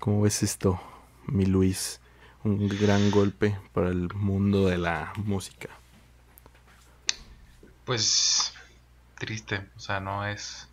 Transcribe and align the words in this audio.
cómo 0.00 0.22
ves 0.22 0.42
esto, 0.42 0.80
mi 1.26 1.44
Luis? 1.46 2.00
Un 2.42 2.68
gran 2.68 3.10
golpe 3.10 3.58
para 3.72 3.88
el 3.88 4.12
mundo 4.14 4.66
de 4.66 4.76
la 4.78 5.12
música. 5.16 5.68
Pues 7.84 8.54
triste, 9.14 9.68
o 9.76 9.80
sea, 9.80 10.00
no 10.00 10.26
es... 10.26 10.68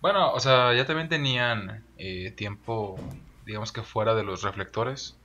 Bueno, 0.00 0.32
o 0.32 0.40
sea, 0.40 0.74
ya 0.74 0.86
también 0.86 1.08
tenían 1.08 1.84
eh, 1.98 2.30
tiempo, 2.30 2.96
digamos 3.44 3.72
que 3.72 3.82
fuera 3.82 4.14
de 4.14 4.22
los 4.22 4.42
reflectores. 4.42 5.16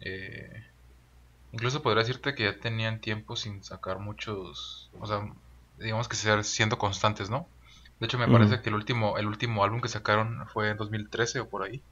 Eh, 0.00 0.69
incluso 1.52 1.82
podría 1.82 2.02
decirte 2.02 2.34
que 2.34 2.44
ya 2.44 2.58
tenían 2.58 3.00
tiempo 3.00 3.36
sin 3.36 3.62
sacar 3.64 3.98
muchos, 3.98 4.90
o 5.00 5.06
sea, 5.06 5.28
digamos 5.78 6.08
que 6.08 6.16
ser 6.16 6.44
siendo 6.44 6.78
constantes, 6.78 7.30
¿no? 7.30 7.46
De 7.98 8.06
hecho, 8.06 8.18
me 8.18 8.28
parece 8.28 8.62
que 8.62 8.70
el 8.70 8.74
último, 8.74 9.18
el 9.18 9.26
último 9.26 9.62
álbum 9.62 9.80
que 9.82 9.88
sacaron 9.88 10.46
fue 10.48 10.70
en 10.70 10.78
2013 10.78 11.40
o 11.40 11.48
por 11.48 11.62
ahí, 11.62 11.82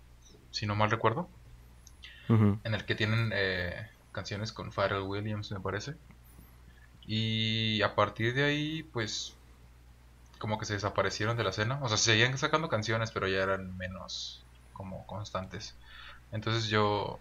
si 0.50 0.64
no 0.64 0.74
mal 0.74 0.90
recuerdo, 0.90 1.28
en 2.28 2.74
el 2.74 2.84
que 2.84 2.94
tienen 2.94 3.30
eh, 3.34 3.88
canciones 4.12 4.52
con 4.52 4.72
Pharrell 4.72 5.02
Williams, 5.02 5.50
me 5.50 5.60
parece. 5.60 5.94
Y 7.06 7.80
a 7.82 7.94
partir 7.94 8.34
de 8.34 8.44
ahí, 8.44 8.82
pues, 8.82 9.34
como 10.38 10.58
que 10.58 10.66
se 10.66 10.74
desaparecieron 10.74 11.36
de 11.36 11.44
la 11.44 11.50
escena. 11.50 11.78
O 11.82 11.88
sea, 11.88 11.96
seguían 11.96 12.36
sacando 12.36 12.68
canciones, 12.68 13.10
pero 13.10 13.28
ya 13.28 13.42
eran 13.42 13.76
menos 13.76 14.42
como 14.72 15.06
constantes. 15.06 15.74
Entonces 16.32 16.68
yo, 16.68 17.18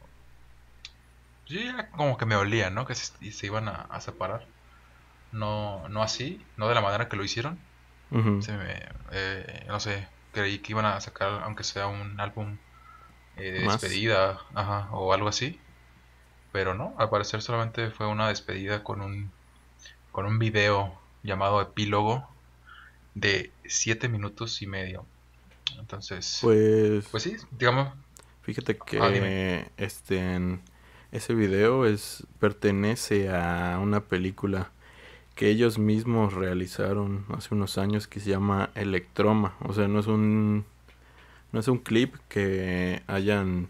yo 1.49 1.61
ya 1.61 1.89
como 1.91 2.17
que 2.17 2.25
me 2.25 2.35
olía, 2.35 2.69
¿no? 2.69 2.85
Que 2.85 2.95
se, 2.95 3.31
se 3.31 3.45
iban 3.47 3.67
a, 3.67 3.73
a 3.83 4.01
separar. 4.01 4.47
No, 5.31 5.87
no 5.89 6.03
así, 6.03 6.45
no 6.57 6.67
de 6.69 6.75
la 6.75 6.81
manera 6.81 7.09
que 7.09 7.17
lo 7.17 7.23
hicieron. 7.23 7.59
Se 8.39 8.53
me, 8.57 8.89
eh, 9.11 9.65
no 9.67 9.79
sé, 9.79 10.07
creí 10.33 10.59
que 10.59 10.73
iban 10.73 10.85
a 10.85 11.01
sacar, 11.01 11.43
aunque 11.43 11.63
sea 11.63 11.87
un 11.87 12.19
álbum 12.19 12.57
eh, 13.37 13.51
de 13.51 13.61
despedida, 13.61 14.39
ajá, 14.55 14.89
o 14.91 15.13
algo 15.13 15.29
así. 15.29 15.59
Pero 16.51 16.73
no, 16.73 16.95
al 16.97 17.09
parecer 17.09 17.41
solamente 17.41 17.91
fue 17.91 18.07
una 18.07 18.29
despedida 18.29 18.83
con 18.83 19.01
un, 19.01 19.31
con 20.11 20.25
un 20.25 20.39
video 20.39 20.99
llamado 21.23 21.61
epílogo 21.61 22.27
de 23.15 23.51
7 23.65 24.09
minutos 24.09 24.61
y 24.61 24.67
medio. 24.67 25.05
Entonces, 25.79 26.39
Pues, 26.41 27.07
pues 27.11 27.23
sí, 27.23 27.35
digamos, 27.51 27.93
fíjate 28.43 28.77
que 28.77 28.99
Ah, 28.99 29.09
dime. 29.09 29.71
este 29.77 30.59
ese 31.11 31.33
video 31.33 31.85
es 31.85 32.25
pertenece 32.39 33.29
a 33.29 33.79
una 33.81 34.01
película 34.05 34.71
que 35.35 35.49
ellos 35.49 35.77
mismos 35.79 36.33
realizaron 36.33 37.25
hace 37.35 37.53
unos 37.53 37.77
años 37.77 38.07
que 38.07 38.19
se 38.19 38.31
llama 38.31 38.71
Electroma. 38.75 39.55
O 39.61 39.73
sea, 39.73 39.87
no 39.87 39.99
es 39.99 40.07
un 40.07 40.65
no 41.51 41.59
es 41.59 41.67
un 41.67 41.79
clip 41.79 42.15
que 42.29 43.03
hayan 43.07 43.69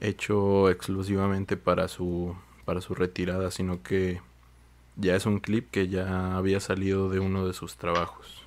hecho 0.00 0.70
exclusivamente 0.70 1.56
para 1.56 1.88
su 1.88 2.36
para 2.64 2.80
su 2.80 2.94
retirada, 2.94 3.50
sino 3.50 3.82
que 3.82 4.20
ya 4.96 5.16
es 5.16 5.26
un 5.26 5.40
clip 5.40 5.70
que 5.70 5.88
ya 5.88 6.36
había 6.36 6.60
salido 6.60 7.08
de 7.10 7.20
uno 7.20 7.46
de 7.46 7.54
sus 7.54 7.76
trabajos. 7.76 8.42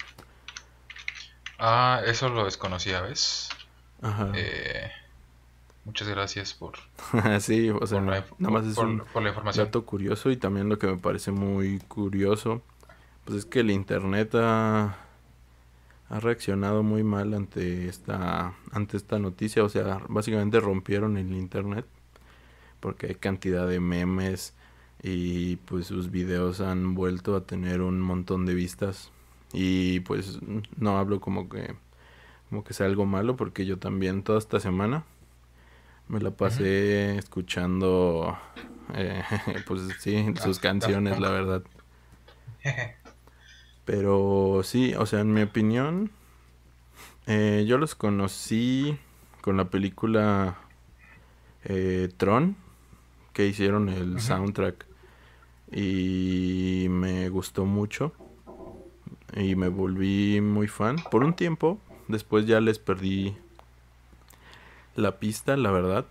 ah, 1.60 2.02
eso 2.06 2.30
lo 2.30 2.46
desconocía, 2.46 3.02
¿ves? 3.02 3.50
Ajá. 4.02 4.32
Eh, 4.34 4.92
muchas 5.90 6.08
gracias 6.08 6.54
por, 6.54 6.74
sí, 7.40 7.70
o 7.70 7.86
sea, 7.88 8.00
por 8.00 8.08
la, 8.08 8.26
nada 8.38 8.54
más 8.54 8.66
es 8.66 8.76
por- 8.76 8.86
un 8.88 9.00
por 9.00 9.24
la 9.24 9.30
información. 9.30 9.66
dato 9.66 9.86
curioso 9.86 10.32
y 10.32 10.38
también 10.38 10.70
lo 10.70 10.78
que 10.80 10.88
me 10.88 10.98
parece 10.98 11.32
muy 11.32 11.80
curioso, 11.88 12.62
pues 13.26 13.40
es 13.40 13.46
que 13.46 13.62
el 13.62 13.72
internet 13.72 14.34
ha, 14.36 14.98
ha 16.10 16.20
reaccionado 16.20 16.82
muy 16.84 17.04
mal 17.04 17.34
ante 17.34 17.88
esta, 17.88 18.54
ante 18.72 18.98
esta 18.98 19.20
noticia, 19.20 19.64
o 19.64 19.70
sea, 19.70 20.02
básicamente 20.10 20.60
rompieron 20.60 21.18
el 21.18 21.34
internet 21.34 21.86
porque 22.80 23.08
hay 23.08 23.16
cantidad 23.16 23.68
de 23.68 23.80
memes 23.80 24.54
y 25.04 25.58
pues 25.58 25.88
sus 25.88 26.12
videos 26.12 26.62
han 26.62 26.96
vuelto 26.96 27.36
a 27.36 27.46
tener 27.46 27.82
un 27.82 28.02
montón 28.02 28.46
de 28.46 28.54
vistas 28.56 29.12
y 29.54 30.02
pues 30.02 30.40
no 30.78 30.98
hablo 30.98 31.20
como 31.22 31.50
que 31.50 31.76
como 32.50 32.64
que 32.64 32.74
sea 32.74 32.88
algo 32.88 33.06
malo 33.06 33.36
porque 33.36 33.66
yo 33.66 33.78
también 33.80 34.24
toda 34.24 34.40
esta 34.40 34.60
semana 34.60 35.04
me 36.10 36.20
la 36.20 36.32
pasé 36.32 37.18
escuchando 37.18 38.38
eh, 38.96 39.24
pues 39.68 39.82
sí 40.00 40.34
sus 40.42 40.60
canciones 40.60 41.20
la 41.20 41.30
verdad. 41.30 41.64
Pero 43.86 44.62
sí 44.64 44.94
o 44.96 45.06
sea 45.06 45.22
en 45.22 45.34
mi 45.34 45.44
opinión 45.44 46.12
eh, 47.28 47.64
yo 47.68 47.78
los 47.78 47.94
conocí 47.94 48.98
con 49.42 49.56
la 49.56 49.70
película 49.70 50.58
eh, 51.64 52.10
Tron 52.18 52.58
que 53.34 53.46
hicieron 53.46 53.88
el 53.90 54.20
soundtrack 54.20 54.88
y 55.72 56.88
me 56.90 57.30
gustó 57.30 57.66
mucho 57.66 58.14
y 59.36 59.56
me 59.56 59.68
volví 59.68 60.42
muy 60.42 60.68
fan. 60.68 60.96
Por 61.12 61.24
un 61.24 61.36
tiempo 61.36 61.80
después 62.08 62.48
ya 62.48 62.60
les 62.60 62.80
perdí 62.80 63.38
la 65.00 65.20
pista 65.20 65.58
la 65.58 65.72
verdad 65.72 66.06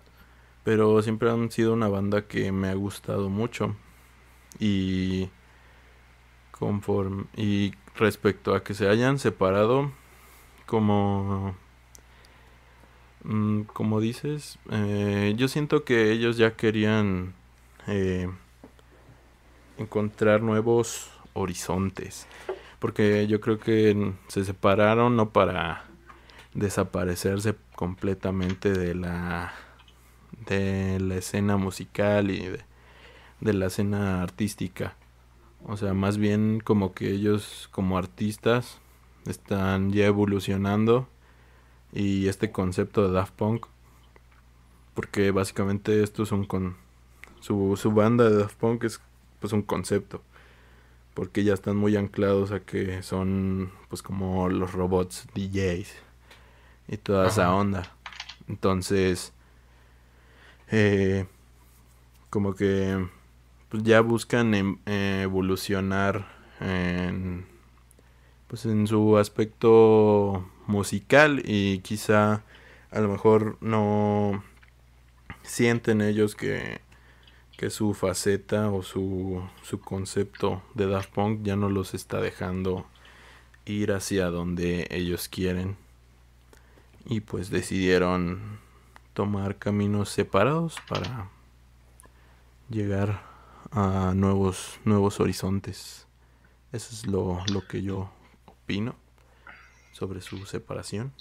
pero 0.68 1.00
siempre 1.00 1.30
han 1.30 1.50
sido 1.50 1.72
una 1.72 1.88
banda 1.88 2.26
que 2.26 2.52
me 2.52 2.68
ha 2.68 2.74
gustado 2.74 3.30
mucho. 3.30 3.74
Y 4.58 5.30
conforme 6.50 7.24
y 7.36 7.72
respecto 7.96 8.54
a 8.54 8.62
que 8.62 8.74
se 8.74 8.86
hayan 8.86 9.18
separado 9.18 9.92
como 10.66 11.56
mm, 13.24 13.62
como 13.62 13.98
dices 14.00 14.58
eh, 14.70 15.32
yo 15.38 15.48
siento 15.48 15.84
que 15.84 16.12
ellos 16.12 16.36
ya 16.36 16.54
querían 16.54 17.32
eh, 17.86 18.28
encontrar 19.78 20.42
nuevos 20.42 21.10
horizontes 21.32 22.26
porque 22.78 23.26
yo 23.26 23.40
creo 23.40 23.58
que 23.58 24.12
se 24.26 24.44
separaron 24.44 25.16
no 25.16 25.30
para 25.30 25.84
desaparecerse 26.52 27.54
completamente 27.78 28.72
de 28.72 28.92
la 28.96 29.52
de 30.48 30.98
la 30.98 31.14
escena 31.14 31.56
musical 31.56 32.28
y 32.32 32.48
de, 33.40 33.52
la 33.52 33.66
escena 33.66 34.20
artística. 34.20 34.96
O 35.64 35.76
sea, 35.76 35.94
más 35.94 36.18
bien 36.18 36.58
como 36.58 36.92
que 36.92 37.12
ellos 37.12 37.68
como 37.70 37.96
artistas 37.96 38.80
están 39.28 39.92
ya 39.92 40.06
evolucionando 40.06 41.06
y 41.92 42.26
este 42.26 42.50
concepto 42.50 43.06
de 43.06 43.12
Daft 43.12 43.34
Punk 43.34 43.66
porque 44.94 45.30
básicamente 45.30 46.02
esto 46.02 46.24
es 46.24 46.32
un 46.32 46.46
con 46.46 46.76
su, 47.38 47.76
su 47.76 47.92
banda 47.92 48.28
de 48.28 48.38
Daft 48.38 48.56
Punk 48.58 48.82
es 48.82 49.00
pues 49.38 49.52
un 49.52 49.62
concepto 49.62 50.20
porque 51.14 51.44
ya 51.44 51.54
están 51.54 51.76
muy 51.76 51.94
anclados 51.94 52.50
a 52.50 52.58
que 52.58 53.04
son 53.04 53.70
pues 53.88 54.02
como 54.02 54.48
los 54.48 54.72
robots 54.72 55.28
DJs 55.36 56.07
y 56.88 56.96
toda 56.96 57.28
esa 57.28 57.54
onda. 57.54 57.94
Entonces 58.48 59.32
eh, 60.70 61.26
como 62.30 62.54
que 62.54 63.06
pues 63.68 63.82
ya 63.82 64.00
buscan 64.00 64.54
em, 64.54 64.78
evolucionar 64.86 66.26
en 66.60 67.46
pues 68.48 68.64
en 68.64 68.86
su 68.86 69.18
aspecto 69.18 70.48
musical 70.66 71.42
y 71.44 71.80
quizá 71.80 72.42
a 72.90 73.00
lo 73.00 73.08
mejor 73.08 73.58
no 73.60 74.42
sienten 75.42 76.00
ellos 76.00 76.34
que, 76.34 76.80
que 77.58 77.68
su 77.68 77.92
faceta 77.92 78.70
o 78.70 78.82
su, 78.82 79.42
su 79.62 79.80
concepto 79.80 80.62
de 80.74 80.86
Daft 80.86 81.10
Punk 81.12 81.42
ya 81.42 81.56
no 81.56 81.68
los 81.68 81.92
está 81.92 82.20
dejando 82.20 82.86
ir 83.66 83.92
hacia 83.92 84.30
donde 84.30 84.88
ellos 84.90 85.28
quieren 85.28 85.76
y 87.08 87.20
pues 87.22 87.50
decidieron 87.50 88.60
tomar 89.14 89.58
caminos 89.58 90.10
separados 90.10 90.80
para 90.80 91.30
llegar 92.70 93.22
a 93.70 94.12
nuevos 94.14 94.80
nuevos 94.84 95.20
horizontes 95.20 96.06
eso 96.72 96.94
es 96.94 97.06
lo, 97.06 97.44
lo 97.46 97.66
que 97.66 97.82
yo 97.82 98.10
opino 98.46 98.96
sobre 99.92 100.20
su 100.20 100.46
separación. 100.46 101.12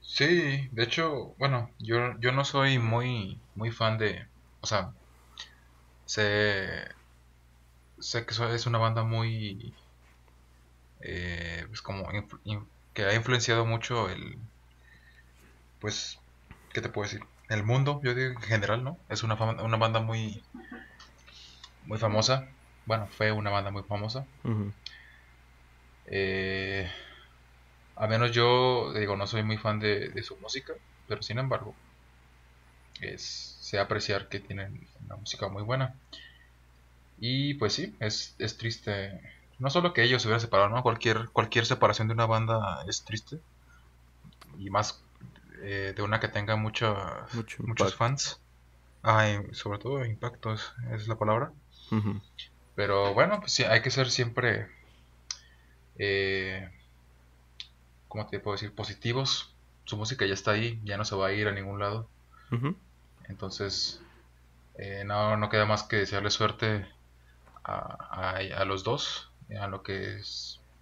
Sí, 0.00 0.68
de 0.70 0.84
hecho, 0.84 1.34
bueno, 1.38 1.74
yo, 1.80 2.16
yo 2.20 2.30
no 2.32 2.44
soy 2.44 2.78
muy, 2.78 3.44
muy 3.54 3.70
fan 3.72 3.98
de, 3.98 4.28
o 4.60 4.66
sea, 4.66 4.94
sé, 6.06 6.94
sé 7.98 8.24
que 8.26 8.34
es 8.54 8.66
una 8.66 8.78
banda 8.78 9.02
muy, 9.04 9.74
eh, 11.00 11.64
pues 11.68 11.82
como, 11.82 12.04
que 12.94 13.04
ha 13.04 13.14
influenciado 13.14 13.66
mucho 13.66 14.08
el, 14.08 14.38
pues, 15.80 16.18
¿qué 16.72 16.80
te 16.80 16.88
puedo 16.88 17.10
decir? 17.10 17.26
El 17.48 17.64
mundo, 17.64 18.00
yo 18.02 18.14
digo 18.14 18.30
en 18.30 18.40
general, 18.40 18.82
¿no? 18.82 18.98
Es 19.10 19.22
una, 19.22 19.34
una 19.34 19.76
banda 19.76 20.00
muy, 20.00 20.42
muy 21.84 21.98
famosa. 21.98 22.48
Bueno, 22.86 23.06
fue 23.06 23.32
una 23.32 23.50
banda 23.50 23.70
muy 23.70 23.82
famosa. 23.82 24.26
Eh, 26.06 26.90
a 27.96 28.06
menos 28.06 28.32
yo, 28.32 28.92
digo, 28.94 29.16
no 29.16 29.26
soy 29.26 29.42
muy 29.42 29.56
fan 29.56 29.78
de, 29.80 30.22
su 30.22 30.36
música, 30.36 30.72
pero 31.08 31.22
sin 31.22 31.38
embargo, 31.38 31.74
es, 33.00 33.58
sé 33.60 33.78
apreciar 33.78 34.28
que 34.28 34.40
tienen 34.40 34.88
una 35.04 35.16
música 35.16 35.48
muy 35.48 35.62
buena. 35.62 35.94
Y 37.18 37.54
pues 37.54 37.74
sí, 37.74 37.94
es, 38.00 38.34
es 38.38 38.56
triste. 38.56 39.20
No 39.58 39.70
solo 39.70 39.92
que 39.92 40.02
ellos 40.02 40.22
se 40.22 40.28
hubieran 40.28 40.40
separado, 40.40 40.68
¿no? 40.68 40.82
Cualquier, 40.82 41.28
cualquier 41.30 41.66
separación 41.66 42.08
de 42.08 42.14
una 42.14 42.26
banda 42.26 42.84
es 42.88 43.04
triste. 43.04 43.40
Y 44.58 44.70
más 44.70 45.02
eh, 45.62 45.92
de 45.96 46.02
una 46.02 46.20
que 46.20 46.28
tenga 46.28 46.56
muchos 46.56 46.96
muchos 47.58 47.94
fans. 47.94 48.40
Ah, 49.02 49.26
sobre 49.52 49.78
todo 49.78 50.04
impacto 50.04 50.54
es, 50.54 51.08
la 51.08 51.16
palabra. 51.16 51.52
Pero 52.74 53.14
bueno, 53.14 53.40
pues 53.40 53.52
sí, 53.52 53.64
hay 53.64 53.82
que 53.82 53.90
ser 53.90 54.10
siempre 54.10 54.68
eh, 55.96 56.68
¿cómo 58.08 58.26
te 58.26 58.38
puedo 58.40 58.54
decir? 58.54 58.74
Positivos. 58.74 59.52
Su 59.84 59.96
música 59.96 60.24
ya 60.24 60.34
está 60.34 60.52
ahí, 60.52 60.80
ya 60.84 60.96
no 60.96 61.04
se 61.04 61.14
va 61.16 61.28
a 61.28 61.32
ir 61.32 61.48
a 61.48 61.52
ningún 61.52 61.78
lado. 61.78 62.08
Entonces, 63.28 64.00
eh, 64.76 65.02
no, 65.04 65.36
no 65.36 65.48
queda 65.48 65.66
más 65.66 65.82
que 65.82 65.96
desearle 65.96 66.30
suerte 66.30 66.86
a, 67.64 68.36
a, 68.36 68.64
los 68.64 68.84
dos, 68.84 69.30
a 69.56 69.68
lo 69.68 69.82
que 69.82 70.20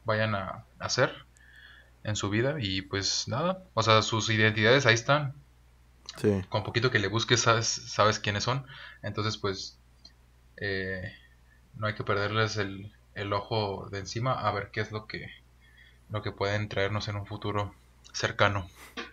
vayan 0.04 0.34
a, 0.34 0.64
hacer 0.78 1.12
en 2.04 2.16
su 2.16 2.30
vida. 2.30 2.56
Y 2.58 2.82
pues 2.82 3.28
nada, 3.28 3.64
o 3.74 3.82
sea, 3.82 4.02
sus 4.02 4.28
identidades 4.30 4.86
ahí 4.86 4.94
están. 4.94 5.34
Con 6.50 6.62
poquito 6.62 6.90
que 6.90 6.98
le 6.98 7.08
busques, 7.08 7.40
sabes, 7.40 7.66
sabes 7.66 8.18
quiénes 8.18 8.44
son. 8.44 8.66
Entonces, 9.02 9.38
pues, 9.38 9.78
eh, 10.58 11.12
no 11.74 11.86
hay 11.86 11.94
que 11.94 12.04
perderles 12.04 12.58
el, 12.58 12.92
el 13.14 13.32
ojo 13.32 13.88
de 13.90 14.00
encima 14.00 14.32
a 14.32 14.52
ver 14.52 14.70
qué 14.70 14.80
es 14.80 14.92
lo 14.92 15.06
que 15.06 15.30
lo 16.12 16.22
que 16.22 16.30
pueden 16.30 16.68
traernos 16.68 17.08
en 17.08 17.16
un 17.16 17.26
futuro 17.26 17.74
cercano. 18.12 18.68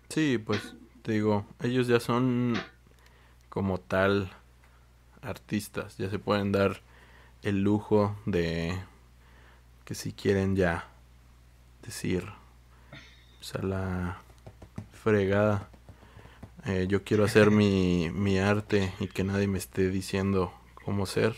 Sí, 0.10 0.38
pues 0.38 0.76
te 1.02 1.14
digo, 1.14 1.46
ellos 1.64 1.88
ya 1.88 2.00
son 2.00 2.56
como 3.48 3.80
tal 3.80 4.30
artistas, 5.22 5.98
ya 5.98 6.10
se 6.10 6.20
pueden 6.20 6.52
dar 6.52 6.82
el 7.42 7.64
lujo 7.64 8.18
de 8.26 8.78
que 9.90 9.96
si 9.96 10.14
quieren 10.14 10.56
ya 10.56 10.88
decir 11.84 12.24
pues 13.40 13.56
a 13.56 13.64
la 13.64 14.22
fregada. 14.94 15.68
Eh, 16.68 16.86
yo 16.88 17.04
quiero 17.04 17.24
hacer 17.24 17.50
mi, 17.60 18.12
mi 18.14 18.38
arte 18.38 18.94
y 19.00 19.08
que 19.08 19.24
nadie 19.24 19.48
me 19.48 19.58
esté 19.58 19.90
diciendo 19.90 20.54
cómo 20.86 21.08
ser. 21.08 21.36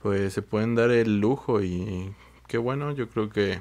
Pues 0.00 0.32
se 0.32 0.40
pueden 0.40 0.74
dar 0.74 0.90
el 0.90 1.20
lujo 1.20 1.62
y 1.62 2.14
qué 2.48 2.56
bueno, 2.56 2.92
yo 2.92 3.10
creo 3.10 3.28
que 3.28 3.60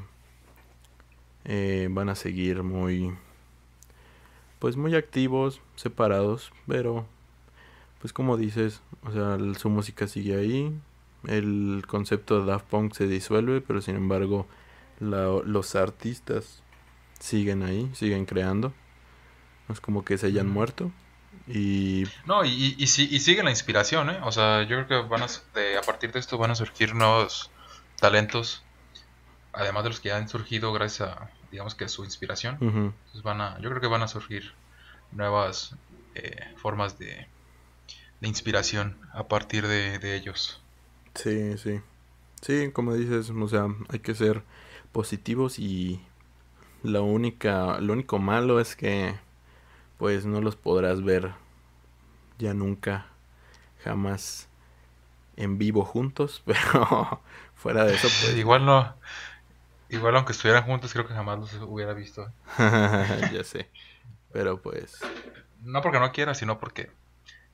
eh, 1.44 1.90
van 1.92 2.08
a 2.08 2.16
seguir 2.16 2.64
muy 2.64 3.14
pues 4.60 4.78
muy 4.78 4.96
activos, 4.96 5.60
separados, 5.76 6.54
pero 6.68 7.06
pues 8.00 8.14
como 8.14 8.38
dices, 8.38 8.82
o 9.04 9.12
sea, 9.12 9.38
su 9.60 9.70
música 9.70 10.08
sigue 10.08 10.38
ahí, 10.38 10.74
el 11.28 11.84
concepto 11.88 12.40
de 12.40 12.52
Daft 12.52 12.66
Punk 12.68 12.94
se 12.94 13.08
disuelve, 13.08 13.62
pero 13.62 13.82
sin 13.82 13.96
embargo 13.96 14.48
los 15.00 15.76
artistas 15.76 16.62
siguen 17.20 17.64
ahí, 17.64 17.90
siguen 17.94 18.26
creando. 18.26 18.74
No 19.68 19.74
es 19.74 19.82
como 19.82 20.06
que 20.06 20.18
se 20.18 20.28
hayan 20.28 20.48
muerto. 20.48 20.92
Y... 21.48 22.06
No, 22.26 22.44
y, 22.46 22.76
y, 22.78 22.88
sigue 22.88 23.44
la 23.44 23.50
inspiración, 23.50 24.10
¿eh? 24.10 24.20
O 24.24 24.32
sea, 24.32 24.64
yo 24.64 24.86
creo 24.86 24.88
que 24.88 25.10
van 25.10 25.22
a, 25.22 25.26
a 25.26 25.82
partir 25.82 26.12
de 26.12 26.20
esto 26.20 26.38
van 26.38 26.52
a 26.52 26.56
surgir 26.56 26.96
nuevos 26.96 27.52
talentos, 28.00 28.64
además 29.54 29.84
de 29.84 29.90
los 29.90 30.00
que 30.00 30.10
ya 30.10 30.18
han 30.18 30.30
surgido 30.30 30.74
gracias 30.74 31.10
a, 31.10 31.30
digamos 31.52 31.76
que 31.76 31.88
su 31.88 32.04
inspiración. 32.04 32.58
Entonces 32.62 33.24
van 33.24 33.42
a, 33.42 33.60
yo 33.60 33.70
creo 33.70 33.82
que 33.82 33.88
van 33.88 34.02
a 34.02 34.08
surgir 34.08 34.54
nuevas 35.12 35.76
eh, 36.16 36.54
formas 36.58 36.98
de, 36.98 37.28
de, 38.22 38.28
inspiración 38.28 38.98
a 39.14 39.28
partir 39.28 39.68
de, 39.68 40.00
de 40.00 40.16
ellos. 40.16 40.62
Sí, 41.16 41.58
sí. 41.58 41.82
Sí, 42.42 42.72
como 42.72 42.94
dices, 42.94 43.30
o 43.32 43.48
sea, 43.48 43.68
hay 43.90 44.00
que 44.00 44.14
ser 44.14 44.44
positivos 44.92 45.58
y 45.58 46.02
la 46.84 47.02
única, 47.02 47.80
lo 47.80 47.94
único 47.94 48.20
malo 48.20 48.60
es 48.60 48.76
que 48.76 49.16
pues 49.98 50.26
no 50.26 50.42
los 50.42 50.56
podrás 50.56 51.04
ver 51.04 51.34
ya 52.38 52.54
nunca, 52.54 53.08
jamás 53.84 54.48
en 55.38 55.58
vivo 55.58 55.84
juntos, 55.86 56.44
pero 56.46 57.22
fuera 57.56 57.86
de 57.86 57.96
eso 57.96 58.08
pues... 58.08 58.36
Igual 58.36 58.66
no, 58.66 58.96
igual 59.90 60.16
aunque 60.16 60.34
estuvieran 60.34 60.64
juntos 60.64 60.94
creo 60.94 61.08
que 61.08 61.14
jamás 61.14 61.40
los 61.40 61.54
hubiera 61.64 61.94
visto. 61.94 62.32
ya 62.58 63.44
sé, 63.44 63.70
pero 64.32 64.62
pues... 64.62 65.00
No 65.62 65.82
porque 65.82 66.00
no 66.00 66.12
quiera, 66.12 66.36
sino 66.36 66.60
porque 66.60 66.92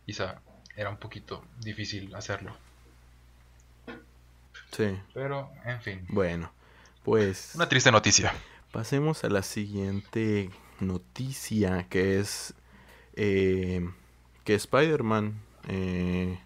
quizá 0.05 0.41
era 0.75 0.89
un 0.89 0.97
poquito 0.97 1.45
difícil 1.59 2.13
hacerlo. 2.13 2.57
Sí. 4.71 4.97
Pero, 5.13 5.49
en 5.65 5.81
fin. 5.81 6.05
Bueno, 6.09 6.51
pues... 7.03 7.53
Una 7.55 7.69
triste 7.69 7.91
noticia. 7.91 8.33
Pasemos 8.71 9.23
a 9.23 9.29
la 9.29 9.43
siguiente 9.43 10.49
noticia 10.79 11.87
que 11.89 12.19
es 12.19 12.53
eh, 13.15 13.89
que 14.43 14.55
Spider-Man 14.55 15.41
eh, 15.67 16.39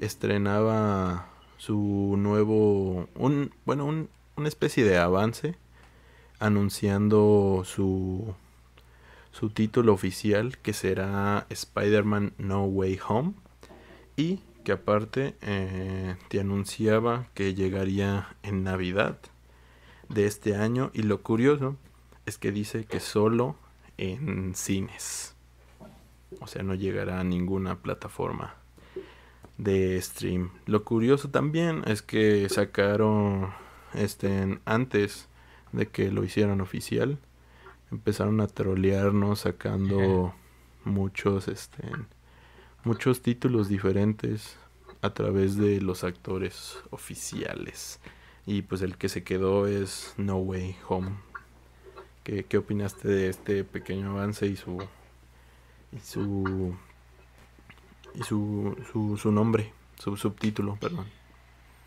estrenaba 0.00 1.28
su 1.56 2.16
nuevo, 2.18 3.08
un, 3.14 3.52
bueno, 3.64 3.86
un, 3.86 4.08
una 4.36 4.48
especie 4.48 4.84
de 4.84 4.98
avance 4.98 5.56
anunciando 6.38 7.62
su, 7.64 8.34
su 9.32 9.50
título 9.50 9.94
oficial 9.94 10.58
que 10.58 10.72
será 10.72 11.46
Spider-Man 11.48 12.34
No 12.38 12.64
Way 12.64 13.00
Home 13.08 13.32
y 14.16 14.40
que 14.66 14.72
aparte 14.72 15.36
eh, 15.42 16.16
te 16.26 16.40
anunciaba 16.40 17.28
que 17.34 17.54
llegaría 17.54 18.34
en 18.42 18.64
Navidad 18.64 19.16
de 20.08 20.26
este 20.26 20.56
año 20.56 20.90
y 20.92 21.02
lo 21.02 21.22
curioso 21.22 21.76
es 22.26 22.36
que 22.36 22.50
dice 22.50 22.84
que 22.84 22.98
solo 22.98 23.54
en 23.96 24.56
cines. 24.56 25.36
O 26.40 26.48
sea, 26.48 26.64
no 26.64 26.74
llegará 26.74 27.20
a 27.20 27.22
ninguna 27.22 27.80
plataforma 27.80 28.56
de 29.56 30.02
stream. 30.02 30.50
Lo 30.66 30.82
curioso 30.82 31.30
también 31.30 31.84
es 31.86 32.02
que 32.02 32.48
sacaron 32.48 33.54
este 33.94 34.58
antes 34.64 35.28
de 35.70 35.86
que 35.86 36.10
lo 36.10 36.24
hicieran 36.24 36.60
oficial. 36.60 37.20
Empezaron 37.92 38.40
a 38.40 38.48
trolearnos 38.48 39.42
sacando 39.42 40.34
muchos 40.82 41.46
este 41.46 41.84
muchos 42.86 43.20
títulos 43.20 43.68
diferentes 43.68 44.56
a 45.02 45.12
través 45.12 45.56
de 45.56 45.80
los 45.80 46.04
actores 46.04 46.78
oficiales. 46.90 48.00
Y 48.46 48.62
pues 48.62 48.80
el 48.80 48.96
que 48.96 49.08
se 49.08 49.24
quedó 49.24 49.66
es 49.66 50.14
No 50.16 50.36
Way 50.36 50.76
Home. 50.88 51.16
¿Qué, 52.22 52.44
qué 52.44 52.58
opinaste 52.58 53.08
de 53.08 53.28
este 53.28 53.64
pequeño 53.64 54.12
avance 54.12 54.46
y 54.46 54.56
su 54.56 54.86
y 55.92 55.98
su 56.00 56.76
y 58.14 58.22
su, 58.22 58.76
su, 58.92 59.16
su 59.16 59.32
nombre, 59.32 59.72
su 59.98 60.16
subtítulo, 60.16 60.76
perdón? 60.76 61.06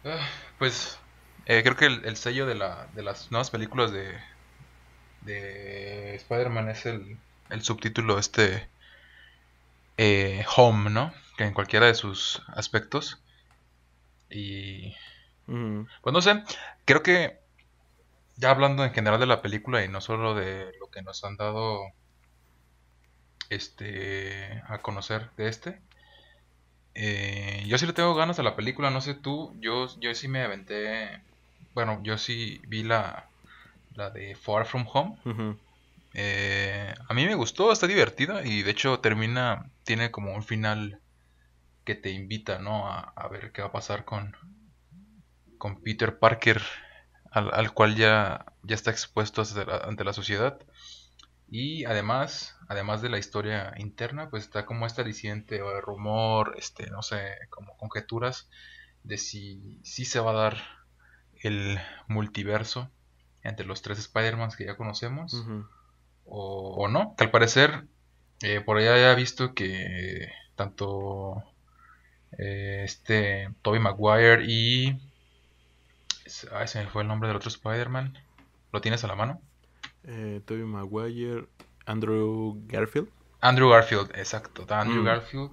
Ah, 0.04 0.28
pues 0.58 1.00
eh, 1.46 1.62
creo 1.64 1.78
que 1.78 1.86
el, 1.86 2.18
sello 2.18 2.46
de, 2.46 2.56
la, 2.56 2.88
de 2.94 3.04
las 3.04 3.32
nuevas 3.32 3.50
películas 3.50 3.92
de, 3.92 4.18
de 5.22 6.16
Spider-Man 6.16 6.70
es 6.70 6.86
el, 6.86 7.18
el 7.50 7.62
subtítulo 7.64 8.20
este 8.20 8.68
eh, 10.02 10.46
Home, 10.56 10.90
¿no? 10.90 11.14
Que 11.38 11.44
en 11.44 11.54
cualquiera 11.54 11.88
de 11.88 11.94
sus 11.94 12.42
aspectos. 12.48 13.22
Y... 14.30 14.96
Pues 15.46 16.14
no 16.14 16.22
sé, 16.22 16.44
creo 16.86 17.04
que 17.04 17.40
ya 18.38 18.52
hablando 18.52 18.86
en 18.86 18.94
general 18.94 19.20
de 19.20 19.26
la 19.26 19.42
película 19.42 19.84
y 19.84 19.90
no 19.90 20.00
solo 20.00 20.36
de 20.36 20.72
lo 20.80 20.92
que 20.92 21.02
nos 21.02 21.24
han 21.24 21.36
dado 21.36 21.82
este 23.50 24.62
a 24.68 24.78
conocer 24.78 25.32
de 25.38 25.50
este, 25.50 25.82
eh, 26.94 27.64
yo 27.66 27.78
sí 27.80 27.88
le 27.88 27.94
tengo 27.94 28.14
ganas 28.14 28.38
a 28.38 28.44
la 28.44 28.56
película, 28.56 28.92
no 28.92 29.02
sé 29.02 29.16
tú, 29.16 29.56
yo, 29.60 29.88
yo 30.00 30.14
sí 30.14 30.28
me 30.28 30.44
aventé, 30.44 31.20
bueno, 31.74 32.00
yo 32.04 32.20
sí 32.20 32.62
vi 32.68 32.84
la, 32.84 33.28
la 33.96 34.12
de 34.12 34.36
Far 34.36 34.68
From 34.68 34.86
Home. 34.94 35.58
Eh, 36.14 36.94
a 37.08 37.14
mí 37.14 37.26
me 37.26 37.36
gustó, 37.36 37.72
está 37.72 37.88
divertida 37.88 38.46
y 38.46 38.64
de 38.64 38.72
hecho 38.72 39.00
termina, 39.00 39.70
tiene 39.84 40.12
como 40.12 40.34
un 40.34 40.44
final 40.44 41.02
que 41.84 41.96
te 41.96 42.12
invita, 42.12 42.60
¿no? 42.60 42.88
A, 42.88 43.28
ver 43.30 43.52
qué 43.52 43.62
va 43.62 43.70
a 43.70 43.72
pasar 43.72 44.06
con, 44.06 44.36
con 45.58 45.82
Peter 45.82 46.20
Parker, 46.20 46.62
al, 47.32 47.74
cual 47.74 47.96
ya, 47.96 48.46
ya 48.64 48.76
está 48.76 48.92
expuesto 48.92 49.44
ante 49.84 50.04
la 50.04 50.14
sociedad. 50.14 50.60
Y 51.52 51.86
además, 51.86 52.56
además 52.68 53.02
de 53.02 53.10
la 53.10 53.18
historia 53.18 53.74
interna, 53.78 54.30
pues 54.30 54.44
está 54.44 54.66
como 54.66 54.86
esta 54.86 55.04
diciente 55.04 55.62
o 55.64 55.82
rumor, 55.82 56.56
este, 56.58 56.92
no 56.92 57.02
sé, 57.02 57.38
como 57.50 57.76
conjeturas 57.78 58.50
de 59.04 59.18
si, 59.18 59.80
si 59.84 60.06
se 60.06 60.20
va 60.20 60.32
a 60.32 60.36
dar 60.36 60.58
el 61.42 61.80
multiverso 62.08 62.92
entre 63.42 63.66
los 63.66 63.82
tres 63.82 63.98
Spider-Mans 64.00 64.56
que 64.56 64.66
ya 64.66 64.78
conocemos 64.78 65.44
o, 66.30 66.88
no. 66.88 67.16
Que 67.18 67.26
al 67.26 67.32
parecer, 67.32 67.86
eh, 68.42 68.62
por 68.62 68.78
allá 68.78 68.98
ya 68.98 69.12
he 69.12 69.16
visto 69.16 69.54
que 69.54 70.32
tanto 70.56 71.44
eh, 72.38 72.82
este 72.84 73.50
Tobey 73.62 73.80
Maguire 73.80 74.44
y... 74.46 75.00
Ay, 76.52 76.68
se 76.68 76.84
me 76.84 76.90
fue 76.90 77.02
el 77.02 77.08
nombre 77.08 77.28
del 77.28 77.38
otro 77.38 77.50
Spider-Man. 77.50 78.18
¿Lo 78.72 78.82
tienes 78.82 79.04
a 79.04 79.08
la 79.08 79.16
mano? 79.16 79.42
Eh, 80.04 80.42
Tobey 80.46 80.64
Maguire, 80.64 81.48
Andrew 81.86 82.62
Garfield. 82.68 83.10
Andrew 83.42 83.70
Garfield, 83.70 84.12
exacto. 84.16 84.66
Andrew 84.70 85.02
mm. 85.02 85.06
Garfield 85.06 85.52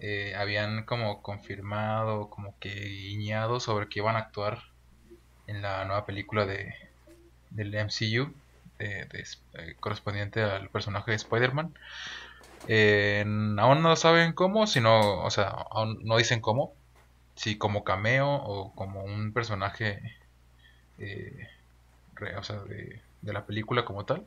eh, 0.00 0.34
habían 0.36 0.84
como 0.84 1.22
confirmado, 1.22 2.30
como 2.30 2.56
que 2.60 2.70
guiñado 2.70 3.58
sobre 3.58 3.88
que 3.88 3.98
iban 3.98 4.14
a 4.16 4.20
actuar 4.20 4.62
en 5.46 5.62
la 5.62 5.84
nueva 5.84 6.06
película 6.06 6.46
de 6.46 6.72
del 7.50 7.72
MCU, 7.72 8.32
de, 8.78 9.08
eh, 9.54 9.76
correspondiente 9.80 10.42
al 10.42 10.68
personaje 10.70 11.10
de 11.12 11.16
Spider-Man. 11.16 11.74
aún 13.58 13.82
no 13.82 13.96
saben 13.96 14.32
cómo, 14.32 14.66
sino, 14.66 15.22
o 15.22 15.30
sea, 15.30 15.48
aún 15.48 16.00
no 16.04 16.16
dicen 16.16 16.40
cómo, 16.40 16.74
si 17.34 17.56
como 17.58 17.84
cameo 17.84 18.28
o 18.28 18.74
como 18.74 19.04
un 19.04 19.32
personaje, 19.32 20.16
o 22.36 22.42
sea, 22.42 22.56
de, 22.60 23.00
de 23.22 23.32
la 23.32 23.46
película 23.46 23.84
como 23.84 24.04
tal. 24.04 24.24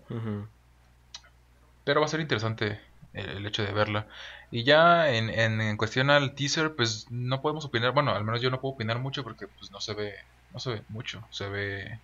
Pero 1.83 1.99
va 1.99 2.05
a 2.05 2.09
ser 2.09 2.19
interesante 2.19 2.79
el, 3.13 3.45
hecho 3.45 3.63
de 3.63 3.71
verla. 3.73 4.07
Y 4.51 4.63
ya 4.63 5.09
en, 5.09 5.29
en, 5.29 5.77
cuestión 5.77 6.09
al 6.09 6.35
teaser, 6.35 6.75
pues 6.75 7.07
no 7.09 7.41
podemos 7.41 7.65
opinar, 7.65 7.91
bueno, 7.91 8.11
al 8.13 8.23
menos 8.23 8.41
yo 8.41 8.49
no 8.49 8.59
puedo 8.59 8.75
opinar 8.75 8.99
mucho 8.99 9.23
porque 9.23 9.47
pues 9.47 9.71
no 9.71 9.79
se 9.81 9.93
ve, 9.93 10.15
no 10.53 10.59
se 10.59 10.71
ve 10.71 10.83
mucho. 10.89 11.23
Se 11.29 11.47
ve 11.47 11.99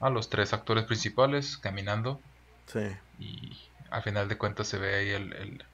a 0.00 0.10
los 0.10 0.30
tres 0.30 0.52
actores 0.52 0.84
principales 0.84 1.58
caminando. 1.58 2.20
Sí. 2.66 2.86
Y 3.18 3.58
al 3.90 4.02
final 4.02 4.28
de 4.28 4.38
cuentas 4.38 4.68
se 4.68 4.78
ve 4.78 4.94
ahí 4.94 5.10
el, 5.10 5.32
el, 5.34 5.64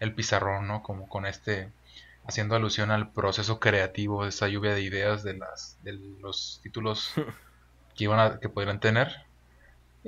el 0.00 0.14
pizarrón, 0.14 0.66
¿no? 0.66 0.82
Como 0.82 1.08
con 1.08 1.26
este 1.26 1.70
haciendo 2.26 2.56
alusión 2.56 2.90
al 2.90 3.10
proceso 3.10 3.60
creativo, 3.60 4.24
de 4.24 4.30
esa 4.30 4.48
lluvia 4.48 4.74
de 4.74 4.82
ideas 4.82 5.22
de 5.22 5.34
las 5.34 5.78
de 5.82 5.92
los 6.20 6.60
títulos 6.62 7.12
que 7.94 8.04
iban 8.04 8.18
a, 8.18 8.40
que 8.40 8.48
podrían 8.48 8.80
tener 8.80 9.26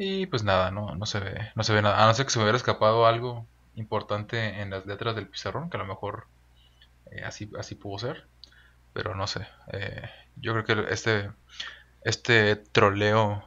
y 0.01 0.27
pues 0.27 0.45
nada, 0.45 0.71
no, 0.71 0.95
no 0.95 1.07
se 1.07 1.19
ve, 1.19 1.51
no 1.57 1.65
se 1.65 1.75
ve 1.75 1.83
nada. 1.83 2.05
A 2.05 2.07
no 2.07 2.15
ser 2.15 2.25
que 2.25 2.31
se 2.31 2.39
me 2.39 2.45
hubiera 2.45 2.57
escapado 2.57 3.05
algo 3.05 3.49
importante 3.75 4.61
en 4.61 4.71
las 4.71 4.87
letras 4.87 5.17
del 5.17 5.27
pizarrón, 5.27 5.71
que 5.71 5.77
a 5.77 5.81
lo 5.81 5.87
mejor 5.87 6.29
eh, 7.11 7.25
así, 7.25 7.51
así 7.59 7.75
pudo 7.75 7.99
ser. 7.99 8.29
Pero 8.93 9.17
no 9.17 9.27
sé. 9.27 9.49
Eh, 9.73 10.09
yo 10.37 10.53
creo 10.53 10.65
que 10.65 10.95
este, 10.95 11.33
este 12.03 12.55
troleo 12.55 13.45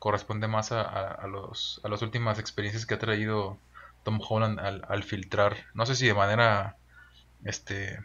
corresponde 0.00 0.48
más 0.48 0.72
a, 0.72 0.82
a, 0.82 1.26
los, 1.28 1.80
a 1.84 1.88
las 1.88 2.02
últimas 2.02 2.40
experiencias 2.40 2.86
que 2.86 2.94
ha 2.94 2.98
traído 2.98 3.58
Tom 4.02 4.18
Holland 4.26 4.58
al, 4.58 4.84
al 4.88 5.04
filtrar. 5.04 5.56
No 5.74 5.86
sé 5.86 5.94
si 5.94 6.06
de 6.06 6.14
manera, 6.14 6.76
este, 7.44 8.00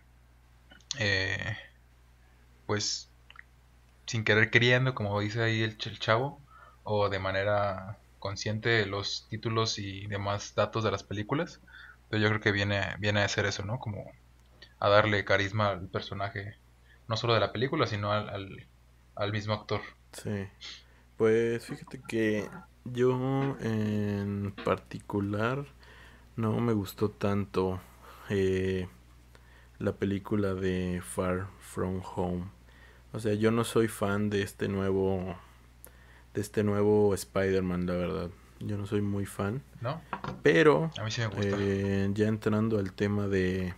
eh, 1.00 1.58
pues, 2.68 3.10
sin 4.06 4.24
querer 4.24 4.52
queriendo, 4.52 4.94
como 4.94 5.20
dice 5.20 5.42
ahí 5.42 5.64
el, 5.64 5.78
el 5.84 6.00
chavo, 6.00 6.40
o 6.84 7.10
de 7.10 7.18
manera 7.18 7.98
consciente 8.20 8.86
los 8.86 9.28
títulos 9.30 9.80
y 9.80 10.06
demás 10.08 10.54
datos 10.54 10.84
de 10.84 10.92
las 10.92 11.04
películas. 11.04 11.62
Pero 12.10 12.22
yo 12.22 12.30
creo 12.30 12.42
que 12.42 12.52
viene, 12.52 12.96
viene 13.00 13.22
a 13.22 13.26
hacer 13.26 13.46
eso, 13.46 13.64
¿no? 13.64 13.80
Como 13.80 14.12
a 14.80 14.90
darle 14.90 15.26
carisma 15.26 15.70
al 15.70 15.88
personaje, 15.88 16.58
no 17.08 17.18
solo 17.18 17.34
de 17.34 17.40
la 17.40 17.52
película, 17.52 17.88
sino 17.88 18.12
al, 18.12 18.68
al, 19.16 19.32
mismo 19.32 19.54
actor. 19.54 19.82
Sí. 20.12 20.48
Pues 21.18 21.66
fíjate 21.66 22.02
que 22.08 22.50
yo 22.84 23.58
en 23.62 24.54
particular 24.64 25.66
no 26.36 26.60
me 26.60 26.74
gustó 26.74 27.10
tanto 27.10 27.80
eh, 28.30 28.88
la 29.80 29.94
película 29.94 30.54
de 30.54 31.02
Far 31.04 31.48
From 31.60 32.02
Home. 32.16 32.46
O 33.14 33.20
sea, 33.20 33.34
yo 33.34 33.52
no 33.52 33.64
soy 33.64 33.88
fan 33.88 34.30
de 34.30 34.42
este 34.42 34.68
nuevo 34.68 35.38
de 36.34 36.42
este 36.42 36.64
nuevo 36.64 37.14
Spider-Man, 37.14 37.86
la 37.86 37.94
verdad. 37.94 38.30
Yo 38.60 38.78
no 38.78 38.86
soy 38.86 39.02
muy 39.02 39.26
fan. 39.26 39.64
¿No? 39.80 40.02
Pero, 40.44 40.92
a 40.98 41.04
mí 41.04 41.12
sí 41.12 41.22
me 41.22 41.28
gusta. 41.28 41.56
Eh, 41.60 42.10
ya 42.14 42.28
entrando 42.28 42.78
al 42.78 42.92
tema 42.92 43.28
de, 43.28 43.74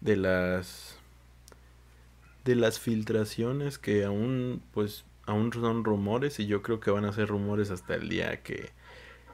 de 0.00 0.16
las 0.16 0.98
de 2.44 2.54
las 2.54 2.78
filtraciones 2.78 3.76
que 3.76 4.04
aún 4.04 4.62
pues 4.72 5.04
aún 5.26 5.52
son 5.52 5.84
rumores 5.84 6.40
y 6.40 6.46
yo 6.46 6.62
creo 6.62 6.80
que 6.80 6.90
van 6.90 7.04
a 7.04 7.12
ser 7.12 7.28
rumores 7.28 7.70
hasta 7.70 7.94
el 7.94 8.08
día 8.08 8.42
que, 8.42 8.70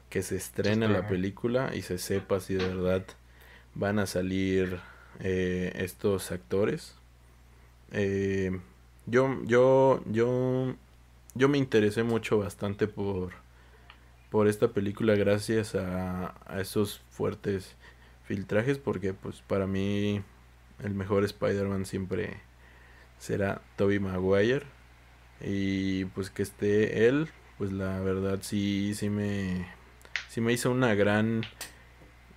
que 0.09 0.23
se 0.23 0.35
estrene 0.35 0.87
la 0.87 1.07
película 1.07 1.71
y 1.75 1.83
se 1.83 1.97
sepa 1.97 2.39
si 2.39 2.55
de 2.55 2.67
verdad 2.67 3.05
van 3.75 3.99
a 3.99 4.05
salir 4.07 4.79
eh, 5.19 5.71
estos 5.75 6.31
actores. 6.31 6.95
Eh, 7.91 8.59
yo 9.05 9.39
yo 9.45 10.01
yo 10.07 10.75
yo 11.35 11.49
me 11.49 11.57
interesé 11.57 12.03
mucho 12.03 12.39
bastante 12.39 12.87
por, 12.87 13.33
por 14.29 14.47
esta 14.47 14.69
película 14.69 15.15
gracias 15.15 15.75
a, 15.75 16.35
a 16.45 16.61
esos 16.61 17.01
fuertes 17.09 17.75
filtrajes 18.25 18.77
porque 18.79 19.13
pues 19.13 19.41
para 19.41 19.67
mí 19.67 20.23
el 20.83 20.93
mejor 20.93 21.23
Spider-Man 21.23 21.85
siempre 21.85 22.39
será 23.19 23.61
Toby 23.77 23.99
Maguire 23.99 24.65
y 25.43 26.05
pues 26.05 26.29
que 26.29 26.43
esté 26.43 27.07
él 27.07 27.29
pues 27.57 27.71
la 27.71 27.99
verdad 27.99 28.39
sí 28.41 28.93
sí 28.95 29.09
me 29.09 29.67
sí 30.29 30.41
me 30.41 30.53
hizo 30.53 30.71
una 30.71 30.95
gran 30.95 31.43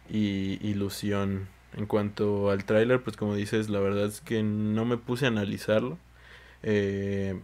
ilusión 0.09 1.49
en 1.77 1.87
cuanto 1.87 2.51
al 2.51 2.65
tráiler 2.65 3.03
pues 3.03 3.17
como 3.17 3.35
dices 3.35 3.69
la 3.69 3.81
verdad 3.81 4.07
es 4.07 4.21
que 4.21 4.43
no 4.43 4.85
me 4.85 4.97
puse 4.97 5.27
a 5.27 5.29
analizarlo 5.29 5.99
eh, 6.63 7.39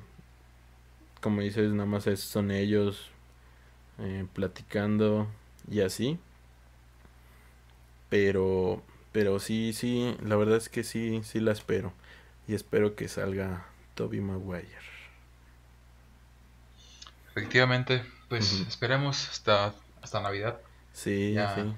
como 1.23 1.41
dices, 1.41 1.73
nada 1.73 1.87
más 1.87 2.05
son 2.19 2.51
ellos 2.51 3.11
eh, 3.99 4.27
platicando 4.35 5.29
y 5.71 5.81
así. 5.81 6.19
Pero, 8.09 8.83
pero 9.13 9.39
sí, 9.39 9.73
sí, 9.73 10.17
la 10.23 10.37
verdad 10.37 10.57
es 10.57 10.69
que 10.69 10.83
sí, 10.85 11.21
sí 11.25 11.41
la 11.41 11.53
espero. 11.53 11.93
Y 12.49 12.55
espero 12.55 12.97
que 12.97 13.09
salga 13.09 13.67
Toby 13.95 14.21
Maguire. 14.21 14.92
Efectivamente, 17.35 18.05
pues 18.29 18.53
esperemos 18.69 19.29
hasta, 19.31 19.73
hasta 20.03 20.21
Navidad. 20.21 20.59
Sí, 20.93 21.35
sí. 21.55 21.75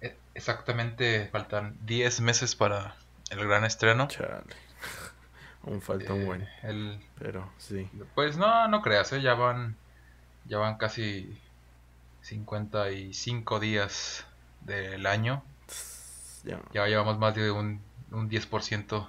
E, 0.00 0.16
exactamente, 0.34 1.28
faltan 1.30 1.76
10 1.86 2.20
meses 2.20 2.56
para 2.56 2.96
el 3.30 3.46
gran 3.46 3.64
estreno. 3.64 4.08
Chale. 4.08 4.42
Un 5.62 5.80
falta 5.80 6.12
un 6.12 6.26
buen. 6.26 6.48
El, 6.64 7.00
pero 7.16 7.48
sí. 7.56 7.88
Pues 8.16 8.36
no, 8.36 8.66
no 8.66 8.82
creas, 8.82 9.12
¿eh? 9.12 9.22
ya 9.22 9.34
van 9.34 9.76
ya 10.44 10.58
van 10.58 10.76
casi 10.76 11.38
55 12.22 13.60
días 13.60 14.24
del 14.62 15.06
año. 15.06 15.44
Ya, 16.42 16.60
ya 16.72 16.86
llevamos 16.88 17.18
más 17.18 17.36
de 17.36 17.52
un, 17.52 17.80
un 18.10 18.28
10% 18.28 19.08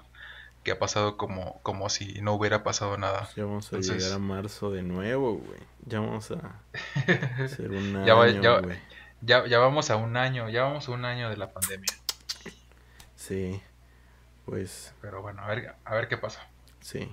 que 0.64 0.72
ha 0.72 0.80
pasado 0.80 1.18
como, 1.18 1.62
como 1.62 1.90
si 1.90 2.22
no 2.22 2.34
hubiera 2.34 2.64
pasado 2.64 2.98
nada. 2.98 3.30
Ya 3.36 3.46
vamos 3.46 3.72
a 3.74 3.80
llegar 3.80 4.14
a 4.14 4.20
marzo 4.20 4.72
de 4.72 4.82
nuevo, 4.84 5.36
güey. 5.36 5.60
Ya 5.86 6.00
vamos 6.00 6.32
a 6.32 6.62
hacer 7.44 7.72
un 7.72 8.06
ya 8.06 8.20
año, 8.20 8.62
ya, 9.22 9.46
ya, 9.46 9.60
vamos 9.60 9.90
a 9.90 9.96
un 9.96 10.18
año, 10.18 10.50
ya 10.50 10.64
vamos 10.64 10.88
a 10.88 10.92
un 10.92 11.06
año 11.06 11.30
de 11.30 11.38
la 11.38 11.52
pandemia. 11.52 11.94
Sí, 13.16 13.62
pues... 14.46 14.94
Pero 15.02 15.22
bueno, 15.22 15.42
a 15.42 15.48
ver, 15.48 15.76
a 15.86 15.96
ver 15.96 16.08
qué 16.08 16.18
pasa. 16.18 16.46
Sí. 16.82 17.10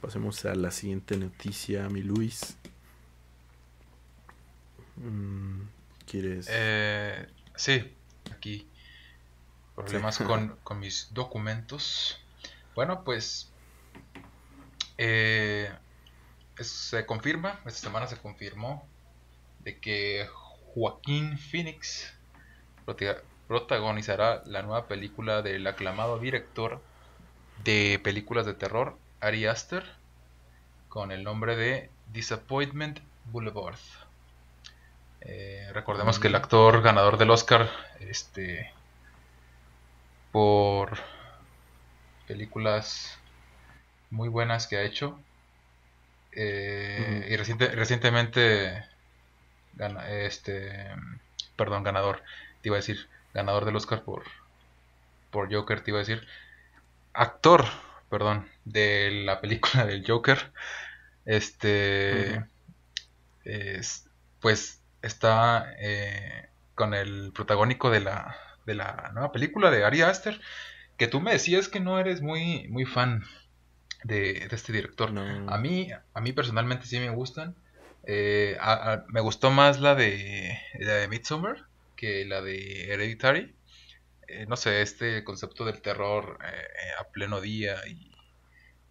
Pasemos 0.00 0.44
a 0.44 0.54
la 0.54 0.70
siguiente 0.70 1.16
noticia, 1.16 1.88
mi 1.88 2.02
Luis. 2.02 2.56
Mm, 4.96 5.62
¿Quieres...? 6.06 6.48
Eh, 6.50 7.28
sí, 7.54 7.94
aquí. 8.32 8.68
Problemas 9.76 10.18
con, 10.18 10.56
con 10.64 10.80
mis 10.80 11.14
documentos. 11.14 12.20
Bueno, 12.78 13.02
pues 13.02 13.50
eh, 14.98 15.68
se 16.60 17.06
confirma, 17.06 17.58
esta 17.66 17.80
semana 17.80 18.06
se 18.06 18.18
confirmó 18.18 18.86
de 19.64 19.80
que 19.80 20.28
Joaquín 20.76 21.38
Phoenix 21.38 22.14
protagonizará 23.48 24.44
la 24.46 24.62
nueva 24.62 24.86
película 24.86 25.42
del 25.42 25.66
aclamado 25.66 26.20
director 26.20 26.80
de 27.64 28.00
películas 28.04 28.46
de 28.46 28.54
terror 28.54 28.96
Ari 29.18 29.46
Aster 29.46 29.82
con 30.88 31.10
el 31.10 31.24
nombre 31.24 31.56
de 31.56 31.90
Disappointment 32.12 33.00
Boulevard. 33.24 33.74
Eh, 35.22 35.68
recordemos 35.72 36.20
que 36.20 36.28
el 36.28 36.36
actor 36.36 36.80
ganador 36.82 37.18
del 37.18 37.30
Oscar 37.30 37.68
este, 37.98 38.72
por 40.30 41.17
películas 42.28 43.18
muy 44.10 44.28
buenas 44.28 44.66
que 44.66 44.76
ha 44.76 44.82
hecho. 44.82 45.18
Eh, 46.32 47.26
y 47.30 47.36
recientemente, 47.36 48.84
este, 50.10 50.86
perdón, 51.56 51.82
ganador, 51.82 52.22
te 52.60 52.68
iba 52.68 52.76
a 52.76 52.80
decir, 52.84 53.08
ganador 53.34 53.64
del 53.64 53.76
Oscar 53.76 54.02
por, 54.02 54.24
por 55.30 55.52
Joker, 55.52 55.80
te 55.80 55.90
iba 55.90 55.98
a 55.98 56.04
decir, 56.04 56.28
actor, 57.14 57.64
perdón, 58.10 58.46
de 58.64 59.10
la 59.24 59.40
película 59.40 59.86
del 59.86 60.04
Joker, 60.06 60.52
este, 61.24 62.44
pues 64.40 64.80
está 65.02 65.72
eh, 65.78 66.48
con 66.74 66.94
el 66.94 67.32
protagónico 67.34 67.90
de 67.90 68.00
la, 68.00 68.36
de 68.66 68.74
la 68.74 69.10
nueva 69.14 69.32
película 69.32 69.70
de 69.70 69.84
Ari 69.84 70.02
Aster 70.02 70.40
que 70.98 71.06
tú 71.06 71.20
me 71.20 71.32
decías 71.32 71.68
que 71.68 71.80
no 71.80 71.98
eres 71.98 72.20
muy, 72.20 72.68
muy 72.68 72.84
fan 72.84 73.24
de, 74.04 74.48
este 74.50 74.72
director. 74.72 75.12
A 75.46 75.58
mí, 75.58 75.88
a 76.12 76.20
mí 76.20 76.32
personalmente 76.32 76.86
sí 76.86 76.98
me 76.98 77.10
gustan. 77.10 77.54
Eh, 78.04 78.58
me 79.08 79.20
gustó 79.20 79.50
más 79.50 79.80
la 79.80 79.94
de 79.94 80.58
la 80.78 80.94
de 80.94 81.08
Midsommar 81.08 81.66
que 81.96 82.24
la 82.26 82.42
de 82.42 82.92
Hereditary. 82.92 83.54
Eh, 84.26 84.46
no 84.46 84.56
sé, 84.56 84.82
este 84.82 85.24
concepto 85.24 85.64
del 85.64 85.80
terror 85.80 86.38
eh, 86.44 87.00
a 87.00 87.04
pleno 87.04 87.40
día 87.40 87.76
y 87.88 88.10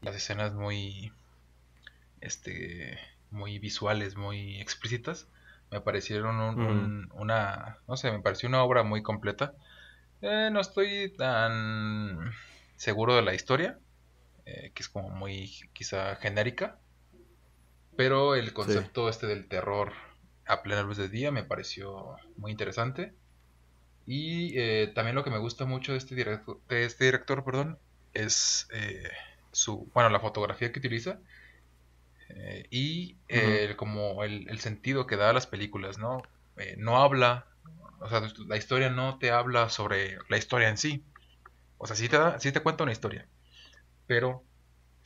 las 0.01 0.15
escenas 0.15 0.53
muy 0.53 1.12
este 2.21 2.97
muy 3.29 3.60
visuales, 3.60 4.15
muy 4.15 4.60
explícitas, 4.62 5.27
me 5.71 5.81
parecieron 5.81 6.39
una, 7.12 7.77
no 7.88 7.97
sé, 7.97 8.12
me 8.12 8.19
pareció 8.21 8.47
una 8.47 8.63
obra 8.63 8.84
muy 8.84 9.03
completa. 9.03 9.53
Eh, 10.21 10.49
no 10.51 10.60
estoy 10.60 11.13
tan 11.15 12.32
seguro 12.75 13.15
de 13.15 13.21
la 13.21 13.36
historia, 13.36 13.80
eh, 14.45 14.71
que 14.73 14.82
es 14.82 14.89
como 14.89 15.10
muy 15.10 15.51
quizá 15.73 16.15
genérica, 16.15 16.80
pero 17.95 18.36
el 18.36 18.53
concepto 18.53 19.10
este 19.10 19.27
del 19.27 19.47
terror 19.47 19.93
a 20.45 20.63
plena 20.63 20.84
luz 20.84 20.97
del 20.97 21.12
día 21.12 21.32
me 21.32 21.43
pareció 21.43 22.15
muy 22.36 22.51
interesante. 22.51 23.13
Y 24.06 24.58
eh, 24.58 24.91
también 24.95 25.15
lo 25.15 25.23
que 25.23 25.30
me 25.30 25.38
gusta 25.38 25.65
mucho 25.65 25.91
de 25.91 25.97
este, 25.97 26.15
director, 26.15 26.62
de 26.69 26.86
este 26.86 27.06
director 27.06 27.43
perdón, 27.43 27.77
es 28.13 28.67
su, 29.51 29.89
bueno, 29.93 30.10
la 30.10 30.19
fotografía 30.19 30.71
que 30.71 30.80
utiliza 30.80 31.19
y 32.69 33.15
como 33.75 34.23
el, 34.23 34.49
el, 34.49 34.60
sentido 34.60 35.08
que 35.08 35.17
da 35.17 35.30
a 35.30 35.34
las 35.34 35.47
películas, 35.47 35.97
¿no? 35.97 36.23
no 36.77 36.97
habla 36.97 37.47
o 37.99 38.10
sea, 38.10 38.21
la 38.47 38.57
historia 38.57 38.89
no 38.89 39.17
te 39.17 39.31
habla 39.31 39.69
sobre 39.69 40.17
la 40.29 40.38
historia 40.38 40.69
en 40.69 40.77
sí. 40.77 41.05
O 41.77 41.88
sea, 41.88 41.95
sí 41.95 42.10
te, 42.10 42.17
da, 42.17 42.39
sí 42.39 42.51
te 42.51 42.62
cuenta 42.62 42.83
una 42.83 42.91
historia. 42.91 43.27
Pero 44.07 44.43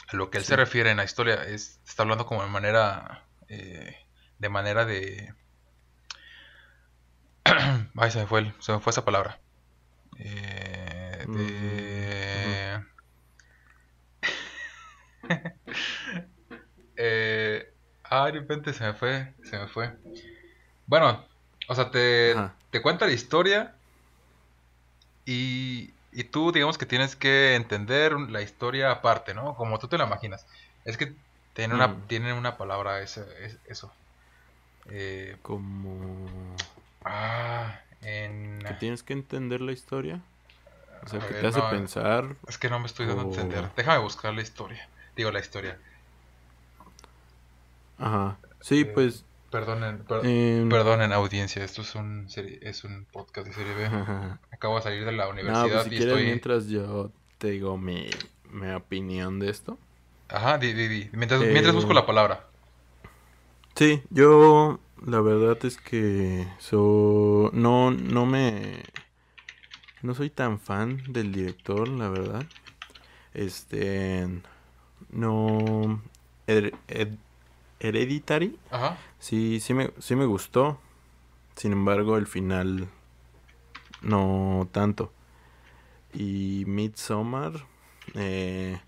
a 0.08 0.16
lo 0.16 0.30
que 0.30 0.38
él 0.38 0.44
se 0.44 0.56
refiere 0.56 0.92
en 0.92 0.98
la 0.98 1.04
historia 1.04 1.44
es, 1.44 1.80
está 1.86 2.04
hablando 2.04 2.26
como 2.26 2.44
de 2.44 2.50
manera, 2.50 3.26
eh, 3.48 3.96
de 4.40 4.50
manera 4.50 4.86
de... 4.86 5.34
Ay, 7.46 8.12
se 8.12 8.20
me 8.20 8.28
fue, 8.28 8.54
se 8.60 8.72
me 8.72 8.80
fue 8.80 8.92
esa 8.92 9.06
palabra. 9.06 9.40
Eh, 10.18 11.26
de... 11.28 12.86
Eh, 17.04 17.74
ah, 18.04 18.26
de 18.28 18.34
repente 18.34 18.74
se 18.74 18.84
me 18.84 18.94
fue, 18.94 19.34
se 19.44 19.58
me 19.58 19.68
fue. 19.68 19.98
Bueno, 20.86 21.26
o 21.72 21.76
sea, 21.76 21.90
te, 21.90 22.36
te 22.70 22.82
cuenta 22.82 23.06
la 23.06 23.14
historia 23.14 23.74
y, 25.26 25.94
y, 26.12 26.26
tú 26.26 26.52
digamos 26.52 26.78
que 26.78 26.86
tienes 26.86 27.16
que 27.16 27.56
entender 27.56 28.12
la 28.20 28.42
historia 28.42 28.92
aparte, 28.92 29.34
¿no? 29.34 29.56
Como 29.56 29.80
tú 29.80 29.88
te 29.88 29.98
la 29.98 30.04
imaginas. 30.04 30.46
Es 30.84 30.98
que 30.98 31.14
tienen 31.54 31.78
una, 31.78 31.88
mm. 31.88 32.08
tienen 32.08 32.36
una 32.36 32.58
palabra 32.58 33.02
eso. 33.02 33.24
eso. 33.68 33.90
Eh, 34.90 35.38
Como... 35.42 36.28
Ah, 37.06 37.80
en... 38.02 38.60
¿Que 38.68 38.74
tienes 38.74 39.02
que 39.02 39.14
entender 39.14 39.62
la 39.62 39.72
historia? 39.72 40.20
O 41.06 41.08
sea, 41.08 41.26
que 41.26 41.36
te 41.36 41.48
hace 41.48 41.62
pensar... 41.62 42.36
Es 42.50 42.58
que 42.58 42.70
no 42.70 42.80
me 42.80 42.88
estoy 42.88 43.06
dando 43.06 43.22
a 43.22 43.26
entender. 43.28 43.70
Déjame 43.78 44.00
buscar 44.00 44.34
la 44.34 44.42
historia. 44.42 44.90
Digo, 45.16 45.32
la 45.32 45.40
historia. 45.40 45.78
Ajá. 47.98 48.36
Sí, 48.60 48.82
eh, 48.82 48.86
pues 48.86 49.24
Perdonen, 49.52 50.06
em, 50.24 50.70
perdonen 50.70 51.12
audiencia, 51.12 51.62
esto 51.62 51.82
es 51.82 51.94
un, 51.96 52.28
es 52.36 52.84
un 52.86 53.06
podcast 53.12 53.48
de 53.48 53.54
serie 53.54 53.74
B. 53.74 53.86
Acabo 54.52 54.78
de 54.78 54.82
salir 54.82 55.04
de 55.04 55.12
la 55.12 55.26
pues 55.26 55.44
universidad 55.44 55.92
y 55.92 55.98
estoy... 55.98 56.24
mientras 56.24 56.70
yo 56.70 57.12
te 57.38 57.52
digo 57.52 57.78
mi, 57.78 58.10
mi 58.50 58.72
opinión 58.72 59.40
de 59.40 59.50
esto. 59.50 59.78
Ajá, 60.30 60.58
di, 60.58 60.72
di, 60.72 60.88
di. 60.88 61.10
Mientras, 61.12 61.42
mientras 61.42 61.76
busco 61.76 61.94
la 61.94 62.06
palabra. 62.06 62.48
Sí, 63.76 64.02
yo 64.10 64.80
la 65.06 65.20
verdad 65.20 65.58
es 65.66 65.78
que 65.78 66.48
so, 66.60 67.50
no, 67.54 67.92
no 67.92 68.26
me... 68.26 68.84
No 70.02 70.16
soy 70.16 70.30
tan 70.30 70.60
fan 70.60 71.04
del 71.10 71.34
director, 71.34 71.90
la 71.90 72.08
verdad. 72.08 72.46
Este... 73.34 74.30
No... 75.10 76.02
Hereditary. 77.80 78.58
Ajá. 78.70 78.98
Sí, 79.22 79.60
sí 79.60 79.76
me, 79.76 79.92
sí 80.00 80.16
me 80.16 80.26
gustó. 80.26 80.80
Sin 81.56 81.74
embargo, 81.74 82.18
el 82.18 82.26
final 82.26 82.88
no 84.02 84.68
tanto. 84.72 85.14
Y 86.12 86.64
Midsommar 86.66 87.54
eh, 88.16 88.82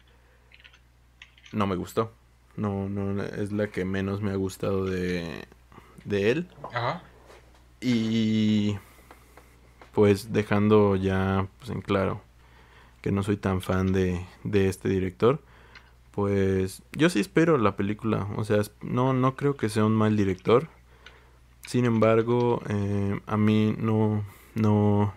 no 1.52 1.68
me 1.68 1.76
gustó. 1.76 2.12
No, 2.56 2.90
no, 2.90 3.22
es 3.22 3.52
la 3.52 3.68
que 3.68 3.86
menos 3.86 4.22
me 4.22 4.32
ha 4.32 4.36
gustado 4.36 4.86
de, 4.86 5.46
de 6.04 6.32
él. 6.32 6.50
Ajá. 6.74 7.04
Y 7.80 8.80
pues 9.92 10.34
dejando 10.34 10.96
ya 10.96 11.48
pues, 11.60 11.70
en 11.70 11.82
claro 11.82 12.22
que 13.02 13.12
no 13.12 13.22
soy 13.22 13.38
tan 13.38 13.62
fan 13.62 13.94
de, 13.94 14.26
de 14.44 14.68
este 14.68 14.90
director 14.90 15.44
pues 16.14 16.84
yo 16.92 17.10
sí 17.10 17.20
espero 17.20 17.58
la 17.58 17.76
película. 17.76 18.28
O 18.38 18.44
sea, 18.44 18.62
no, 18.82 19.14
no 19.14 19.36
creo 19.36 19.58
que 19.58 19.68
sea 19.68 19.84
un 19.84 19.96
mal 19.96 20.16
director. 20.16 20.70
Sin 21.66 21.86
embargo, 21.86 22.62
eh, 22.70 23.20
a 23.26 23.36
mí 23.36 23.76
no, 23.80 24.24
no, 24.54 25.14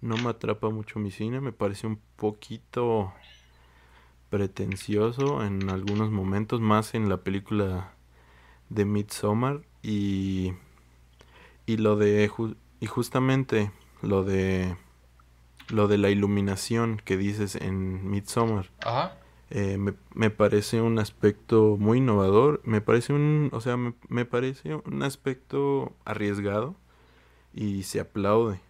no 0.00 0.16
me 0.16 0.30
atrapa 0.30 0.70
mucho 0.70 1.00
mi 1.00 1.10
cine, 1.10 1.40
me 1.40 1.52
parece 1.52 1.88
un 1.88 1.98
poquito 2.16 3.12
pretencioso 4.28 5.44
en 5.44 5.70
algunos 5.70 6.10
momentos, 6.10 6.60
más 6.60 6.94
en 6.94 7.08
la 7.08 7.18
película 7.18 7.94
de 8.68 8.84
Midsommar 8.84 9.62
y 9.82 10.52
y 11.66 11.78
lo 11.78 11.96
de 11.96 12.30
y 12.78 12.86
justamente 12.86 13.72
lo 14.02 14.22
de 14.22 14.76
lo 15.68 15.88
de 15.88 15.98
la 15.98 16.10
iluminación 16.10 17.00
que 17.04 17.16
dices 17.16 17.56
en 17.56 18.08
Midsommar. 18.08 18.70
Ajá. 18.84 19.19
Eh, 19.50 19.78
me, 19.78 19.94
me, 20.14 20.30
parece 20.30 20.80
un 20.80 21.00
aspecto 21.00 21.76
muy 21.76 21.98
innovador, 21.98 22.60
me 22.64 22.80
parece 22.80 23.12
un, 23.12 23.50
o 23.52 23.60
sea, 23.60 23.76
me, 23.76 23.94
me, 24.08 24.24
parece 24.24 24.76
un 24.76 25.02
aspecto 25.02 25.92
arriesgado 26.04 26.76
y 27.52 27.82
se 27.82 27.98
aplaude 27.98 28.60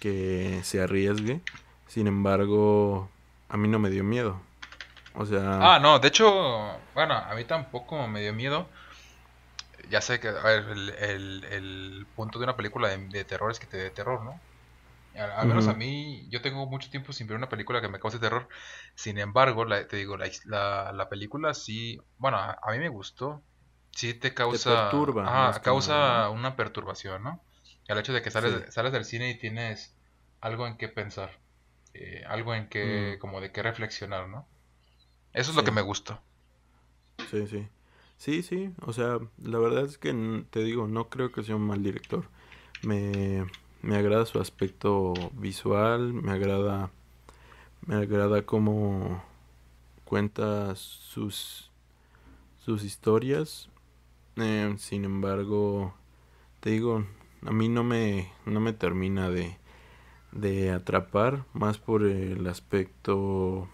que 0.00 0.60
se 0.64 0.80
arriesgue. 0.80 1.42
Sin 1.86 2.06
embargo, 2.06 3.10
a 3.48 3.56
mí 3.58 3.68
no 3.68 3.78
me 3.78 3.90
dio 3.90 4.04
miedo. 4.04 4.40
O 5.14 5.26
sea... 5.26 5.74
Ah, 5.74 5.78
no, 5.80 5.98
de 5.98 6.08
hecho, 6.08 6.78
bueno, 6.94 7.14
a 7.14 7.34
mí 7.34 7.44
tampoco 7.44 8.06
me 8.08 8.20
dio 8.22 8.32
miedo. 8.32 8.66
Ya 9.90 10.00
sé 10.00 10.18
que, 10.18 10.28
a 10.28 10.42
ver, 10.42 10.64
el, 10.70 10.90
el, 10.90 11.44
el 11.44 12.06
punto 12.16 12.38
de 12.38 12.44
una 12.44 12.56
película 12.56 12.88
de, 12.88 12.98
de 13.08 13.24
terror 13.24 13.50
es 13.50 13.60
que 13.60 13.66
te 13.66 13.76
dé 13.76 13.90
terror, 13.90 14.22
¿no? 14.22 14.40
Al, 15.16 15.46
menos 15.46 15.66
a 15.68 15.74
mí, 15.74 16.26
yo 16.30 16.42
tengo 16.42 16.66
mucho 16.66 16.90
tiempo 16.90 17.12
sin 17.12 17.26
ver 17.26 17.36
una 17.36 17.48
película 17.48 17.80
que 17.80 17.88
me 17.88 17.98
cause 17.98 18.18
terror. 18.18 18.48
Sin 18.94 19.18
embargo, 19.18 19.64
la, 19.64 19.86
te 19.86 19.96
digo, 19.96 20.16
la, 20.16 20.92
la, 20.92 21.08
película 21.08 21.54
sí, 21.54 22.00
bueno, 22.18 22.38
a, 22.38 22.58
mí 22.72 22.78
me 22.78 22.88
gustó. 22.88 23.42
Sí 23.92 24.14
te 24.14 24.34
causa... 24.34 24.70
Te 24.70 24.76
perturba. 24.76 25.60
causa 25.62 26.28
una 26.30 26.54
perturbación, 26.54 27.22
¿no? 27.22 27.42
El 27.88 27.98
hecho 27.98 28.12
de 28.12 28.20
que 28.20 28.30
sales, 28.30 28.74
sales 28.74 28.92
del 28.92 29.04
cine 29.04 29.30
y 29.30 29.38
tienes 29.38 29.96
algo 30.40 30.66
en 30.66 30.76
qué 30.76 30.88
pensar. 30.88 31.38
Eh, 31.94 32.22
algo 32.28 32.54
en 32.54 32.68
que, 32.68 33.14
mm. 33.16 33.20
como 33.20 33.40
de 33.40 33.52
qué 33.52 33.62
reflexionar, 33.62 34.28
¿no? 34.28 34.46
Eso 35.32 35.50
es 35.50 35.56
lo 35.56 35.64
que 35.64 35.70
me 35.70 35.80
gustó. 35.80 36.20
Sí, 37.30 37.46
sí. 37.46 37.68
Sí, 38.18 38.42
sí. 38.42 38.72
O 38.82 38.92
sea, 38.92 39.18
la 39.38 39.58
verdad 39.58 39.84
es 39.84 39.98
que 39.98 40.12
te 40.50 40.60
digo, 40.62 40.88
no 40.88 41.08
creo 41.08 41.32
que 41.32 41.42
sea 41.42 41.56
un 41.56 41.66
mal 41.66 41.82
director. 41.82 42.28
Me 42.82 43.46
me 43.86 43.96
agrada 43.96 44.26
su 44.26 44.40
aspecto 44.40 45.14
visual, 45.34 46.12
me 46.12 46.32
agrada 46.32 46.90
me 47.86 47.94
agrada 47.94 48.42
cómo 48.42 49.22
cuenta 50.04 50.74
sus 50.74 51.70
sus 52.64 52.82
historias. 52.82 53.68
Eh, 54.36 54.74
sin 54.78 55.04
embargo, 55.04 55.94
te 56.58 56.70
digo, 56.70 57.04
a 57.44 57.52
mí 57.52 57.68
no 57.68 57.84
me 57.84 58.32
no 58.44 58.58
me 58.58 58.72
termina 58.72 59.30
de 59.30 59.56
de 60.32 60.72
atrapar 60.72 61.44
más 61.52 61.78
por 61.78 62.02
el 62.02 62.44
aspecto 62.48 63.68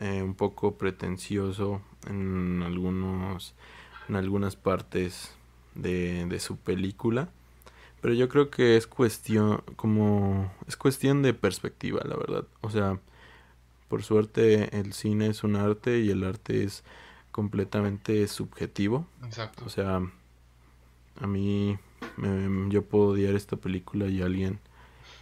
eh, 0.00 0.22
un 0.22 0.34
poco 0.34 0.76
pretencioso 0.76 1.80
en 2.06 2.62
algunos 2.62 3.54
en 4.10 4.16
algunas 4.16 4.56
partes 4.56 5.34
de, 5.74 6.26
de 6.26 6.40
su 6.40 6.58
película 6.58 7.30
pero 8.02 8.14
yo 8.14 8.28
creo 8.28 8.50
que 8.50 8.76
es 8.76 8.88
cuestión, 8.88 9.62
como, 9.76 10.52
es 10.66 10.76
cuestión 10.76 11.22
de 11.22 11.34
perspectiva, 11.34 12.02
la 12.04 12.16
verdad. 12.16 12.44
O 12.60 12.68
sea, 12.68 12.98
por 13.88 14.02
suerte 14.02 14.76
el 14.76 14.92
cine 14.92 15.28
es 15.28 15.44
un 15.44 15.54
arte 15.54 16.00
y 16.00 16.10
el 16.10 16.24
arte 16.24 16.64
es 16.64 16.82
completamente 17.30 18.26
subjetivo. 18.26 19.06
Exacto. 19.24 19.64
O 19.64 19.68
sea, 19.68 20.02
a 21.20 21.26
mí 21.28 21.78
yo 22.70 22.82
puedo 22.82 23.10
odiar 23.10 23.36
esta 23.36 23.56
película 23.56 24.06
y 24.06 24.20
alguien 24.20 24.58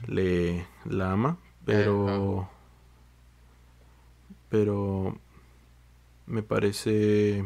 le 0.07 0.67
la 0.87 1.13
ama, 1.13 1.37
pero 1.67 2.43
eh, 2.43 2.57
pero 4.49 5.19
me 6.27 6.43
parece 6.43 7.45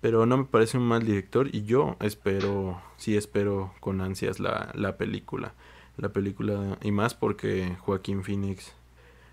pero 0.00 0.26
no 0.26 0.36
me 0.36 0.44
parece 0.44 0.78
un 0.78 0.86
mal 0.86 1.04
director 1.04 1.54
y 1.54 1.64
yo 1.64 1.96
espero, 2.00 2.80
sí 2.96 3.16
espero 3.16 3.74
con 3.80 4.00
ansias 4.00 4.40
la, 4.40 4.70
la 4.74 4.96
película. 4.96 5.54
La 5.96 6.10
película 6.10 6.78
y 6.82 6.92
más 6.92 7.14
porque 7.14 7.76
Joaquín 7.80 8.24
Phoenix 8.24 8.74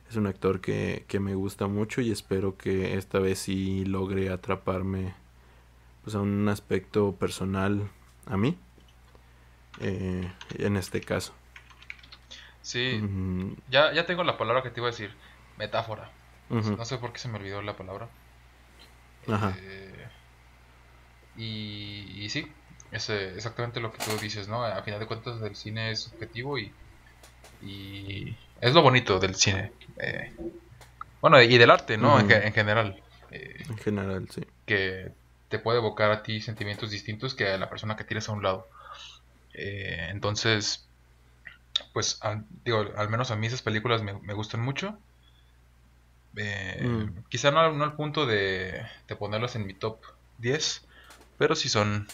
es 0.09 0.15
un 0.15 0.27
actor 0.27 0.59
que, 0.61 1.05
que 1.07 1.19
me 1.19 1.35
gusta 1.35 1.67
mucho 1.67 2.01
y 2.01 2.11
espero 2.11 2.57
que 2.57 2.97
esta 2.97 3.19
vez 3.19 3.39
sí 3.39 3.85
logre 3.85 4.29
atraparme 4.29 5.13
pues 6.03 6.15
a 6.15 6.21
un 6.21 6.47
aspecto 6.49 7.13
personal 7.15 7.89
a 8.25 8.37
mí 8.37 8.57
eh, 9.79 10.31
en 10.57 10.77
este 10.77 11.01
caso. 11.01 11.33
Sí, 12.61 13.01
ya, 13.69 13.93
ya 13.93 14.05
tengo 14.05 14.23
la 14.23 14.37
palabra 14.37 14.61
que 14.61 14.69
te 14.69 14.81
iba 14.81 14.89
a 14.89 14.91
decir, 14.91 15.13
metáfora. 15.57 16.11
No 16.49 16.85
sé 16.85 16.97
por 16.97 17.13
qué 17.13 17.19
se 17.19 17.29
me 17.29 17.37
olvidó 17.37 17.61
la 17.61 17.77
palabra. 17.77 18.09
Ajá. 19.27 19.55
Eh, 19.59 20.06
y, 21.37 22.27
sí, 22.29 22.51
es 22.91 23.09
exactamente 23.09 23.79
lo 23.79 23.91
que 23.91 24.03
tú 24.03 24.11
dices, 24.19 24.47
¿no? 24.47 24.63
A 24.63 24.81
final 24.81 24.99
de 24.99 25.05
cuentas 25.05 25.41
el 25.41 25.55
cine 25.55 25.91
es 25.91 26.01
subjetivo 26.01 26.57
y, 26.57 26.71
y 27.61 28.35
es 28.61 28.73
lo 28.73 28.81
bonito 28.81 29.19
del 29.19 29.35
cine. 29.35 29.71
Eh, 29.97 30.33
bueno, 31.21 31.41
y 31.41 31.57
del 31.57 31.71
arte, 31.71 31.97
¿no? 31.97 32.19
en, 32.19 32.53
general. 32.53 33.01
Eh, 33.31 33.63
en 33.69 33.77
general, 33.77 34.27
sí. 34.29 34.41
Que 34.65 35.11
te 35.49 35.59
puede 35.59 35.79
evocar 35.79 36.11
a 36.11 36.23
ti 36.23 36.41
sentimientos 36.41 36.91
distintos 36.91 37.35
que 37.35 37.47
a 37.47 37.57
la 37.57 37.69
persona 37.69 37.95
que 37.95 38.03
tienes 38.03 38.27
a 38.29 38.33
un 38.33 38.43
lado. 38.43 38.67
Eh, 39.53 40.07
entonces, 40.09 40.87
pues, 41.93 42.19
al, 42.21 42.45
digo, 42.63 42.85
al 42.95 43.09
menos 43.09 43.31
a 43.31 43.35
mí 43.35 43.47
esas 43.47 43.61
películas 43.61 44.01
me, 44.01 44.13
me 44.13 44.33
gustan 44.33 44.61
mucho. 44.61 44.97
Mm. 46.33 47.23
Quizá 47.29 47.49
no, 47.49 47.71
no, 47.73 47.83
al 47.83 47.95
punto 47.95 48.27
de, 48.27 48.85
de 49.07 49.15
ponerlas 49.15 49.55
en 49.55 49.65
mi 49.65 49.73
top 49.73 49.99
10, 50.37 50.86
pero 51.37 51.55
sí 51.55 51.69
son, 51.69 52.07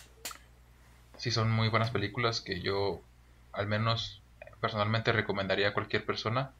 sí 1.17 1.31
son 1.31 1.51
muy 1.51 1.69
buenas 1.69 1.91
películas 1.91 2.41
que 2.41 2.61
yo 2.61 3.01
al 3.51 3.67
menos 3.67 4.21
personalmente 4.59 5.11
recomendaría 5.11 5.69
a 5.69 5.73
cualquier 5.73 6.05
persona 6.05 6.51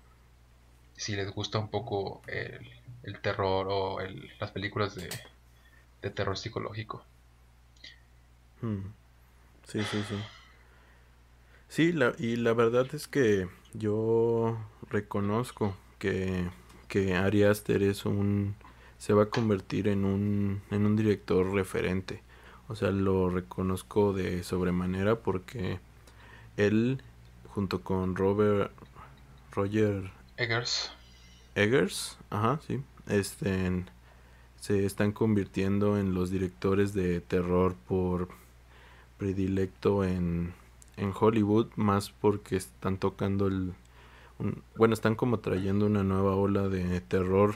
si 0.95 1.15
les 1.15 1.31
gusta 1.31 1.59
un 1.59 1.69
poco 1.69 2.21
el, 2.27 3.19
terror 3.21 3.67
o 3.69 3.99
las 4.39 4.51
películas 4.51 4.95
de, 4.95 5.09
terror 6.11 6.37
psicológico. 6.37 7.03
Hmm. 8.61 8.81
Sí, 9.67 9.81
sí, 9.83 10.03
sí. 10.07 10.15
Sí, 11.69 11.91
la, 11.91 12.13
y 12.19 12.35
la 12.35 12.53
verdad 12.53 12.85
es 12.93 13.07
que 13.07 13.47
yo 13.73 14.57
reconozco 14.89 15.75
que, 15.97 16.49
que 16.87 17.15
Ari 17.15 17.43
Aster 17.43 17.81
es 17.81 18.05
un 18.05 18.55
se 19.03 19.13
va 19.13 19.23
a 19.23 19.29
convertir 19.29 19.89
en 19.89 20.05
un, 20.05 20.61
en 20.71 20.85
un 20.85 20.95
director 20.95 21.51
referente. 21.53 22.21
O 22.67 22.75
sea, 22.75 22.91
lo 22.91 23.29
reconozco 23.29 24.13
de 24.13 24.43
sobremanera 24.43 25.15
porque 25.19 25.79
él, 26.57 27.01
junto 27.49 27.81
con 27.81 28.15
Robert, 28.15 28.71
Roger 29.51 30.11
Eggers, 30.37 30.91
Eggers, 31.55 32.17
ajá, 32.29 32.59
sí, 32.65 32.81
este, 33.07 33.85
se 34.59 34.85
están 34.85 35.11
convirtiendo 35.11 35.97
en 35.97 36.13
los 36.13 36.29
directores 36.31 36.93
de 36.93 37.21
terror 37.21 37.75
por 37.87 38.29
predilecto 39.17 40.03
en, 40.03 40.53
en 40.97 41.13
Hollywood, 41.17 41.67
más 41.75 42.09
porque 42.11 42.55
están 42.55 42.97
tocando 42.97 43.47
el, 43.47 43.73
bueno, 44.75 44.93
están 44.93 45.15
como 45.15 45.39
trayendo 45.39 45.85
una 45.85 46.03
nueva 46.03 46.35
ola 46.35 46.67
de 46.69 47.01
terror 47.01 47.55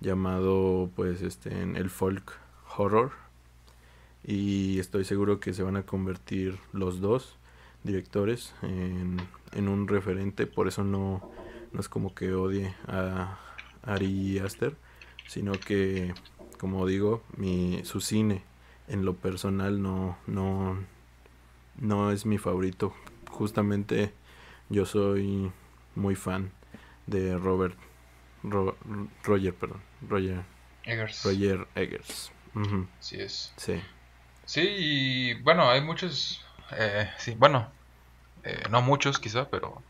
llamado, 0.00 0.90
pues, 0.96 1.22
este, 1.22 1.62
en 1.62 1.76
el 1.76 1.90
folk 1.90 2.32
horror 2.76 3.25
y 4.24 4.78
estoy 4.78 5.04
seguro 5.04 5.40
que 5.40 5.52
se 5.52 5.62
van 5.62 5.76
a 5.76 5.84
convertir 5.84 6.58
los 6.72 7.00
dos 7.00 7.36
directores 7.84 8.54
en, 8.62 9.16
en 9.52 9.68
un 9.68 9.86
referente, 9.88 10.46
por 10.46 10.68
eso 10.68 10.82
no, 10.84 11.30
no 11.72 11.80
es 11.80 11.88
como 11.88 12.14
que 12.14 12.32
odie 12.34 12.74
a 12.88 13.38
Ari 13.82 14.38
Aster, 14.38 14.76
sino 15.26 15.52
que 15.52 16.12
como 16.58 16.86
digo, 16.86 17.22
mi 17.36 17.84
su 17.84 18.00
cine 18.00 18.42
en 18.88 19.04
lo 19.04 19.14
personal 19.14 19.82
no 19.82 20.16
no 20.26 20.78
no 21.78 22.10
es 22.10 22.26
mi 22.26 22.38
favorito. 22.38 22.94
Justamente 23.30 24.12
yo 24.68 24.86
soy 24.86 25.52
muy 25.94 26.14
fan 26.14 26.50
de 27.06 27.36
Robert 27.36 27.76
Roger, 28.42 29.54
perdón, 29.54 29.82
Roger 30.08 30.44
Eggers. 30.84 31.24
Roger 31.24 31.66
Eggers. 31.74 32.32
Es. 33.26 33.52
Sí. 33.56 33.74
Sí, 34.46 34.60
y 34.64 35.42
bueno, 35.42 35.68
hay 35.68 35.80
muchos, 35.80 36.40
eh, 36.72 37.10
sí, 37.18 37.34
bueno, 37.36 37.72
eh, 38.44 38.62
no 38.70 38.80
muchos 38.80 39.18
quizá, 39.18 39.50
pero 39.50 39.82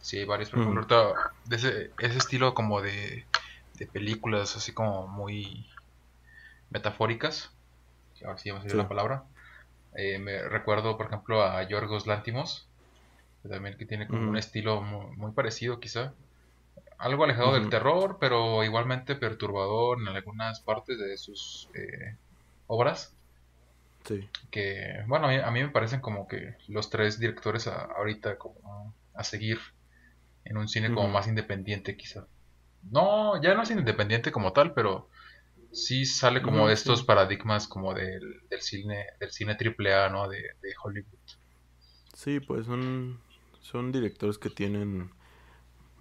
sí 0.00 0.18
hay 0.18 0.24
varios, 0.24 0.50
por 0.50 0.60
ejemplo, 0.60 1.14
de 1.46 1.56
ese, 1.56 1.90
ese 1.98 2.18
estilo 2.18 2.52
como 2.54 2.82
de, 2.82 3.26
de 3.74 3.86
películas 3.86 4.56
así 4.56 4.72
como 4.74 5.06
muy 5.06 5.68
metafóricas, 6.70 7.50
ahora 8.24 8.38
sí 8.38 8.50
vamos 8.50 8.62
a 8.62 8.66
decir 8.66 8.78
la 8.78 8.88
palabra, 8.88 9.24
eh, 9.94 10.18
me 10.18 10.42
recuerdo 10.48 10.96
por 10.96 11.06
ejemplo 11.06 11.42
a 11.42 11.62
Yorgos 11.68 12.06
Lántimos, 12.06 12.68
también 13.48 13.76
que 13.76 13.86
tiene 13.86 14.06
como 14.06 14.30
un 14.30 14.36
estilo 14.36 14.82
muy, 14.82 15.32
parecido 15.32 15.80
quizá. 15.80 16.14
Algo 16.98 17.24
alejado 17.24 17.54
del 17.54 17.68
terror, 17.68 18.18
pero 18.20 18.62
igualmente 18.62 19.16
perturbador 19.16 20.00
en 20.00 20.08
algunas 20.08 20.60
partes 20.60 20.98
de 20.98 21.16
sus 21.16 21.68
eh, 21.74 22.16
obras. 22.68 23.16
Sí. 24.04 24.28
Que, 24.50 25.04
bueno, 25.06 25.28
a 25.28 25.50
mí, 25.50 25.62
me 25.62 25.68
parecen 25.68 26.00
como 26.00 26.26
que 26.26 26.56
los 26.68 26.90
tres 26.90 27.18
directores 27.18 27.66
ahorita 27.66 28.38
como 28.38 28.94
a 29.14 29.24
seguir 29.24 29.58
en 30.44 30.56
un 30.56 30.68
cine 30.68 30.92
como 30.92 31.08
más 31.08 31.28
independiente 31.28 31.96
quizá. 31.96 32.26
No, 32.90 33.40
ya 33.40 33.54
no 33.54 33.62
es 33.62 33.70
independiente 33.70 34.32
como 34.32 34.52
tal, 34.52 34.74
pero 34.74 35.08
sí 35.72 36.04
sale 36.04 36.42
como 36.42 36.68
de 36.68 36.74
estos 36.74 37.02
paradigmas 37.02 37.66
como 37.66 37.94
del, 37.94 38.42
del 38.48 38.60
cine 38.60 39.06
del 39.18 39.30
cine 39.30 39.54
triple 39.54 39.94
A, 39.94 40.08
¿no? 40.08 40.28
De, 40.28 40.38
de, 40.38 40.74
Hollywood. 40.82 41.18
Sí, 42.14 42.40
pues 42.40 42.66
son, 42.66 43.20
son 43.60 43.90
directores 43.90 44.38
que 44.38 44.50
tienen 44.50 45.10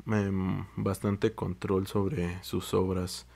em, 0.07 0.65
bastante 0.75 1.33
control 1.33 1.87
sobre 1.87 2.43
sus 2.43 2.73
obras. 2.73 3.27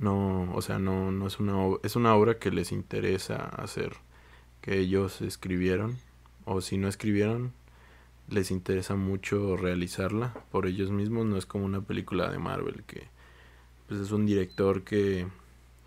No, 0.00 0.50
o 0.54 0.62
sea, 0.62 0.78
no, 0.78 1.12
no 1.12 1.26
es 1.26 1.38
una 1.40 1.76
es 1.82 1.94
una 1.94 2.14
obra 2.14 2.38
que 2.38 2.50
les 2.50 2.72
interesa 2.72 3.36
hacer, 3.36 3.92
que 4.62 4.78
ellos 4.78 5.20
escribieron, 5.20 5.98
o 6.46 6.62
si 6.62 6.78
no 6.78 6.88
escribieron, 6.88 7.52
les 8.28 8.50
interesa 8.50 8.96
mucho 8.96 9.56
realizarla 9.58 10.32
por 10.50 10.66
ellos 10.66 10.90
mismos, 10.90 11.26
no 11.26 11.36
es 11.36 11.44
como 11.46 11.66
una 11.66 11.82
película 11.82 12.30
de 12.30 12.38
Marvel 12.38 12.82
que 12.86 13.08
pues 13.88 14.00
es 14.00 14.10
un 14.10 14.24
director 14.24 14.84
que, 14.84 15.26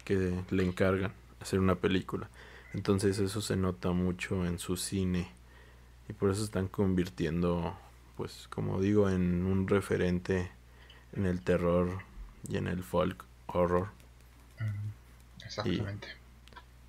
que 0.06 0.44
le 0.52 0.64
encargan 0.64 1.12
hacer 1.42 1.60
una 1.60 1.76
película. 1.76 2.30
Entonces 2.74 3.18
eso 3.20 3.42
se 3.42 3.56
nota 3.56 3.92
mucho 3.94 4.46
en 4.46 4.60
su 4.60 4.78
cine 4.78 5.32
y 6.08 6.14
por 6.14 6.30
eso 6.30 6.44
están 6.44 6.68
convirtiendo 6.68 7.76
pues 8.16 8.48
como 8.50 8.80
digo 8.80 9.10
en 9.10 9.46
un 9.46 9.68
referente 9.68 10.52
en 11.14 11.26
el 11.26 11.42
terror 11.42 11.90
y 12.48 12.58
en 12.58 12.68
el 12.68 12.84
folk 12.84 13.26
horror. 13.48 14.03
Exactamente. 15.44 16.08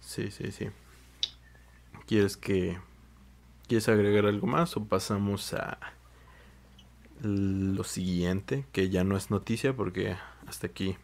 sí, 0.01 0.31
sí, 0.31 0.53
sí. 0.53 0.71
¿Quieres 2.07 2.37
que 2.37 2.79
¿Quieres 3.67 3.89
agregar 3.89 4.27
algo 4.27 4.47
más 4.47 4.77
o 4.77 4.85
pasamos 4.85 5.55
a 5.55 5.79
lo 7.23 7.85
siguiente, 7.85 8.67
que 8.73 8.91
ya 8.91 9.05
no 9.05 9.17
es 9.17 9.31
noticia 9.31 9.73
porque 9.73 10.17
hasta 10.47 10.67
aquí 10.67 10.99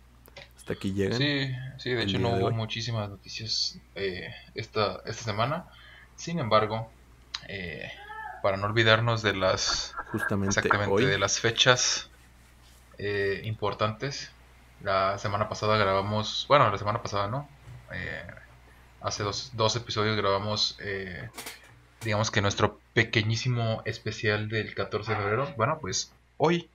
hasta 0.57 0.75
aquí 0.75 0.93
llegan? 0.93 1.19
Sí, 1.19 1.51
sí, 1.79 1.91
de 1.91 2.03
hecho 2.03 2.19
no 2.19 2.31
hubo 2.31 2.51
muchísimas 2.51 3.09
noticias 3.09 3.79
eh, 3.95 4.35
esta, 4.55 5.01
esta 5.07 5.25
semana. 5.25 5.67
Sin 6.17 6.39
embargo, 6.39 6.91
eh, 7.49 7.91
para 8.43 8.59
no 8.59 8.67
olvidarnos 8.67 9.23
de 9.23 9.35
las 9.35 9.95
justamente 10.13 10.61
exactamente 10.61 11.07
de 11.07 11.19
las 11.19 11.41
fechas 11.41 12.11
eh, 12.99 13.41
importantes, 13.45 14.33
la 14.83 15.19
semana 15.19 15.49
pasada 15.49 15.77
grabamos, 15.77 16.47
bueno, 16.49 16.71
la 16.71 16.79
semana 16.79 17.03
pasada 17.03 17.29
no, 17.29 17.49
hace 19.01 19.23
dos, 19.23 19.51
dos 19.55 19.77
episodios 19.77 20.17
grabamos 20.17 20.79
digamos 22.03 22.31
que 22.31 22.41
nuestro 22.41 22.81
pequeñísimo 22.95 23.83
especial 23.85 24.49
del 24.49 24.75
14 24.75 25.13
de 25.13 25.19
febrero. 25.19 25.53
Bueno, 25.57 25.79
pues 25.81 26.13
hoy, 26.37 26.71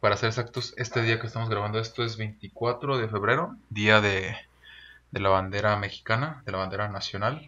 para 0.00 0.16
ser 0.16 0.28
exactos, 0.28 0.74
este 0.76 1.02
día 1.02 1.20
que 1.20 1.26
estamos 1.26 1.48
grabando 1.48 1.78
esto 1.78 2.04
es 2.04 2.16
24 2.16 2.98
de 2.98 3.08
febrero, 3.08 3.56
día 3.68 4.00
de, 4.00 4.36
la 5.12 5.28
bandera 5.28 5.76
mexicana, 5.76 6.42
de 6.44 6.52
la 6.52 6.58
bandera 6.58 6.88
nacional. 6.88 7.46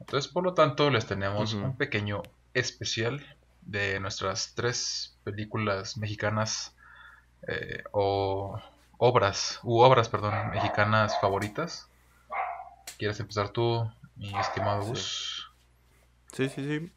Entonces, 0.00 0.30
por 0.30 0.44
lo 0.44 0.54
tanto, 0.54 0.90
les 0.90 1.06
tenemos 1.06 1.54
un 1.54 1.76
pequeño 1.76 2.22
especial 2.54 3.24
de 3.62 4.00
nuestras 4.00 4.54
tres 4.54 5.16
películas 5.22 5.96
mexicanas 5.96 6.74
eh, 7.46 7.84
o 7.92 8.60
obras, 9.04 9.58
u 9.64 9.80
obras, 9.80 10.08
perdón, 10.08 10.32
mexicanas 10.52 11.20
favoritas. 11.20 11.88
¿Quieres 12.98 13.18
empezar 13.18 13.48
tú, 13.48 13.90
mi 14.14 14.32
estimado 14.38 14.84
Gus? 14.84 15.50
Sí, 16.32 16.48
sí, 16.48 16.64
sí. 16.64 16.92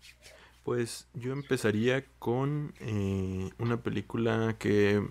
Pues 0.64 1.08
yo 1.16 1.34
empezaría 1.34 2.06
con 2.20 2.76
eh, 2.80 3.50
una 3.58 3.78
película 3.78 4.56
que 4.60 5.04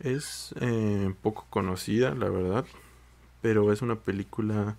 es 0.00 0.56
eh, 0.60 1.14
poco 1.22 1.46
conocida, 1.50 2.12
la 2.16 2.28
verdad, 2.28 2.66
pero 3.40 3.72
es 3.72 3.80
una 3.80 3.94
película 3.94 4.76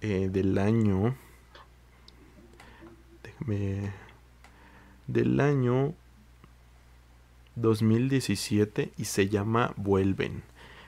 eh, 0.00 0.28
del 0.28 0.58
año, 0.58 1.14
déjame, 3.22 3.92
del 5.06 5.38
año 5.38 5.94
2017 7.54 8.90
y 8.96 9.04
se 9.04 9.28
llama 9.28 9.72
Vuelven. 9.76 10.42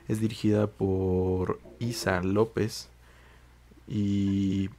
Es 0.08 0.20
dirigida 0.20 0.66
por 0.66 1.60
Isa 1.78 2.22
López 2.22 2.88
y 3.88 4.70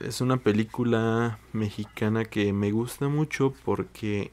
es 0.00 0.20
una 0.20 0.36
película 0.36 1.38
mexicana 1.52 2.24
que 2.24 2.52
me 2.52 2.70
gusta 2.70 3.08
mucho 3.08 3.52
porque 3.64 4.30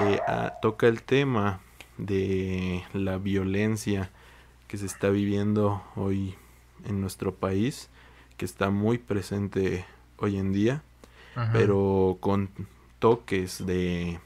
eh, 0.00 0.20
toca 0.62 0.86
el 0.86 1.02
tema 1.02 1.60
de 1.98 2.84
la 2.92 3.18
violencia 3.18 4.10
que 4.66 4.78
se 4.78 4.86
está 4.86 5.10
viviendo 5.10 5.82
hoy 5.96 6.36
en 6.84 7.00
nuestro 7.00 7.34
país, 7.34 7.88
que 8.36 8.44
está 8.44 8.70
muy 8.70 8.98
presente 8.98 9.84
hoy 10.16 10.36
en 10.36 10.52
día, 10.52 10.82
pero 11.52 12.18
con 12.20 12.50
toques 12.98 13.64
de, 13.64 14.18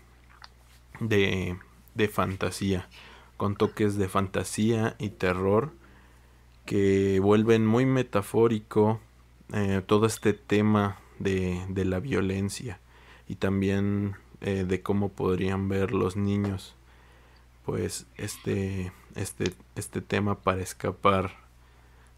de, 1.01 1.59
de 1.95 2.09
fantasía, 2.09 2.89
con 3.43 3.57
toques 3.57 3.97
de 3.97 4.09
fantasía 4.09 4.95
y 5.01 5.09
terror 5.09 5.73
que 6.65 7.19
vuelven 7.19 7.67
muy 7.67 7.85
metafórico 7.85 9.01
eh, 9.53 9.83
todo 9.85 10.07
este 10.07 10.33
tema 10.33 11.01
de, 11.19 11.61
de, 11.69 11.85
la 11.85 11.99
violencia 11.99 12.79
y 13.27 13.35
también 13.35 14.15
eh, 14.43 14.63
de 14.63 14.81
cómo 14.81 15.09
podrían 15.09 15.69
ver 15.69 15.91
los 15.91 16.15
niños 16.15 16.77
pues 17.67 18.07
este 18.17 18.93
este 19.17 19.53
este 19.75 20.01
tema 20.03 20.39
para 20.39 20.63
escapar 20.63 21.33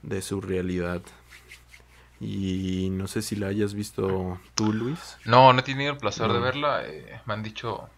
de 0.02 0.20
su 0.20 0.42
realidad. 0.42 1.00
Y 2.20 2.90
no 2.92 3.06
sé 3.06 3.22
si 3.22 3.34
la 3.34 3.46
hayas 3.46 3.72
visto 3.72 4.38
tú 4.54 4.74
Luis. 4.74 5.16
No 5.24 5.54
no 5.54 5.60
he 5.60 5.62
tenido 5.62 5.90
el 5.90 5.96
placer 5.96 6.30
de 6.30 6.38
verla 6.38 6.84
eh, 6.84 7.22
me 7.24 7.32
han 7.32 7.42
dicho 7.42 7.88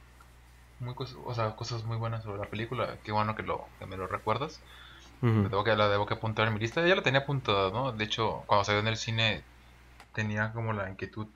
muy 0.81 0.95
o 1.25 1.35
sea, 1.35 1.57
cosas 1.57 1.85
muy 1.85 1.97
buenas 1.97 2.23
sobre 2.23 2.39
la 2.39 2.47
película 2.47 2.99
qué 3.03 3.13
bueno 3.13 3.35
que 3.35 3.43
lo 3.43 3.65
que 3.79 3.87
me 3.87 3.97
lo 3.97 4.07
recuerdas 4.07 4.61
que, 5.21 5.77
la 5.77 5.89
debo 5.89 6.07
que 6.07 6.15
apuntar 6.15 6.49
en 6.49 6.55
mi 6.55 6.61
lista. 6.61 6.87
Ya 6.87 6.95
la 6.95 7.03
tenía 7.03 7.21
apuntada, 7.21 7.71
¿no? 7.71 7.93
De 7.93 8.05
hecho, 8.05 8.45
cuando 8.47 8.65
salió 8.65 8.81
en 8.81 8.89
el 8.89 8.97
cine 8.97 9.43
tenía 10.13 10.53
como 10.53 10.73
la 10.73 10.91
inquietud 10.91 11.29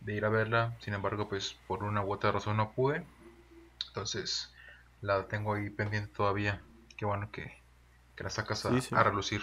de 0.00 0.14
ir 0.14 0.24
a 0.24 0.28
verla. 0.28 0.76
Sin 0.80 0.94
embargo, 0.94 1.28
pues 1.28 1.56
por 1.66 1.82
una 1.82 2.02
u 2.02 2.12
otra 2.12 2.32
razón 2.32 2.56
no 2.56 2.72
pude. 2.72 3.04
Entonces 3.88 4.52
la 5.00 5.26
tengo 5.26 5.54
ahí 5.54 5.70
pendiente 5.70 6.12
todavía. 6.14 6.60
Qué 6.96 7.04
bueno 7.04 7.30
que, 7.30 7.58
la 8.16 8.30
sacas 8.30 8.64
a, 8.66 9.02
relucir. 9.02 9.42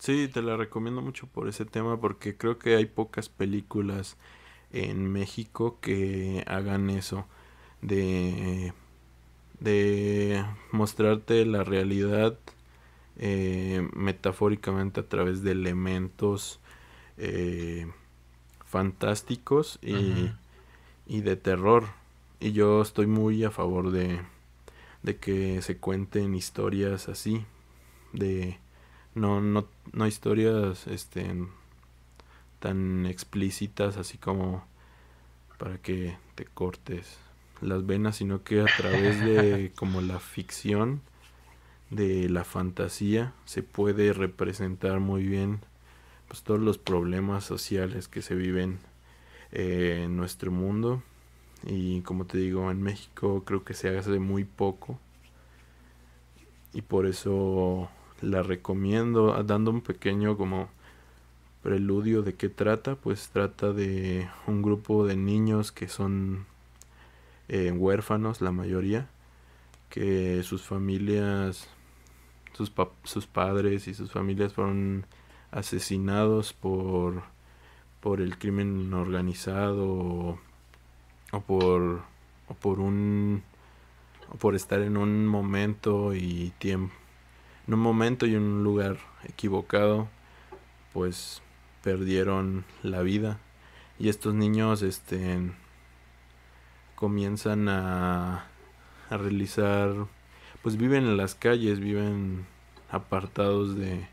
Sí, 0.00 0.28
te 0.28 0.42
la 0.42 0.56
recomiendo 0.56 1.02
mucho 1.02 1.26
por 1.26 1.48
ese 1.48 1.64
tema 1.66 2.00
porque 2.00 2.36
creo 2.36 2.58
que 2.58 2.76
hay 2.76 2.86
pocas 2.86 3.28
películas 3.28 4.16
en 4.72 5.10
México 5.12 5.78
que 5.80 6.44
hagan 6.46 6.88
eso 6.90 7.26
de 7.82 8.72
de 9.60 10.44
mostrarte 10.72 11.44
la 11.44 11.62
realidad 11.62 12.36
eh, 13.16 13.86
metafóricamente 13.94 15.00
a 15.00 15.08
través 15.08 15.42
de 15.42 15.52
elementos 15.52 16.58
eh, 17.18 17.86
fantásticos 18.64 19.78
y, 19.82 20.32
y, 21.06 21.20
de 21.20 21.36
terror. 21.36 21.84
Y 22.40 22.52
yo 22.52 22.80
estoy 22.80 23.06
muy 23.06 23.44
a 23.44 23.50
favor 23.50 23.90
de, 23.90 24.20
de 25.02 25.16
que 25.18 25.60
se 25.60 25.76
cuenten 25.76 26.34
historias 26.34 27.10
así, 27.10 27.44
de 28.14 28.58
no, 29.14 29.42
no, 29.42 29.66
no 29.92 30.06
historias 30.06 30.86
este, 30.86 31.34
tan 32.58 33.04
explícitas 33.04 33.98
así 33.98 34.16
como 34.16 34.64
para 35.58 35.76
que 35.76 36.16
te 36.36 36.46
cortes 36.46 37.18
las 37.60 37.86
venas, 37.86 38.16
sino 38.16 38.42
que 38.42 38.60
a 38.60 38.66
través 38.76 39.20
de 39.20 39.72
como 39.76 40.00
la 40.00 40.18
ficción 40.18 41.00
de 41.90 42.28
la 42.28 42.44
fantasía 42.44 43.32
se 43.44 43.62
puede 43.62 44.12
representar 44.12 45.00
muy 45.00 45.24
bien 45.24 45.60
pues 46.28 46.42
todos 46.42 46.60
los 46.60 46.78
problemas 46.78 47.44
sociales 47.44 48.06
que 48.06 48.22
se 48.22 48.36
viven 48.36 48.78
eh, 49.52 50.02
en 50.04 50.16
nuestro 50.16 50.52
mundo. 50.52 51.02
Y 51.66 52.00
como 52.02 52.24
te 52.24 52.38
digo 52.38 52.70
en 52.70 52.82
México 52.82 53.42
creo 53.44 53.64
que 53.64 53.74
se 53.74 53.96
hace 53.98 54.18
muy 54.20 54.44
poco. 54.44 54.98
Y 56.72 56.82
por 56.82 57.06
eso 57.06 57.90
la 58.22 58.42
recomiendo 58.42 59.42
dando 59.42 59.70
un 59.70 59.80
pequeño 59.80 60.36
como 60.36 60.68
preludio 61.62 62.22
de 62.22 62.34
qué 62.34 62.48
trata 62.48 62.94
pues 62.94 63.28
trata 63.30 63.72
de 63.72 64.28
un 64.46 64.62
grupo 64.62 65.06
de 65.06 65.16
niños 65.16 65.72
que 65.72 65.88
son 65.88 66.46
huérfanos, 67.72 68.40
la 68.40 68.52
mayoría, 68.52 69.08
que 69.88 70.42
sus 70.42 70.62
familias, 70.62 71.68
sus, 72.52 72.72
sus 73.04 73.26
padres 73.26 73.88
y 73.88 73.94
sus 73.94 74.12
familias 74.12 74.52
fueron 74.54 75.06
asesinados 75.50 76.52
por, 76.52 77.22
por 78.00 78.20
el 78.20 78.38
crimen 78.38 78.94
organizado 78.94 80.38
o, 81.32 81.40
por, 81.46 82.02
por 82.60 82.80
un 82.80 83.42
por 84.38 84.54
estar 84.54 84.80
en 84.80 84.96
un 84.96 85.26
momento 85.26 86.14
y 86.14 86.52
tiempo 86.58 86.94
en 87.66 87.74
un 87.74 87.80
momento 87.80 88.26
y 88.26 88.34
en 88.34 88.42
un 88.42 88.64
lugar 88.64 88.98
equivocado 89.24 90.08
pues 90.92 91.42
perdieron 91.82 92.64
la 92.82 93.02
vida. 93.02 93.38
Y 93.98 94.08
estos 94.08 94.34
niños 94.34 94.82
este 94.82 95.52
comienzan 97.00 97.68
a, 97.68 98.44
a 99.08 99.16
realizar 99.16 99.92
pues 100.62 100.76
viven 100.76 101.04
en 101.04 101.16
las 101.16 101.34
calles 101.34 101.80
viven 101.80 102.46
apartados 102.90 103.76
de 103.76 104.06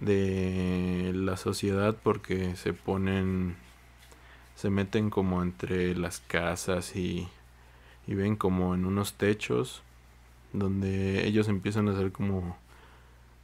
de 0.00 1.12
la 1.14 1.36
sociedad 1.36 1.96
porque 2.02 2.56
se 2.56 2.72
ponen 2.72 3.56
se 4.54 4.70
meten 4.70 5.10
como 5.10 5.42
entre 5.42 5.94
las 5.94 6.20
casas 6.20 6.96
y, 6.96 7.28
y 8.06 8.14
ven 8.14 8.36
como 8.36 8.74
en 8.74 8.86
unos 8.86 9.14
techos 9.14 9.82
donde 10.52 11.26
ellos 11.26 11.48
empiezan 11.48 11.88
a 11.88 11.96
ser 11.96 12.12
como 12.12 12.56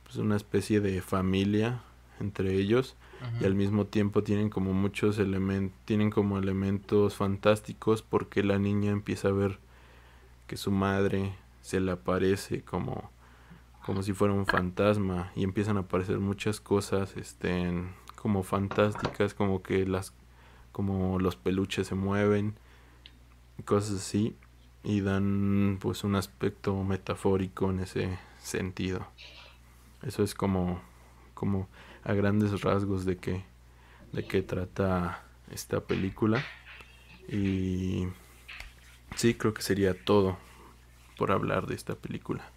pues 0.05 0.16
una 0.16 0.37
especie 0.37 0.81
de 0.81 1.02
familia 1.02 1.83
entre 2.20 2.55
ellos 2.55 2.96
y 3.40 3.44
al 3.44 3.55
mismo 3.55 3.87
tiempo 3.87 4.22
tienen 4.22 4.50
como 4.50 4.72
muchos 4.72 5.18
elementos, 5.18 5.79
tienen 5.85 6.11
como 6.11 6.38
elementos 6.38 7.14
fantásticos 7.14 8.02
porque 8.02 8.42
la 8.42 8.59
niña 8.59 8.90
empieza 8.90 9.29
a 9.29 9.33
ver 9.33 9.59
que 10.46 10.57
su 10.57 10.70
madre 10.70 11.35
se 11.61 11.81
le 11.81 11.92
aparece 11.92 12.62
como 12.62 13.11
como 13.85 14.02
si 14.02 14.12
fuera 14.12 14.35
un 14.35 14.46
fantasma 14.46 15.31
y 15.37 15.44
empiezan 15.44 15.76
a 15.76 15.81
aparecer 15.81 16.18
muchas 16.18 16.61
cosas 16.61 17.16
este 17.16 17.72
como 18.16 18.42
fantásticas 18.42 19.35
como 19.35 19.62
que 19.62 19.87
las 19.87 20.12
como 20.72 21.18
los 21.18 21.37
peluches 21.37 21.87
se 21.87 21.94
mueven 21.94 22.57
cosas 23.64 23.96
así 23.96 24.37
y 24.83 25.00
dan 25.00 25.79
pues 25.81 26.05
un 26.05 26.14
aspecto 26.14 26.85
metafórico 26.85 27.70
en 27.70 27.81
ese 27.81 28.18
sentido. 28.40 29.07
Eso 30.02 30.22
es 30.22 30.35
como 30.35 30.81
como 31.35 31.68
a 32.07 32.14
grandes 32.14 32.61
rasgos 32.62 33.05
de 33.05 33.16
qué 33.19 33.45
de 34.12 34.27
qué 34.27 34.42
trata 34.42 35.23
esta 35.51 35.81
película. 35.81 36.42
Y 37.29 38.07
sí 39.16 39.35
creo 39.35 39.53
que 39.53 39.62
sería 39.62 40.05
todo 40.05 40.38
por 41.19 41.33
hablar 41.33 41.66
de 41.66 41.75
esta 41.75 41.95
película. 41.95 42.49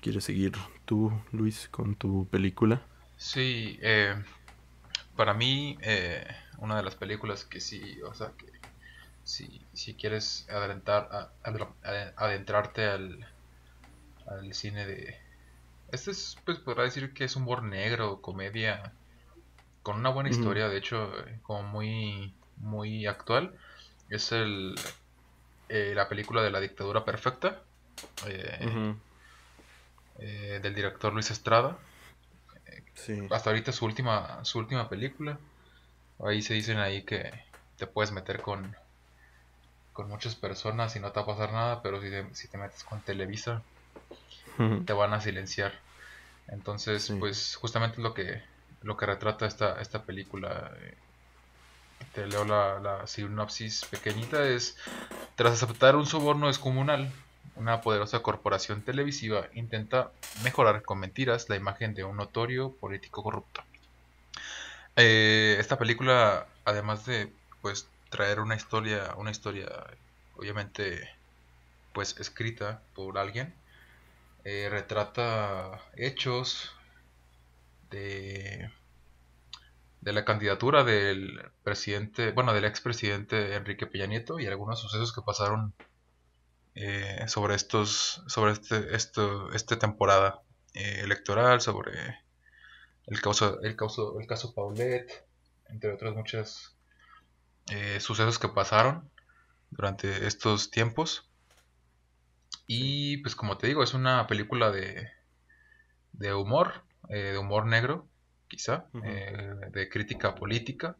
Quieres 0.00 0.24
seguir 0.24 0.52
tú 0.84 1.12
Luis 1.32 1.68
con 1.70 1.94
tu 1.96 2.28
película 2.28 2.82
sí 3.16 3.78
eh, 3.82 4.14
para 5.16 5.34
mí 5.34 5.78
eh, 5.80 6.26
una 6.58 6.76
de 6.76 6.82
las 6.82 6.94
películas 6.94 7.44
que 7.44 7.60
sí 7.60 8.00
o 8.02 8.14
sea 8.14 8.32
que 8.36 8.46
si, 9.24 9.94
quieres 9.94 10.46
adentrar, 10.48 11.32
adentrarte 12.16 12.84
al, 12.84 13.26
al 14.28 14.54
cine 14.54 14.86
de 14.86 15.18
este 15.92 16.10
es, 16.10 16.36
pues 16.44 16.58
podrá 16.58 16.82
decir 16.84 17.12
que 17.12 17.24
es 17.24 17.36
humor 17.36 17.62
negro, 17.62 18.20
comedia, 18.20 18.92
con 19.82 19.96
una 19.96 20.10
buena 20.10 20.30
historia, 20.30 20.68
de 20.68 20.78
hecho, 20.78 21.16
eh, 21.20 21.38
como 21.42 21.62
muy, 21.62 22.34
muy 22.56 23.06
actual. 23.06 23.54
Es 24.08 24.32
el, 24.32 24.74
eh, 25.68 25.92
la 25.94 26.08
película 26.08 26.42
de 26.42 26.50
la 26.50 26.60
dictadura 26.60 27.04
perfecta, 27.04 27.62
eh, 28.26 28.94
del 30.60 30.74
director 30.74 31.12
Luis 31.12 31.30
Estrada. 31.30 31.78
Hasta 33.30 33.50
ahorita 33.50 33.72
su 33.72 33.84
última, 33.84 34.44
su 34.44 34.58
última 34.58 34.88
película. 34.88 35.38
Ahí 36.18 36.42
se 36.42 36.54
dicen 36.54 36.78
ahí 36.78 37.02
que 37.04 37.30
te 37.76 37.86
puedes 37.86 38.10
meter 38.10 38.40
con, 38.40 38.74
con 39.92 40.08
muchas 40.08 40.34
personas 40.34 40.96
y 40.96 41.00
no 41.00 41.12
te 41.12 41.20
va 41.20 41.24
a 41.24 41.26
pasar 41.26 41.52
nada, 41.52 41.82
pero 41.82 42.00
si 42.00 42.08
si 42.32 42.48
te 42.48 42.58
metes 42.58 42.82
con 42.84 43.02
Televisa, 43.02 43.62
te 44.84 44.92
van 44.92 45.12
a 45.12 45.20
silenciar. 45.20 45.72
Entonces, 46.48 47.12
pues 47.18 47.56
justamente 47.56 48.00
lo 48.00 48.14
que 48.14 48.42
lo 48.82 48.96
que 48.96 49.06
retrata 49.06 49.46
esta, 49.46 49.80
esta 49.80 50.04
película, 50.04 50.72
eh, 50.80 50.94
te 52.14 52.26
leo 52.26 52.44
la, 52.44 52.78
la 52.78 53.06
sinopsis 53.06 53.84
pequeñita, 53.86 54.46
es, 54.48 54.76
tras 55.34 55.54
aceptar 55.54 55.96
un 55.96 56.06
soborno 56.06 56.46
descomunal, 56.46 57.10
una 57.56 57.80
poderosa 57.80 58.20
corporación 58.20 58.82
televisiva 58.82 59.48
intenta 59.54 60.10
mejorar 60.44 60.82
con 60.82 61.00
mentiras 61.00 61.48
la 61.48 61.56
imagen 61.56 61.94
de 61.94 62.04
un 62.04 62.16
notorio 62.16 62.72
político 62.72 63.22
corrupto. 63.22 63.62
Eh, 64.94 65.56
esta 65.58 65.78
película, 65.78 66.46
además 66.64 67.04
de 67.06 67.32
pues 67.62 67.88
traer 68.10 68.40
una 68.40 68.54
historia, 68.54 69.14
una 69.16 69.30
historia 69.30 69.68
obviamente 70.36 71.10
pues 71.92 72.18
escrita 72.20 72.80
por 72.94 73.18
alguien, 73.18 73.54
eh, 74.48 74.68
retrata 74.70 75.80
hechos 75.96 76.70
de, 77.90 78.70
de 80.00 80.12
la 80.12 80.24
candidatura 80.24 80.84
del 80.84 81.50
presidente, 81.64 82.30
bueno, 82.30 82.54
del 82.54 82.64
expresidente 82.64 83.56
Enrique 83.56 83.88
Peña 83.88 84.06
Nieto 84.06 84.38
y 84.38 84.46
algunos 84.46 84.78
sucesos 84.78 85.12
que 85.12 85.20
pasaron 85.22 85.74
eh, 86.76 87.24
sobre 87.26 87.56
estos, 87.56 88.22
sobre 88.28 88.52
este, 88.52 88.94
esto, 88.94 89.52
esta 89.52 89.80
temporada 89.80 90.42
eh, 90.74 91.00
electoral, 91.02 91.60
sobre 91.60 92.16
el 93.06 93.20
caso, 93.20 93.60
el 93.62 93.74
caso, 93.74 94.20
el 94.20 94.28
caso 94.28 94.54
Paulet, 94.54 95.26
entre 95.70 95.92
otros 95.92 96.14
muchos 96.14 96.76
sucesos 97.98 98.38
que 98.38 98.48
pasaron 98.48 99.10
durante 99.72 100.28
estos 100.28 100.70
tiempos. 100.70 101.28
Y 102.66 103.18
pues 103.18 103.36
como 103.36 103.58
te 103.58 103.66
digo, 103.66 103.82
es 103.82 103.94
una 103.94 104.26
película 104.26 104.70
de, 104.70 105.08
de 106.12 106.34
humor, 106.34 106.82
eh, 107.08 107.32
de 107.32 107.38
humor 107.38 107.66
negro, 107.66 108.08
quizá, 108.48 108.86
eh, 109.04 109.54
de 109.72 109.88
crítica 109.88 110.34
política. 110.34 110.96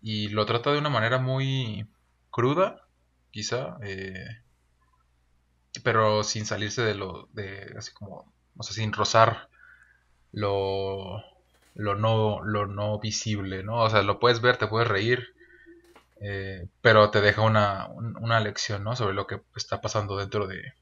Y 0.00 0.28
lo 0.28 0.46
trata 0.46 0.72
de 0.72 0.78
una 0.78 0.90
manera 0.90 1.18
muy 1.18 1.86
cruda, 2.30 2.86
quizá, 3.30 3.78
eh, 3.82 4.42
pero 5.82 6.22
sin 6.22 6.46
salirse 6.46 6.82
de 6.82 6.94
lo, 6.94 7.28
de, 7.32 7.74
así 7.76 7.92
como, 7.92 8.32
o 8.56 8.62
sea, 8.62 8.74
sin 8.74 8.92
rozar 8.92 9.48
lo, 10.32 11.22
lo 11.74 11.94
no, 11.94 12.42
lo 12.44 12.66
no 12.66 12.98
visible, 13.00 13.62
¿no? 13.62 13.82
O 13.82 13.90
sea, 13.90 14.02
lo 14.02 14.18
puedes 14.20 14.40
ver, 14.40 14.56
te 14.56 14.66
puedes 14.66 14.88
reír, 14.88 15.34
eh, 16.20 16.68
pero 16.80 17.10
te 17.10 17.20
deja 17.20 17.42
una, 17.42 17.88
una, 17.88 18.40
lección 18.40 18.84
¿no? 18.84 18.96
sobre 18.96 19.14
lo 19.14 19.26
que 19.26 19.40
está 19.56 19.80
pasando 19.80 20.16
dentro 20.16 20.46
de, 20.46 20.74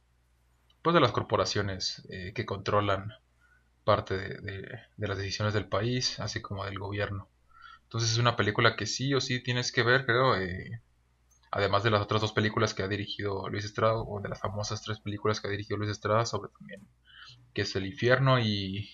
pues, 0.83 0.95
de 0.95 1.01
las 1.01 1.13
corporaciones 1.13 2.07
eh, 2.11 2.33
que 2.35 2.47
controlan 2.47 3.13
parte 3.85 4.17
de, 4.17 4.81
las 4.97 5.19
decisiones 5.19 5.55
del 5.55 5.69
país, 5.69 6.19
así 6.21 6.41
como 6.41 6.65
del 6.65 6.79
gobierno. 6.79 7.29
Entonces 7.85 8.13
es 8.13 8.19
una 8.19 8.37
película 8.37 8.77
que 8.77 8.87
sí 8.87 9.15
o 9.15 9.21
sí 9.21 9.43
tienes 9.43 9.73
que 9.73 9.83
ver, 9.83 10.07
creo, 10.07 10.37
eh, 10.37 10.83
además 11.51 11.85
de 11.85 11.91
las 11.91 12.03
otras 12.03 12.21
dos 12.21 12.33
películas 12.33 12.75
que 12.75 12.83
ha 12.83 12.89
dirigido 12.89 13.49
Luis 13.49 13.65
Estrada, 13.65 13.97
o 13.97 14.21
de 14.21 14.29
las 14.29 14.41
famosas 14.41 14.83
tres 14.83 15.01
películas 15.01 15.41
que 15.41 15.49
ha 15.49 15.51
dirigido 15.51 15.79
Luis 15.79 15.91
Estrada, 15.91 16.27
sobre 16.27 16.51
también 16.59 16.87
que 17.55 17.63
es 17.63 17.77
El 17.77 17.87
Infierno 17.87 18.39
y 18.39 18.91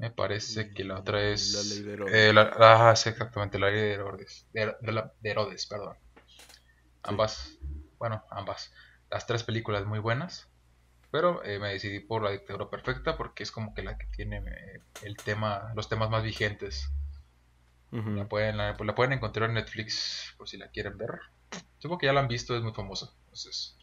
me 0.00 0.10
parece 0.10 0.72
que 0.72 0.82
la 0.82 0.98
otra 0.98 1.22
es. 1.28 1.52
La 1.52 1.74
ley 1.74 1.82
de 1.82 1.92
Herodes. 1.92 2.14
Eh, 2.14 2.34
ah, 2.58 2.94
sí, 2.96 3.10
exactamente, 3.10 3.58
la 3.58 3.68
ley 3.68 3.80
de 3.80 3.92
Herodes. 3.92 4.46
De, 4.50 4.74
Herodes, 5.22 5.66
perdón. 5.66 5.94
Ambas, 7.02 7.58
bueno, 7.98 8.24
ambas. 8.30 8.72
Las 9.10 9.26
tres 9.26 9.44
películas 9.44 9.84
muy 9.84 9.98
buenas. 9.98 10.48
Pero 11.10 11.44
eh, 11.44 11.58
me 11.58 11.68
decidí 11.68 12.00
por 12.00 12.22
La 12.22 12.30
Dictadura 12.30 12.70
Perfecta 12.70 13.18
porque 13.18 13.42
es 13.42 13.52
como 13.52 13.74
que 13.74 13.82
la 13.82 13.98
que 13.98 14.06
tiene 14.06 14.38
eh, 14.38 14.80
el 15.02 15.16
tema, 15.18 15.70
los 15.76 15.90
temas 15.90 16.08
más 16.08 16.22
vigentes. 16.22 16.90
la, 17.90 18.26
pueden, 18.26 18.56
la, 18.56 18.76
pueden 18.76 19.12
encontrar 19.12 19.50
en 19.50 19.56
Netflix 19.56 20.34
por 20.38 20.48
si 20.48 20.56
la 20.56 20.68
quieren 20.68 20.96
ver. 20.96 21.20
Supongo 21.78 21.98
que 21.98 22.06
ya 22.06 22.14
la 22.14 22.20
han 22.20 22.28
visto, 22.28 22.56
es 22.56 22.62
muy 22.62 22.72
famosa. 22.72 23.12
Entonces, 23.24 23.76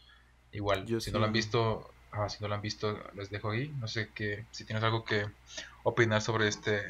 igual, 0.51 0.87
si 0.99 1.11
no 1.11 1.19
la 1.19 1.27
han 1.27 1.33
visto, 1.33 1.93
Ah, 2.11 2.29
si 2.29 2.41
no 2.41 2.47
la 2.47 2.55
han 2.55 2.61
visto, 2.61 2.99
les 3.15 3.29
dejo 3.29 3.51
ahí. 3.51 3.73
No 3.79 3.87
sé 3.87 4.09
qué, 4.13 4.45
si 4.51 4.65
tienes 4.65 4.83
algo 4.83 5.03
que 5.03 5.25
opinar 5.83 6.21
sobre 6.21 6.47
este 6.47 6.81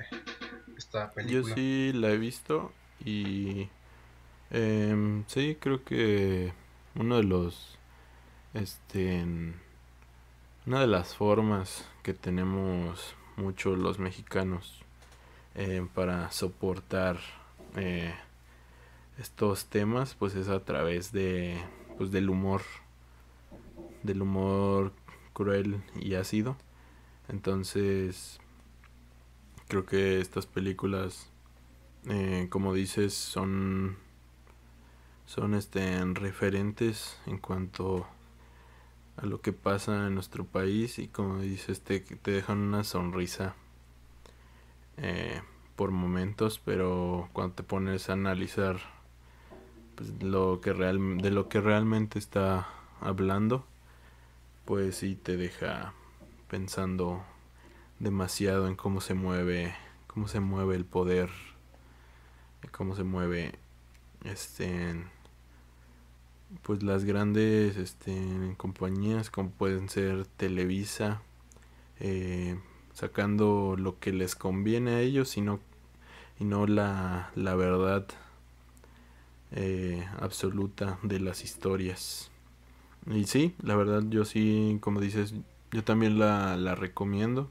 esta 0.78 1.12
película. 1.12 1.50
Yo 1.50 1.56
sí 1.56 1.92
la 1.94 2.10
he 2.10 2.18
visto 2.18 2.72
y 3.04 3.70
eh, 4.52 5.24
sí 5.28 5.58
creo 5.60 5.84
que 5.84 6.54
uno 6.96 7.18
de 7.18 7.24
los 7.24 7.78
este 8.54 9.26
una 10.66 10.82
de 10.82 10.88
las 10.88 11.16
formas 11.16 11.86
que 12.04 12.14
tenemos 12.14 13.16
muchos 13.36 13.78
los 13.78 14.00
mexicanos 14.00 14.82
em, 15.56 15.88
para 15.88 16.32
soportar 16.32 17.20
eh, 17.76 18.14
estos 19.20 19.66
temas 19.66 20.16
pues 20.16 20.36
es 20.36 20.48
a 20.50 20.64
través 20.64 21.12
de 21.12 21.62
pues 21.98 22.12
del 22.12 22.30
humor 22.30 22.62
del 24.04 24.22
humor 24.22 24.92
cruel 25.38 25.84
y 25.96 26.16
ácido. 26.16 26.58
Entonces 27.30 28.40
creo 29.68 29.86
que 29.86 30.20
estas 30.20 30.48
películas 30.48 31.30
eh, 32.10 32.48
como 32.50 32.74
dices 32.74 33.14
son 33.14 33.98
son 35.28 35.54
este 35.54 36.04
referentes 36.16 37.20
en 37.28 37.38
cuanto 37.38 38.08
a 39.18 39.28
lo 39.28 39.42
que 39.42 39.54
pasa 39.54 40.08
en 40.08 40.16
nuestro 40.16 40.44
país 40.44 40.98
y 40.98 41.08
como 41.08 41.40
dices 41.40 41.82
te, 41.82 42.00
te 42.00 42.32
dejan 42.32 42.58
una 42.58 42.84
sonrisa 42.84 43.54
eh, 44.96 45.42
por 45.76 45.92
momentos 45.92 46.60
pero 46.66 47.30
cuando 47.34 47.54
te 47.54 47.64
pones 47.64 48.10
a 48.10 48.14
analizar 48.14 48.80
pues, 49.96 50.24
lo 50.24 50.62
que 50.62 50.74
real, 50.74 51.20
de 51.20 51.30
lo 51.30 51.48
que 51.48 51.62
realmente 51.62 52.18
está 52.18 52.68
hablando 53.02 53.66
pues 54.68 54.98
sí 54.98 55.16
te 55.16 55.38
deja 55.38 55.94
pensando 56.50 57.24
demasiado 58.00 58.68
en 58.68 58.76
cómo 58.76 59.00
se 59.00 59.14
mueve 59.14 59.74
cómo 60.08 60.28
se 60.28 60.42
mueve 60.42 60.76
el 60.76 60.84
poder 60.84 61.30
cómo 62.74 62.94
se 62.94 63.06
mueve 63.06 63.54
este 64.26 65.02
pues 66.64 66.84
las 66.84 67.06
grandes 67.06 67.78
este, 67.78 68.56
compañías 68.58 69.30
como 69.30 69.52
pueden 69.52 69.88
ser 69.88 70.26
Televisa 70.26 71.22
eh, 72.02 72.60
sacando 72.92 73.76
lo 73.78 74.00
que 74.00 74.12
les 74.12 74.36
conviene 74.36 74.96
a 74.96 75.00
ellos 75.00 75.38
y 75.38 75.42
no, 75.42 76.68
la, 76.68 77.32
la 77.36 77.56
verdad 77.56 78.06
eh, 79.52 80.06
absoluta 80.20 81.00
de 81.04 81.22
las 81.22 81.46
historias 81.46 82.32
y 83.10 83.26
sí 83.26 83.56
la 83.62 83.76
verdad 83.76 84.04
yo 84.10 84.26
sí 84.26 84.78
como 84.82 85.00
dices 85.00 85.34
yo 85.72 85.84
también 85.84 86.20
la, 86.20 86.56
la 86.58 86.76
recomiendo. 86.76 87.50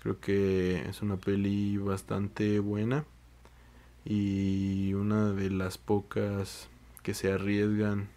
Creo 0.00 0.20
que 0.20 0.88
es 0.88 1.02
una 1.02 1.16
peli 1.16 1.76
bastante 1.78 2.60
buena 2.60 3.04
y 4.04 4.94
una 4.94 5.32
de 5.32 5.50
las 5.50 5.78
pocas 5.78 6.68
que 7.02 7.14
se 7.14 7.32
arriesgan 7.32 8.08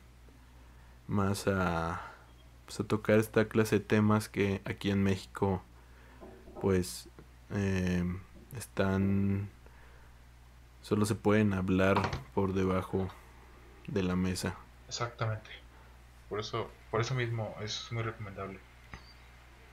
más 1.07 1.47
a, 1.47 2.01
pues, 2.65 2.79
a 2.79 2.83
tocar 2.83 3.17
esta 3.17 3.47
clase 3.47 3.79
de 3.79 3.85
temas 3.85 4.29
que 4.29 4.61
aquí 4.65 4.91
en 4.91 5.01
México 5.01 5.63
pues 6.61 7.09
eh, 7.51 8.03
están 8.55 9.49
solo 10.83 11.05
se 11.05 11.15
pueden 11.15 11.53
hablar 11.53 11.99
por 12.35 12.53
debajo 12.53 13.09
de 13.87 14.03
la 14.03 14.15
mesa. 14.15 14.55
Exactamente 14.87 15.58
por 16.29 16.39
eso 16.39 16.69
por 16.91 17.01
eso 17.01 17.15
mismo 17.15 17.55
es 17.61 17.91
muy 17.91 18.03
recomendable. 18.03 18.59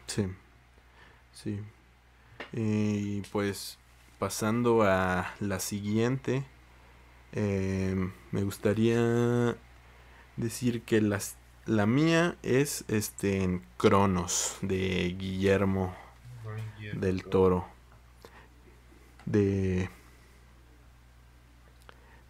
Sí 0.07 0.27
sí. 1.37 1.61
Y 2.53 3.21
pues 3.33 3.79
pasando 4.19 4.83
a 4.83 5.35
la 5.41 5.61
siguiente 5.61 6.45
eh, 7.33 8.11
me 8.31 8.43
gustaría 8.43 9.57
decir 10.37 10.83
que 10.83 11.01
las, 11.01 11.37
la 11.67 11.87
mía 11.87 12.37
es 12.43 12.85
este 12.89 13.43
en 13.43 13.63
Cronos 13.77 14.57
de 14.63 15.15
Guillermo. 15.19 15.95
del 16.95 17.25
Toro. 17.25 17.67
De 19.27 19.91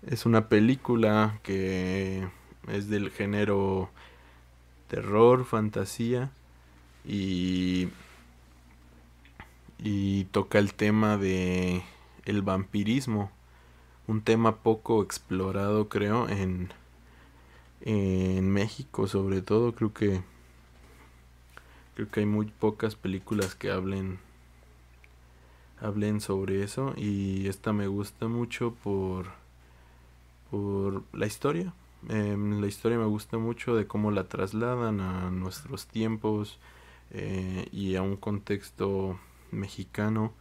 es 0.06 0.24
una 0.24 0.48
película 0.48 1.40
que 1.42 2.26
es 2.68 2.88
del 2.88 3.10
género 3.10 3.90
terror, 4.88 5.44
fantasía 5.44 6.30
y 7.04 7.88
y 9.78 10.24
toca 10.26 10.58
el 10.58 10.74
tema 10.74 11.16
de 11.16 11.82
el 12.24 12.42
vampirismo 12.42 13.30
un 14.06 14.22
tema 14.22 14.56
poco 14.56 15.02
explorado 15.02 15.88
creo 15.88 16.28
en 16.28 16.72
en 17.82 18.50
México 18.50 19.06
sobre 19.06 19.42
todo 19.42 19.74
creo 19.74 19.92
que 19.92 20.22
creo 21.94 22.10
que 22.10 22.20
hay 22.20 22.26
muy 22.26 22.46
pocas 22.46 22.96
películas 22.96 23.54
que 23.54 23.70
hablen 23.70 24.18
hablen 25.80 26.20
sobre 26.20 26.62
eso 26.62 26.94
y 26.96 27.48
esta 27.48 27.72
me 27.72 27.86
gusta 27.86 28.28
mucho 28.28 28.74
por 28.82 29.26
por 30.50 31.02
la 31.12 31.26
historia 31.26 31.74
em, 32.08 32.60
la 32.60 32.66
historia 32.66 32.98
me 32.98 33.06
gusta 33.06 33.38
mucho 33.38 33.74
de 33.74 33.86
cómo 33.86 34.10
la 34.10 34.24
trasladan 34.24 35.00
a 35.00 35.30
nuestros 35.30 35.86
tiempos 35.86 36.58
eh, 37.10 37.68
y 37.72 37.96
a 37.96 38.02
un 38.02 38.16
contexto 38.16 39.18
mexicano 39.50 40.32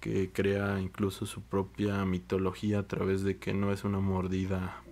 que 0.00 0.30
crea 0.32 0.80
incluso 0.80 1.26
su 1.26 1.42
propia 1.42 2.04
mitología 2.04 2.80
a 2.80 2.86
través 2.86 3.22
de 3.22 3.36
que 3.38 3.52
no 3.54 3.72
es 3.72 3.84
una 3.84 4.00
mordida 4.00 4.82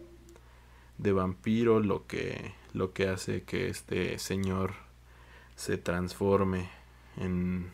de 0.98 1.12
vampiro 1.12 1.80
lo 1.80 2.06
que 2.06 2.54
lo 2.72 2.92
que 2.92 3.08
hace 3.08 3.42
que 3.42 3.68
este 3.68 4.18
señor 4.18 4.74
se 5.56 5.78
transforme 5.78 6.68
en, 7.16 7.70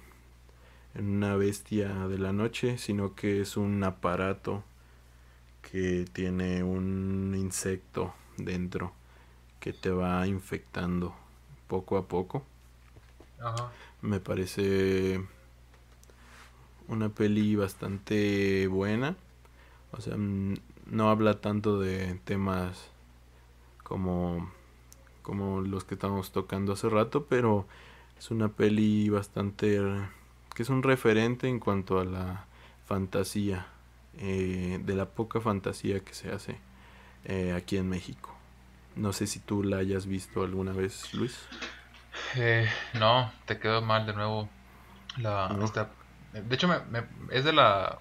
en 0.95 1.09
una 1.16 1.37
bestia 1.37 2.07
de 2.07 2.18
la 2.18 2.33
noche, 2.33 2.78
sino 2.78 3.14
que 3.14 3.41
es 3.41 3.57
un 3.57 3.83
aparato 3.83 4.62
que 5.62 6.07
tiene 6.12 6.62
un 6.62 7.35
insecto 7.37 8.14
dentro 8.37 8.93
que 9.61 9.72
te 9.72 9.91
va 9.91 10.26
infectando 10.26 11.14
poco 11.68 11.97
a 11.97 12.09
poco. 12.09 12.43
Me 14.01 14.20
parece 14.20 15.24
una 16.89 17.09
peli 17.09 17.55
bastante 17.55 18.66
buena. 18.66 19.16
O 19.93 20.01
sea, 20.01 20.16
no 20.16 21.11
habla 21.11 21.41
tanto 21.41 21.78
de 21.78 22.18
temas 22.24 22.91
como, 23.85 24.51
como 25.22 25.61
los 25.61 25.85
que 25.85 25.95
estamos 25.95 26.33
tocando 26.33 26.72
hace 26.72 26.89
rato, 26.89 27.26
pero 27.26 27.66
es 28.18 28.30
una 28.30 28.49
peli 28.49 29.09
bastante 29.09 29.80
que 30.55 30.62
es 30.62 30.68
un 30.68 30.83
referente 30.83 31.49
en 31.49 31.61
cuanto 31.61 31.99
a 31.99 32.05
la 32.05 32.47
fantasía, 32.85 33.68
eh, 34.18 34.80
de 34.85 34.95
la 34.95 35.07
poca 35.07 35.41
fantasía 35.41 36.01
que 36.01 36.14
se 36.14 36.30
hace 36.30 36.59
eh, 37.25 37.55
aquí 37.57 37.77
en 37.77 37.89
México. 37.89 38.37
No 38.97 39.12
sé 39.12 39.27
si 39.27 39.41
tú 39.41 39.62
la 39.62 39.79
hayas 39.79 40.07
visto 40.07 40.43
alguna 40.43 40.73
vez, 40.73 41.14
Luis. 41.14 41.39
Eh, 42.37 42.68
no, 42.95 43.33
te 43.47 43.59
quedó 43.59 43.81
mal 43.81 44.07
de 44.07 44.12
nuevo. 44.12 44.49
La, 45.16 45.49
de 46.33 46.55
hecho, 46.55 46.68
me, 46.68 47.05
es 47.31 47.45
de 47.45 47.53
la. 47.53 47.99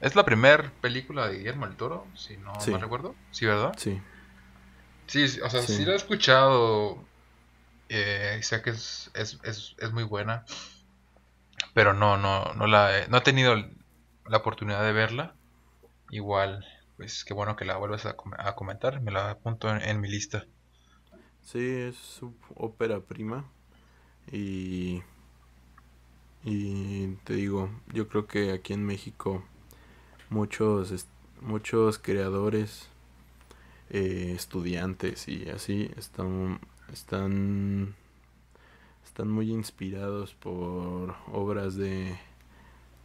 Es 0.00 0.16
la 0.16 0.24
primera 0.24 0.72
película 0.80 1.28
de 1.28 1.38
Guillermo 1.38 1.66
el 1.66 1.76
Toro, 1.76 2.06
si 2.14 2.36
no 2.36 2.52
me 2.66 2.78
recuerdo. 2.78 3.14
Sí, 3.30 3.46
¿verdad? 3.46 3.72
Sí. 3.78 4.00
Sí, 5.06 5.24
o 5.40 5.50
sea, 5.50 5.62
sí, 5.62 5.84
la 5.84 5.92
he 5.92 5.96
escuchado. 5.96 7.04
Eh, 7.88 8.40
sé 8.42 8.62
que 8.62 8.70
es, 8.70 9.10
es, 9.14 9.38
es, 9.44 9.76
es, 9.78 9.92
muy 9.92 10.02
buena. 10.02 10.44
Pero 11.74 11.92
no, 11.94 12.16
no, 12.16 12.52
no 12.54 12.66
la 12.66 12.98
he, 12.98 13.08
no 13.08 13.18
he 13.18 13.20
tenido 13.20 13.54
la 14.26 14.38
oportunidad 14.38 14.82
de 14.82 14.92
verla. 14.92 15.34
Igual, 16.10 16.66
pues 17.02 17.24
qué 17.24 17.34
bueno 17.34 17.56
que 17.56 17.64
la 17.64 17.76
vuelvas 17.76 18.06
a, 18.06 18.14
comentar. 18.54 19.00
Me 19.00 19.10
la 19.10 19.30
apunto 19.30 19.68
en, 19.68 19.82
en 19.82 20.00
mi 20.00 20.08
lista. 20.08 20.46
Sí, 21.42 21.58
es 21.58 21.96
su 21.96 22.34
ópera 22.54 23.00
prima. 23.00 23.44
Y 24.30 25.02
y 26.44 27.14
te 27.24 27.34
digo, 27.34 27.70
yo 27.92 28.08
creo 28.08 28.26
que 28.26 28.52
aquí 28.52 28.72
en 28.72 28.84
México 28.84 29.44
muchos, 30.30 31.06
muchos 31.40 31.98
creadores, 31.98 32.88
eh, 33.90 34.32
estudiantes 34.34 35.28
y 35.28 35.48
así 35.50 35.90
están, 35.96 36.60
están, 36.92 37.94
están 39.04 39.28
muy 39.28 39.52
inspirados 39.52 40.34
por 40.34 41.14
obras 41.32 41.76
de, 41.76 42.18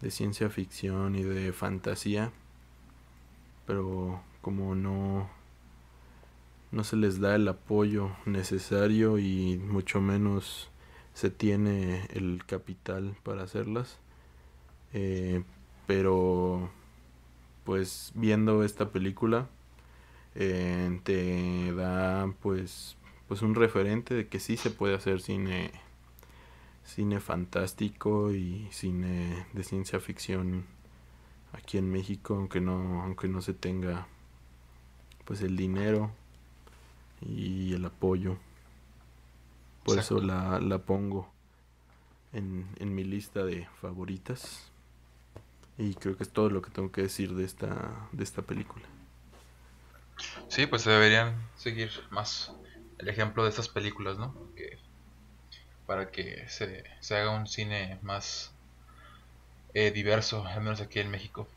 de 0.01 0.11
ciencia 0.11 0.49
ficción 0.49 1.15
y 1.15 1.23
de 1.23 1.53
fantasía, 1.53 2.31
pero 3.67 4.21
como 4.41 4.73
no, 4.73 5.29
no 6.71 6.83
se 6.83 6.95
les 6.95 7.19
da 7.19 7.35
el 7.35 7.47
apoyo 7.47 8.09
necesario 8.25 9.19
y 9.19 9.57
mucho 9.57 10.01
menos 10.01 10.71
se 11.13 11.29
tiene 11.29 12.05
el 12.13 12.43
capital 12.45 13.15
para 13.23 13.43
hacerlas. 13.43 13.99
Eh, 14.93 15.43
pero 15.85 16.71
pues 17.65 18.11
viendo 18.15 18.63
esta 18.63 18.91
película 18.91 19.49
eh, 20.35 20.99
te 21.03 21.73
da 21.73 22.33
pues 22.41 22.95
pues 23.27 23.41
un 23.41 23.55
referente 23.55 24.13
de 24.13 24.27
que 24.27 24.39
sí 24.39 24.55
se 24.55 24.71
puede 24.71 24.95
hacer 24.95 25.19
cine 25.19 25.71
cine 26.85 27.19
fantástico 27.19 28.31
y 28.31 28.69
cine 28.71 29.45
de 29.53 29.63
ciencia 29.63 29.99
ficción 29.99 30.65
aquí 31.53 31.77
en 31.77 31.91
México 31.91 32.35
aunque 32.35 32.61
no 32.61 33.03
aunque 33.03 33.27
no 33.27 33.41
se 33.41 33.53
tenga 33.53 34.07
pues 35.25 35.41
el 35.41 35.57
dinero 35.57 36.11
y 37.21 37.73
el 37.73 37.85
apoyo. 37.85 38.37
Por 39.83 39.99
eso 39.99 40.21
la, 40.21 40.59
la 40.59 40.79
pongo 40.79 41.31
en, 42.33 42.67
en 42.79 42.93
mi 42.93 43.03
lista 43.03 43.43
de 43.43 43.67
favoritas. 43.81 44.71
Y 45.77 45.93
creo 45.93 46.17
que 46.17 46.23
es 46.23 46.29
todo 46.29 46.49
lo 46.49 46.61
que 46.61 46.71
tengo 46.71 46.91
que 46.91 47.03
decir 47.03 47.35
de 47.35 47.45
esta, 47.45 48.07
de 48.11 48.23
esta 48.23 48.41
película. 48.41 48.85
Sí, 50.47 50.65
pues 50.65 50.81
se 50.81 50.89
deberían 50.89 51.35
seguir 51.55 51.91
más 52.09 52.53
el 52.97 53.09
ejemplo 53.09 53.43
de 53.43 53.49
estas 53.49 53.69
películas, 53.69 54.17
¿no? 54.17 54.33
para 55.85 56.11
que 56.11 56.49
se, 56.49 56.83
se, 56.99 57.15
haga 57.15 57.31
un 57.31 57.47
cine 57.47 57.97
más 58.01 58.51
eh, 59.79 59.91
diverso, 59.91 60.43
al 60.43 60.63
menos 60.63 60.81
aquí 60.81 60.99
en 60.99 61.11
México. 61.11 61.47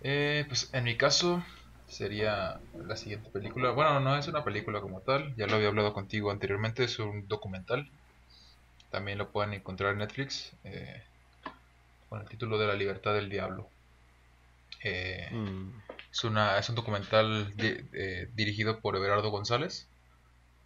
Eh, 0.00 0.46
pues 0.48 0.70
en 0.72 0.84
mi 0.84 0.96
caso 0.96 1.44
sería 1.86 2.60
la 2.86 2.96
siguiente 2.96 3.28
película. 3.28 3.72
Bueno, 3.72 4.00
no 4.00 4.16
es 4.16 4.26
una 4.26 4.42
película 4.42 4.80
como 4.80 5.02
tal, 5.02 5.36
ya 5.36 5.46
lo 5.46 5.56
había 5.56 5.68
hablado 5.68 5.92
contigo 5.92 6.30
anteriormente, 6.30 6.84
es 6.84 6.98
un 6.98 7.28
documental. 7.28 7.90
También 8.90 9.18
lo 9.18 9.32
pueden 9.32 9.52
encontrar 9.52 9.92
en 9.92 9.98
Netflix 9.98 10.54
eh, 10.64 11.02
con 12.08 12.22
el 12.22 12.26
título 12.26 12.56
de 12.56 12.68
La 12.68 12.74
libertad 12.74 13.12
del 13.12 13.28
diablo. 13.28 13.68
Mm. 15.30 15.72
es, 16.10 16.24
una, 16.24 16.56
es 16.56 16.70
un 16.70 16.74
documental 16.74 17.54
dirigido 18.34 18.80
por 18.80 18.96
Everardo 18.96 19.28
González. 19.28 19.88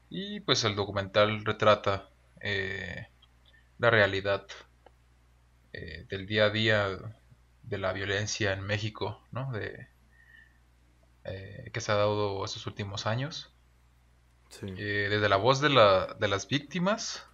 Y 0.08 0.38
pues 0.38 0.62
el 0.62 0.76
documental 0.76 1.44
retrata 1.44 2.10
la 2.40 3.90
realidad 3.90 4.46
eh, 5.72 6.06
del 6.08 6.26
día 6.26 6.46
a 6.46 6.50
día 6.50 6.98
de 7.62 7.78
la 7.78 7.92
violencia 7.92 8.52
en 8.52 8.62
México, 8.62 9.22
¿no? 9.30 9.52
De, 9.52 9.88
eh, 11.24 11.70
que 11.72 11.80
se 11.80 11.92
ha 11.92 11.96
dado 11.96 12.44
estos 12.44 12.66
últimos 12.66 13.06
años. 13.06 13.52
Eh, 14.62 15.08
desde 15.10 15.28
la 15.28 15.36
voz 15.36 15.60
de, 15.60 15.68
la, 15.68 16.14
de 16.18 16.26
las 16.26 16.48
víctimas, 16.48 17.26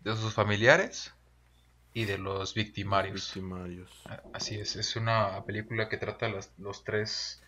de 0.00 0.16
sus 0.16 0.32
familiares 0.32 1.12
y 1.92 2.06
de 2.06 2.16
los 2.16 2.54
victimarios. 2.54 3.34
Así 4.32 4.58
es, 4.58 4.76
es 4.76 4.96
una 4.96 5.44
película 5.44 5.88
que 5.88 5.98
trata 5.98 6.28
las, 6.28 6.52
los 6.58 6.84
tres, 6.84 7.42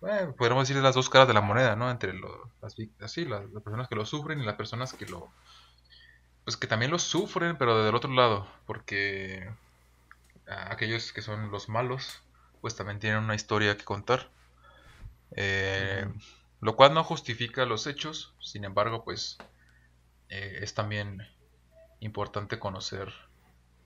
podríamos 0.00 0.68
decir 0.68 0.82
las 0.82 0.94
dos 0.94 1.08
caras 1.08 1.28
de 1.28 1.34
la 1.34 1.40
moneda, 1.40 1.74
¿no? 1.74 1.90
Entre 1.90 2.12
las, 2.12 2.76
así, 3.00 3.24
las 3.24 3.44
personas 3.62 3.88
que 3.88 3.94
lo 3.94 4.04
sufren 4.04 4.40
y 4.40 4.44
las 4.44 4.56
personas 4.56 4.92
que 4.92 5.06
lo, 5.06 5.32
pues 6.48 6.56
que 6.56 6.66
también 6.66 6.90
lo 6.90 6.98
sufren, 6.98 7.58
pero 7.58 7.84
del 7.84 7.94
otro 7.94 8.10
lado, 8.10 8.48
porque 8.64 9.52
aquellos 10.46 11.12
que 11.12 11.20
son 11.20 11.50
los 11.50 11.68
malos, 11.68 12.22
pues 12.62 12.74
también 12.74 12.98
tienen 12.98 13.22
una 13.22 13.34
historia 13.34 13.76
que 13.76 13.84
contar. 13.84 14.30
Eh, 15.32 16.10
lo 16.62 16.74
cual 16.74 16.94
no 16.94 17.04
justifica 17.04 17.66
los 17.66 17.86
hechos, 17.86 18.34
sin 18.40 18.64
embargo, 18.64 19.04
pues 19.04 19.36
eh, 20.30 20.60
es 20.62 20.72
también 20.72 21.28
importante 22.00 22.58
conocer 22.58 23.12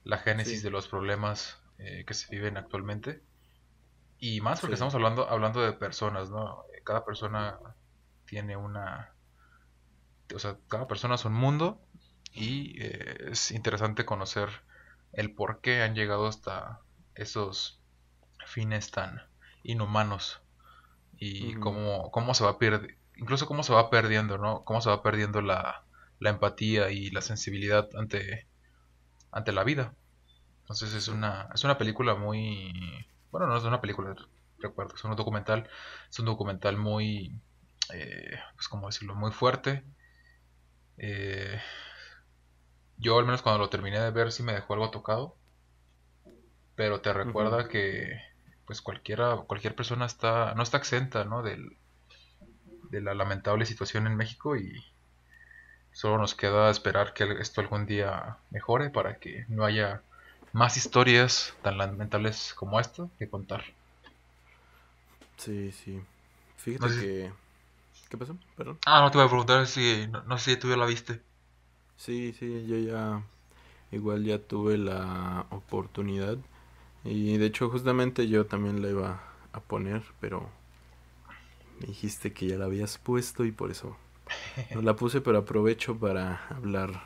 la 0.05 0.19
génesis 0.19 0.63
de 0.63 0.69
los 0.69 0.87
problemas 0.87 1.57
eh, 1.79 2.05
que 2.07 2.13
se 2.13 2.33
viven 2.33 2.55
actualmente. 2.55 3.21
Y 4.19 4.39
más 4.39 4.61
porque 4.61 4.75
estamos 4.75 4.95
hablando, 4.95 5.29
hablando 5.29 5.59
de 5.59 5.73
personas, 5.73 6.29
¿no? 6.29 6.63
Cada 6.85 7.03
persona 7.03 7.59
tiene 8.25 8.55
una... 8.55 9.13
O 10.33 10.39
sea, 10.39 10.55
cada 10.69 10.87
persona 10.87 11.15
es 11.15 11.25
un 11.25 11.33
mundo 11.33 11.81
y 12.33 12.81
eh, 12.81 13.29
es 13.31 13.51
interesante 13.51 14.05
conocer 14.05 14.49
el 15.13 15.33
por 15.33 15.61
qué 15.61 15.83
han 15.83 15.95
llegado 15.95 16.27
hasta 16.27 16.79
esos 17.15 17.79
fines 18.45 18.91
tan 18.91 19.21
inhumanos 19.63 20.41
y 21.17 21.53
cómo, 21.55 22.11
cómo 22.11 22.33
se 22.33 22.43
va 22.43 22.57
perdiendo, 22.57 22.93
incluso 23.15 23.45
cómo 23.45 23.63
se 23.63 23.73
va 23.73 23.89
perdiendo, 23.89 24.37
¿no? 24.37 24.63
Cómo 24.65 24.81
se 24.81 24.89
va 24.89 25.03
perdiendo 25.03 25.41
la, 25.41 25.83
la 26.19 26.29
empatía 26.29 26.89
y 26.89 27.11
la 27.11 27.21
sensibilidad 27.21 27.87
ante, 27.97 28.47
ante 29.31 29.51
la 29.51 29.63
vida. 29.63 29.93
Entonces 30.61 30.93
es 30.93 31.07
una, 31.07 31.49
es 31.53 31.63
una 31.63 31.77
película 31.77 32.15
muy... 32.15 32.73
Bueno, 33.31 33.47
no 33.47 33.57
es 33.57 33.63
una 33.63 33.81
película, 33.81 34.15
recuerdo, 34.59 34.95
es 34.95 35.03
un 35.03 35.15
documental. 35.15 35.69
Es 36.09 36.19
un 36.19 36.25
documental 36.25 36.77
muy... 36.77 37.39
Eh, 37.93 38.39
pues 38.55 38.67
como 38.69 38.87
decirlo, 38.87 39.15
muy 39.15 39.31
fuerte. 39.31 39.83
Eh, 40.97 41.59
yo 42.97 43.19
al 43.19 43.25
menos 43.25 43.41
cuando 43.41 43.59
lo 43.59 43.69
terminé 43.69 43.99
de 43.99 44.11
ver 44.11 44.31
sí 44.31 44.43
me 44.43 44.53
dejó 44.53 44.73
algo 44.73 44.91
tocado. 44.91 45.35
Pero 46.75 47.01
te 47.01 47.13
recuerda 47.13 47.67
que 47.67 48.19
pues 48.65 48.81
cualquiera, 48.81 49.35
cualquier 49.47 49.75
persona 49.75 50.05
está, 50.05 50.53
no 50.55 50.63
está 50.63 50.77
exenta, 50.77 51.23
¿no? 51.25 51.43
Del, 51.43 51.77
de 52.89 53.01
la 53.01 53.13
lamentable 53.13 53.65
situación 53.65 54.07
en 54.07 54.15
México 54.15 54.55
y 54.55 54.83
solo 55.91 56.17
nos 56.17 56.35
queda 56.35 56.69
esperar 56.69 57.13
que 57.13 57.23
esto 57.39 57.61
algún 57.61 57.85
día 57.85 58.37
mejore 58.49 58.89
para 58.89 59.17
que 59.17 59.45
no 59.49 59.65
haya 59.65 60.01
más 60.53 60.77
historias 60.77 61.55
tan 61.61 61.77
lamentables 61.77 62.53
como 62.53 62.79
esta 62.79 63.07
que 63.19 63.29
contar. 63.29 63.63
Sí, 65.37 65.71
sí. 65.71 66.01
Fíjate 66.57 66.99
que... 66.99 67.33
¿Qué 68.09 68.17
pasó? 68.17 68.37
Perdón. 68.55 68.79
Ah, 68.85 69.01
no 69.01 69.11
te 69.11 69.17
voy 69.17 69.25
a 69.25 69.29
preguntar 69.29 69.67
si... 69.67 70.07
No, 70.07 70.21
no 70.23 70.37
sé 70.37 70.51
si 70.51 70.57
tú 70.57 70.69
ya 70.69 70.77
la 70.77 70.85
viste. 70.85 71.21
Sí, 71.97 72.33
sí, 72.37 72.65
yo 72.67 72.77
ya 72.77 73.23
igual 73.91 74.25
ya 74.25 74.39
tuve 74.39 74.77
la 74.77 75.47
oportunidad 75.51 76.37
y 77.05 77.37
de 77.37 77.47
hecho 77.47 77.69
justamente 77.69 78.27
yo 78.29 78.45
también 78.47 78.81
la 78.81 78.89
iba 78.89 79.23
a 79.53 79.61
poner, 79.61 80.03
pero 80.21 80.49
me 81.79 81.87
dijiste 81.87 82.33
que 82.33 82.47
ya 82.47 82.57
la 82.57 82.65
habías 82.65 82.97
puesto 82.97 83.45
y 83.45 83.51
por 83.51 83.71
eso 83.71 83.95
no 84.73 84.81
la 84.81 84.95
puse, 84.95 85.21
pero 85.21 85.39
aprovecho 85.39 85.97
para 85.97 86.47
hablar 86.49 87.03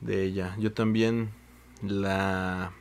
de 0.00 0.24
ella. 0.24 0.56
Yo 0.58 0.72
también 0.72 1.30
la 1.82 2.72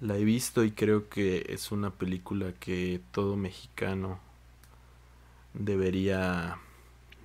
la 0.00 0.16
he 0.16 0.24
visto 0.24 0.62
y 0.64 0.70
creo 0.72 1.08
que 1.08 1.46
es 1.48 1.72
una 1.72 1.90
película 1.90 2.52
que 2.60 3.00
todo 3.12 3.36
mexicano 3.36 4.20
debería 5.52 6.58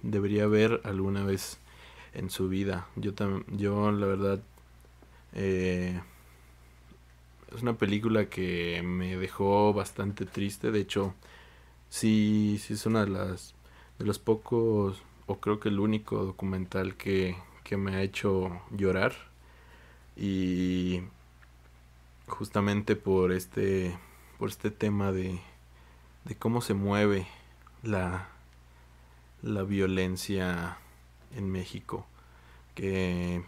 debería 0.04 0.48
ver 0.48 0.82
alguna 0.84 1.24
vez 1.26 1.60
en 2.20 2.30
su 2.30 2.50
vida. 2.50 2.88
Yo, 2.96 3.14
yo 3.48 3.92
la 3.92 4.06
verdad, 4.06 4.40
eh, 5.34 6.02
es 7.56 7.62
una 7.62 7.74
película 7.78 8.26
que 8.30 8.82
me 8.84 9.18
dejó 9.18 9.74
bastante 9.74 10.26
triste. 10.26 10.72
De 10.72 10.82
hecho, 10.82 11.14
sí, 11.90 12.60
sí 12.62 12.74
es 12.74 12.86
una 12.86 13.06
de 13.06 13.12
las 13.12 13.56
los 14.00 14.20
pocos, 14.20 15.02
o 15.28 15.40
creo 15.40 15.60
que 15.60 15.70
el 15.70 15.80
único 15.80 16.24
documental 16.24 16.96
que, 16.96 17.36
que 17.64 17.78
me 17.78 17.96
ha 17.96 18.02
hecho 18.02 18.62
llorar. 18.72 19.14
Y 20.16 21.02
justamente 22.28 22.96
por 22.96 23.32
este, 23.32 23.98
por 24.38 24.50
este 24.50 24.72
tema 24.72 25.12
de, 25.12 25.40
de 26.26 26.36
cómo 26.36 26.62
se 26.62 26.74
mueve 26.74 27.28
la, 27.84 28.30
la 29.42 29.64
violencia 29.64 30.78
en 31.36 31.52
México 31.52 32.06
que 32.76 33.44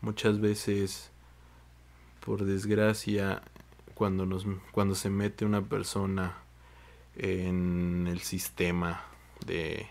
muchas 0.00 0.40
veces 0.40 1.10
por 2.24 2.44
desgracia 2.44 3.42
cuando 3.94 4.26
nos 4.26 4.46
cuando 4.72 4.94
se 4.94 5.10
mete 5.10 5.44
una 5.44 5.62
persona 5.62 6.36
en 7.16 8.06
el 8.08 8.20
sistema 8.20 9.04
de, 9.46 9.86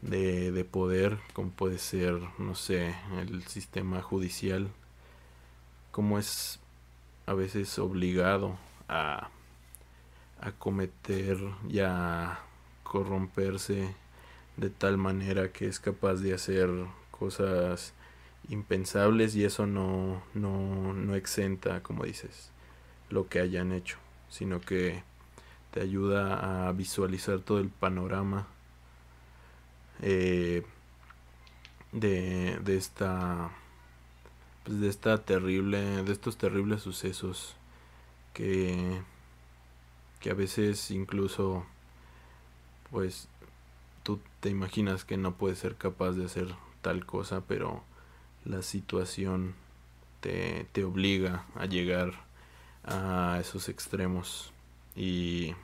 de, 0.00 0.50
de 0.50 0.64
poder 0.64 1.18
como 1.34 1.50
puede 1.50 1.78
ser 1.78 2.20
no 2.38 2.54
sé 2.54 2.94
el 3.18 3.44
sistema 3.46 4.02
judicial 4.02 4.70
como 5.92 6.18
es 6.18 6.58
a 7.26 7.34
veces 7.34 7.78
obligado 7.78 8.56
a 8.88 9.30
a 10.42 10.50
cometer 10.50 11.38
y 11.68 11.78
a 11.78 12.40
corromperse 12.82 13.94
de 14.62 14.70
tal 14.70 14.96
manera 14.96 15.52
que 15.52 15.66
es 15.66 15.80
capaz 15.80 16.16
de 16.16 16.34
hacer 16.34 16.70
cosas 17.10 17.94
impensables 18.48 19.34
y 19.34 19.44
eso 19.44 19.66
no, 19.66 20.22
no, 20.34 20.94
no 20.94 21.14
exenta, 21.16 21.82
como 21.82 22.04
dices, 22.04 22.50
lo 23.10 23.28
que 23.28 23.40
hayan 23.40 23.72
hecho, 23.72 23.98
sino 24.30 24.60
que 24.60 25.02
te 25.72 25.80
ayuda 25.80 26.68
a 26.68 26.72
visualizar 26.72 27.40
todo 27.40 27.58
el 27.58 27.70
panorama 27.70 28.46
eh, 30.00 30.62
de, 31.90 32.58
de 32.64 32.76
esta 32.76 33.50
pues 34.64 34.80
de 34.80 34.88
esta 34.88 35.18
terrible 35.24 35.80
de 36.04 36.12
estos 36.12 36.36
terribles 36.36 36.82
sucesos 36.82 37.56
que 38.32 39.02
que 40.20 40.30
a 40.30 40.34
veces 40.34 40.90
incluso 40.90 41.66
pues 42.90 43.28
tú 44.02 44.20
te 44.40 44.50
imaginas 44.50 45.04
que 45.04 45.16
no 45.16 45.36
puedes 45.36 45.58
ser 45.58 45.76
capaz 45.76 46.12
de 46.12 46.24
hacer 46.24 46.54
tal 46.82 47.06
cosa, 47.06 47.42
pero 47.46 47.82
la 48.44 48.62
situación 48.62 49.54
te, 50.20 50.66
te 50.72 50.84
obliga 50.84 51.46
a 51.56 51.66
llegar 51.66 52.12
a 52.84 53.38
esos 53.40 53.68
extremos 53.68 54.52
y 54.96 55.54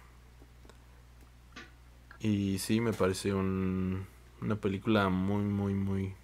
Y 2.21 2.59
sí, 2.59 2.81
me 2.81 2.93
parece 2.93 3.33
un, 3.35 4.07
una 4.41 4.57
película 4.57 5.09
muy, 5.09 5.45
muy, 5.45 5.75
muy, 5.75 6.15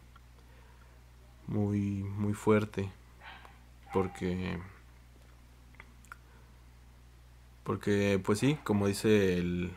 muy, 1.47 1.79
muy 2.03 2.35
fuerte. 2.35 2.91
Porque, 3.93 4.59
porque, 7.62 8.21
pues 8.25 8.39
sí, 8.39 8.59
como 8.65 8.87
dice 8.87 9.39
el, 9.39 9.73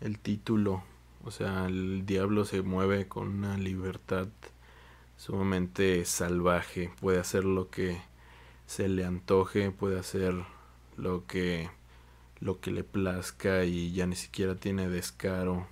el 0.00 0.18
título, 0.18 0.82
o 1.24 1.30
sea, 1.30 1.66
el 1.66 2.06
diablo 2.06 2.44
se 2.44 2.62
mueve 2.62 3.08
con 3.08 3.28
una 3.28 3.56
libertad 3.58 4.28
sumamente 5.16 6.04
salvaje, 6.04 6.90
puede 7.00 7.20
hacer 7.20 7.44
lo 7.44 7.70
que 7.70 8.00
se 8.66 8.88
le 8.88 9.04
antoje, 9.04 9.70
puede 9.70 9.98
hacer 9.98 10.34
lo 10.96 11.26
que 11.26 11.70
lo 12.40 12.60
que 12.60 12.70
le 12.72 12.84
plazca 12.84 13.64
y 13.64 13.92
ya 13.92 14.06
ni 14.06 14.16
siquiera 14.16 14.54
tiene 14.56 14.88
descaro 14.88 15.66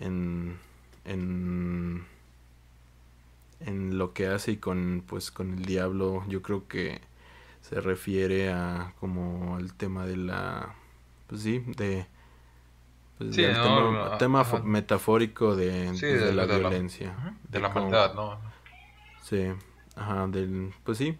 en, 0.00 0.58
en, 1.04 2.04
en 3.60 3.98
lo 3.98 4.12
que 4.12 4.26
hace 4.28 4.52
y 4.52 4.56
con 4.58 5.02
pues 5.06 5.30
con 5.30 5.54
el 5.54 5.64
diablo. 5.64 6.24
Yo 6.28 6.42
creo 6.42 6.68
que 6.68 7.00
se 7.62 7.80
refiere 7.80 8.52
a 8.52 8.94
como 9.00 9.56
al 9.56 9.74
tema 9.74 10.06
de 10.06 10.16
la 10.16 10.74
pues 11.28 11.42
sí 11.42 11.60
de 11.76 12.06
pues, 13.32 14.18
tema, 14.18 14.44
metafórico 14.64 15.56
de, 15.56 15.86
pues, 15.88 16.00
de, 16.00 16.32
la 16.32 16.44
violencia 16.44 17.36
de, 17.48 17.60
la 17.60 17.68
maldad 17.68 18.14
no 18.14 18.38
sí 19.22 19.52
ajá 19.96 20.26
del 20.26 20.72
pues 20.84 20.98
sí 20.98 21.16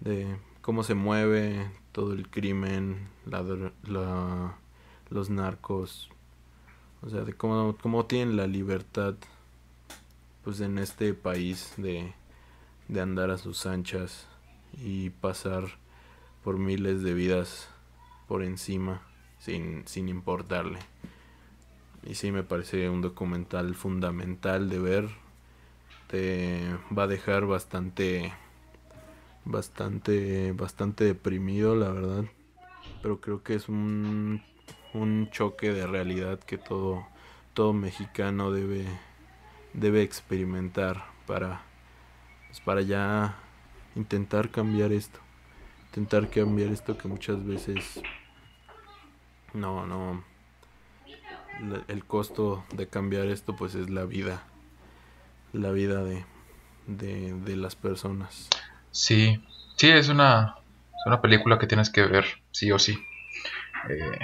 de 0.00 0.36
cómo 0.62 0.82
se 0.82 0.94
mueve 0.94 1.70
todo 1.92 2.12
el 2.12 2.28
crimen, 2.28 3.08
la, 3.26 3.42
la, 3.88 4.56
los 5.08 5.30
narcos, 5.30 6.08
o 7.02 7.10
sea, 7.10 7.22
de 7.22 7.34
cómo, 7.34 7.76
cómo 7.80 8.06
tienen 8.06 8.36
la 8.36 8.46
libertad, 8.46 9.14
pues 10.44 10.60
en 10.60 10.78
este 10.78 11.14
país 11.14 11.74
de, 11.76 12.12
de 12.88 13.00
andar 13.00 13.30
a 13.30 13.38
sus 13.38 13.66
anchas 13.66 14.28
y 14.72 15.10
pasar 15.10 15.64
por 16.44 16.58
miles 16.58 17.02
de 17.02 17.14
vidas 17.14 17.68
por 18.28 18.42
encima 18.42 19.02
sin, 19.38 19.86
sin 19.86 20.08
importarle. 20.08 20.78
Y 22.02 22.14
sí 22.14 22.32
me 22.32 22.42
parece 22.42 22.88
un 22.88 23.02
documental 23.02 23.74
fundamental 23.74 24.68
de 24.68 24.78
ver. 24.78 25.08
Te 26.08 26.60
va 26.96 27.04
a 27.04 27.06
dejar 27.06 27.46
bastante 27.46 28.32
bastante, 29.44 30.52
bastante 30.52 31.04
deprimido, 31.04 31.76
la 31.76 31.90
verdad. 31.90 32.24
Pero 33.02 33.20
creo 33.20 33.42
que 33.42 33.54
es 33.54 33.68
un, 33.68 34.42
un 34.94 35.30
choque 35.30 35.72
de 35.72 35.86
realidad 35.86 36.40
que 36.40 36.58
todo, 36.58 37.06
todo 37.54 37.72
mexicano 37.72 38.50
debe, 38.50 38.86
debe 39.72 40.02
experimentar 40.02 41.04
para, 41.26 41.62
pues, 42.48 42.60
para 42.60 42.82
ya 42.82 43.36
intentar 43.96 44.50
cambiar 44.50 44.92
esto. 44.92 45.20
Intentar 45.86 46.30
cambiar 46.30 46.70
esto 46.70 46.96
que 46.96 47.08
muchas 47.08 47.44
veces 47.44 48.00
no, 49.52 49.86
no. 49.86 50.29
El 51.88 52.04
costo 52.04 52.64
de 52.72 52.88
cambiar 52.88 53.26
esto 53.26 53.54
pues 53.56 53.74
es 53.74 53.90
la 53.90 54.04
vida. 54.04 54.42
La 55.52 55.70
vida 55.70 56.02
de, 56.02 56.24
de, 56.86 57.34
de 57.34 57.56
las 57.56 57.76
personas. 57.76 58.48
Sí, 58.90 59.42
sí, 59.76 59.90
es 59.90 60.08
una, 60.08 60.56
una 61.06 61.20
película 61.20 61.58
que 61.58 61.66
tienes 61.66 61.90
que 61.90 62.02
ver, 62.02 62.24
sí 62.50 62.70
o 62.72 62.78
sí. 62.78 62.98
Eh, 63.88 64.18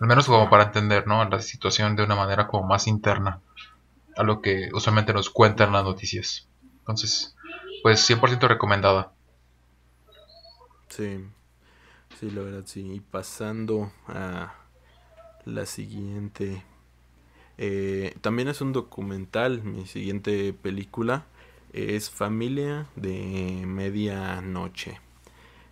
al 0.00 0.06
menos 0.06 0.26
como 0.26 0.48
para 0.48 0.64
entender, 0.64 1.06
¿no? 1.06 1.24
La 1.28 1.40
situación 1.40 1.96
de 1.96 2.04
una 2.04 2.16
manera 2.16 2.46
como 2.46 2.66
más 2.66 2.86
interna 2.86 3.40
a 4.16 4.22
lo 4.22 4.40
que 4.40 4.68
usualmente 4.72 5.12
nos 5.12 5.30
cuentan 5.30 5.72
las 5.72 5.84
noticias. 5.84 6.48
Entonces, 6.80 7.36
pues 7.82 8.08
100% 8.08 8.48
recomendada. 8.48 9.12
Sí, 10.88 11.24
sí, 12.18 12.30
la 12.30 12.42
verdad, 12.42 12.64
sí. 12.66 12.94
Y 12.94 13.00
pasando 13.00 13.92
a 14.08 14.54
la 15.50 15.66
siguiente. 15.66 16.62
Eh, 17.58 18.16
también 18.20 18.48
es 18.48 18.60
un 18.60 18.72
documental, 18.72 19.62
mi 19.62 19.86
siguiente 19.86 20.52
película 20.52 21.26
es 21.72 22.10
Familia 22.10 22.86
de 22.96 23.64
Medianoche. 23.66 25.00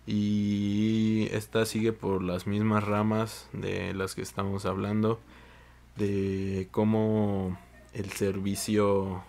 Y 0.05 1.27
esta 1.31 1.65
sigue 1.65 1.93
por 1.93 2.23
las 2.23 2.47
mismas 2.47 2.83
ramas 2.83 3.47
de 3.53 3.93
las 3.93 4.15
que 4.15 4.21
estamos 4.21 4.65
hablando. 4.65 5.19
De 5.97 6.67
cómo 6.71 7.59
el 7.93 8.09
servicio. 8.11 9.23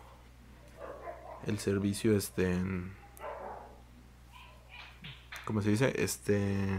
El 1.47 1.59
servicio 1.59 2.17
este. 2.17 2.57
¿Cómo 5.45 5.61
se 5.61 5.71
dice? 5.71 5.93
Este. 5.97 6.79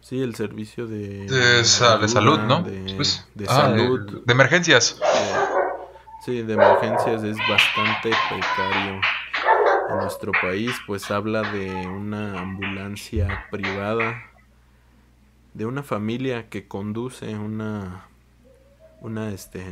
Sí, 0.00 0.22
el 0.22 0.34
servicio 0.34 0.86
de. 0.86 1.26
De, 1.26 1.64
salud, 1.64 2.40
¿no? 2.40 2.62
De, 2.62 2.94
pues, 2.96 3.26
ah, 3.48 3.54
salud. 3.54 4.22
De, 4.24 4.32
emergencias. 4.32 4.98
Sí, 6.24 6.42
de 6.42 6.54
emergencias 6.54 7.22
es 7.22 7.36
bastante 7.48 8.10
precario. 8.28 9.00
En 9.90 9.96
nuestro 9.96 10.32
país, 10.40 10.72
pues 10.86 11.10
habla 11.10 11.42
de 11.50 11.86
una 11.86 12.40
ambulancia 12.40 13.46
privada, 13.50 14.22
de 15.54 15.66
una 15.66 15.82
familia 15.82 16.48
que 16.48 16.68
conduce 16.68 17.34
una, 17.34 18.06
una, 19.00 19.30
este, 19.30 19.64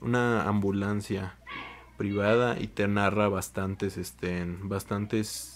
una 0.00 0.44
ambulancia 0.44 1.34
privada 1.96 2.58
y 2.60 2.68
te 2.68 2.86
narra 2.86 3.28
bastantes, 3.28 3.96
este, 3.96 4.44
bastantes 4.62 5.55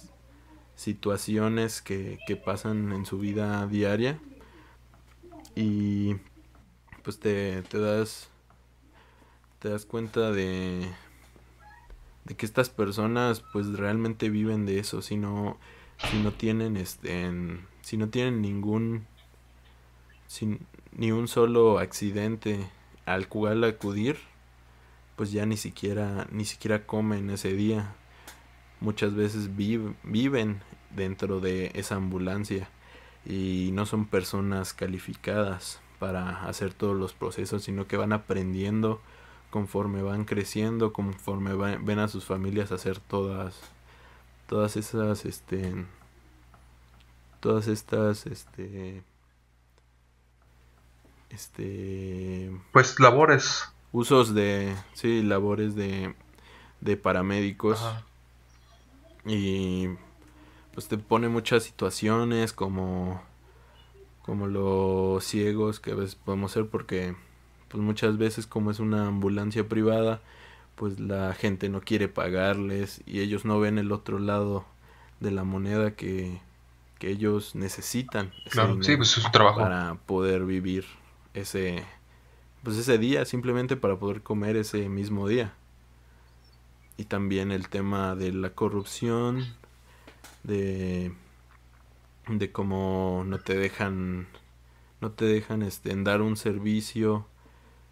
situaciones 0.81 1.83
que, 1.83 2.19
que 2.27 2.37
pasan 2.37 2.93
en 2.93 3.05
su 3.05 3.19
vida 3.19 3.67
diaria 3.67 4.19
y 5.55 6.17
pues 7.03 7.21
te, 7.21 7.61
te 7.61 7.79
das 7.79 8.31
te 9.59 9.69
das 9.69 9.85
cuenta 9.85 10.33
de, 10.33 10.89
de 12.25 12.35
que 12.35 12.47
estas 12.47 12.71
personas 12.71 13.45
pues 13.53 13.67
realmente 13.75 14.31
viven 14.31 14.65
de 14.65 14.79
eso, 14.79 15.03
si 15.03 15.19
no, 15.19 15.59
si 16.11 16.17
no 16.17 16.33
tienen 16.33 16.79
este, 16.79 17.31
si 17.83 17.99
no 17.99 18.09
tienen 18.09 18.41
ningún, 18.41 19.05
sin, 20.29 20.61
ni 20.93 21.13
un 21.13 21.29
solo 21.29 21.79
accidente 21.79 22.67
al 23.05 23.29
cual 23.29 23.65
acudir, 23.65 24.17
pues 25.17 25.31
ya 25.31 25.45
ni 25.45 25.59
siquiera, 25.59 26.27
ni 26.33 26.47
siquiera 26.47 26.87
comen 26.87 27.29
ese 27.29 27.53
día. 27.53 27.95
Muchas 28.81 29.15
veces 29.15 29.51
viven 29.57 30.63
dentro 30.95 31.41
de 31.41 31.71
esa 31.75 31.97
ambulancia 31.97 32.69
y 33.27 33.71
no 33.73 33.87
son 33.87 34.07
personas 34.07 34.73
calificadas 34.73 35.81
para 35.99 36.47
hacer 36.47 36.73
todos 36.73 36.97
los 36.97 37.13
procesos, 37.13 37.63
sino 37.65 37.87
que 37.87 37.97
van 37.97 38.13
aprendiendo 38.13 39.01
conforme 39.51 40.03
van 40.03 40.25
creciendo, 40.25 40.93
conforme 40.93 41.55
ven 41.55 41.99
a 41.99 42.09
sus 42.09 42.25
familias 42.25 42.73
hacer 42.73 43.01
todas 43.01 43.61
todas 44.47 44.77
esas 44.77 45.27
este 45.27 45.87
todas 47.41 47.69
estas 47.69 48.27
este 48.27 49.03
este 51.29 52.51
pues 52.73 52.99
labores. 52.99 53.69
usos 53.93 54.35
de 54.35 54.75
sí 54.95 55.23
labores 55.23 55.75
de 55.75 56.15
de 56.81 56.97
paramédicos 56.97 57.81
y 59.25 59.89
pues 60.73 60.89
te 60.89 60.99
pone 60.99 61.29
muchas 61.29 61.65
situaciones 61.65 62.53
como 62.53 63.23
como 64.23 64.47
los 64.47 65.25
ciegos 65.25 65.81
que 65.81 65.93
a 65.93 65.95
veces 65.95 66.15
podemos 66.15 66.53
ser 66.53 66.67
porque 66.67 67.17
pues 67.69 67.83
muchas 67.83 68.19
veces 68.19 68.47
como 68.47 68.71
es 68.71 68.81
una 68.81 69.07
ambulancia 69.07 69.69
privada, 69.69 70.21
pues 70.75 70.99
la 70.99 71.35
gente 71.35 71.69
no 71.69 71.81
quiere 71.81 72.09
pagarles 72.09 73.03
y 73.07 73.21
ellos 73.21 73.45
no 73.45 73.61
ven 73.61 73.79
el 73.79 73.93
otro 73.93 74.19
lado 74.19 74.65
de 75.21 75.31
la 75.31 75.45
moneda 75.45 75.93
que, 75.93 76.41
que 76.99 77.11
ellos 77.11 77.55
necesitan 77.55 78.33
claro, 78.51 78.83
sí, 78.83 78.97
pues 78.97 79.17
es 79.17 79.23
su 79.23 79.31
trabajo. 79.31 79.61
para 79.61 79.95
poder 80.07 80.45
vivir 80.45 80.85
ese 81.35 81.85
pues 82.63 82.77
ese 82.77 82.99
día 82.99 83.25
simplemente 83.25 83.77
para 83.77 83.99
poder 83.99 84.23
comer 84.23 84.57
ese 84.57 84.89
mismo 84.89 85.29
día 85.29 85.55
y 87.01 87.05
también 87.07 87.51
el 87.51 87.71
tema 87.71 88.15
de 88.15 88.31
la 88.33 88.51
corrupción 88.51 89.55
de 90.43 91.13
de 92.29 92.53
cómo 92.53 93.25
no 93.27 93.39
te 93.39 93.57
dejan 93.57 94.27
no 95.01 95.11
te 95.13 95.25
dejan 95.25 95.63
este 95.63 95.95
dar 96.03 96.21
un 96.21 96.37
servicio 96.37 97.27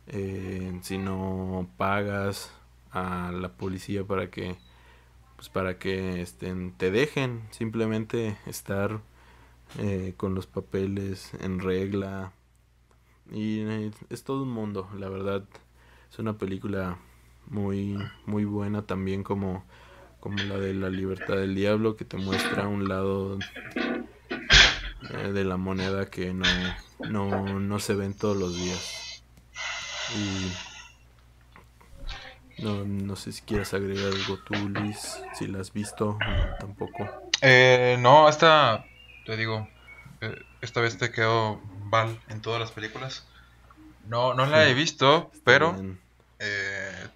eh, 0.09 0.79
si 0.83 0.99
no 0.99 1.69
pagas 1.79 2.53
a 2.91 3.33
la 3.33 3.51
policía 3.53 4.05
para 4.05 4.31
que 4.31 4.57
pues 5.37 5.49
para 5.49 5.79
que 5.79 6.21
estén 6.21 6.73
te 6.73 6.91
dejen 6.91 7.43
simplemente 7.51 8.37
estar 8.45 9.01
eh, 9.79 10.13
con 10.19 10.35
los 10.35 10.47
papeles 10.47 11.33
en 11.41 11.61
regla 11.61 12.33
Y 13.31 13.61
eh, 13.61 13.91
es 14.11 14.25
todo 14.25 14.43
un 14.45 14.51
mundo, 14.51 14.89
la 14.99 15.09
verdad. 15.11 15.45
Es 16.11 16.19
una 16.19 16.39
película 16.39 16.99
muy, 17.51 17.99
muy 18.27 18.45
buena 18.45 18.83
también 18.83 19.23
como, 19.23 19.65
como 20.21 20.39
la 20.39 20.59
de 20.59 20.75
La 20.75 20.91
Libertad 20.91 21.37
del 21.37 21.55
Diablo, 21.55 21.97
que 21.97 22.05
te 22.05 22.17
muestra 22.17 22.69
un 22.69 22.89
lado 22.89 23.39
eh, 25.11 25.33
de 25.33 25.45
la 25.45 25.57
moneda 25.57 26.11
que 26.11 26.35
no, 26.35 26.45
no, 27.09 27.61
no 27.61 27.79
se 27.79 27.95
ven 27.95 28.15
todos 28.15 28.37
los 28.37 28.55
días. 28.57 29.23
Y 30.17 30.53
no, 32.63 32.85
no 32.85 33.17
sé 33.17 33.33
si 33.33 33.43
quieres 33.43 33.73
agregar 33.75 34.13
algo 34.13 34.39
tú, 34.39 34.55
Luis, 34.69 35.21
si 35.35 35.47
la 35.47 35.61
has 35.61 35.73
visto, 35.73 36.19
tampoco. 36.59 37.09
Eh, 37.41 37.97
no, 38.01 38.29
esta, 38.29 38.85
te 39.25 39.37
digo, 39.37 39.69
eh, 40.21 40.35
esta 40.61 40.81
vez 40.81 40.99
te 40.99 41.13
quedó 41.13 41.61
Val 41.85 42.19
en 42.29 42.43
todas 42.43 42.61
las 42.61 42.73
películas. 42.73 43.27
No, 44.07 44.35
no 44.35 44.47
la 44.47 44.69
he 44.69 44.75
visto, 44.75 45.31
pero 45.45 45.77
eh, 46.39 47.09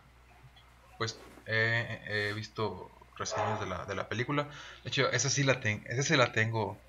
pues 1.02 1.18
he 1.46 2.32
visto 2.34 2.88
reseñas 3.16 3.58
de 3.58 3.66
la, 3.66 3.84
de 3.86 3.96
la 3.96 4.08
película. 4.08 4.48
De 4.84 4.90
hecho, 4.90 5.10
esa 5.10 5.28
sí 5.28 5.42
la, 5.42 5.60
ten, 5.60 5.82
esa 5.88 6.04
sí 6.04 6.16
la 6.16 6.30
tengo 6.30 6.80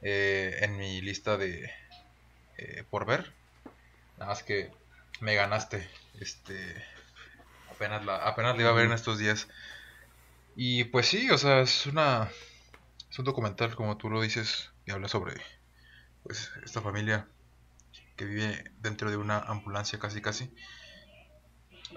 eh, 0.00 0.60
en 0.62 0.78
mi 0.78 1.02
lista 1.02 1.36
de 1.36 1.70
eh, 2.58 2.84
por 2.90 3.06
ver. 3.06 3.34
Nada 4.16 4.30
más 4.30 4.42
que 4.42 4.70
me 5.20 5.34
ganaste. 5.34 5.86
Este 6.14 6.54
apenas 7.70 8.04
la, 8.06 8.16
apenas 8.16 8.56
la 8.56 8.62
iba 8.62 8.70
a 8.70 8.74
ver 8.74 8.86
en 8.86 8.92
estos 8.92 9.18
días. 9.18 9.48
Y 10.56 10.84
pues 10.84 11.06
sí, 11.06 11.30
o 11.30 11.38
sea, 11.38 11.60
es 11.60 11.86
una 11.86 12.30
es 13.10 13.18
un 13.18 13.26
documental 13.26 13.76
como 13.76 13.98
tú 13.98 14.08
lo 14.08 14.22
dices 14.22 14.72
y 14.86 14.92
habla 14.92 15.08
sobre 15.08 15.34
pues 16.22 16.50
esta 16.64 16.80
familia 16.80 17.28
que 18.16 18.24
vive 18.24 18.72
dentro 18.78 19.10
de 19.10 19.18
una 19.18 19.38
ambulancia 19.40 19.98
casi 19.98 20.22
casi. 20.22 20.54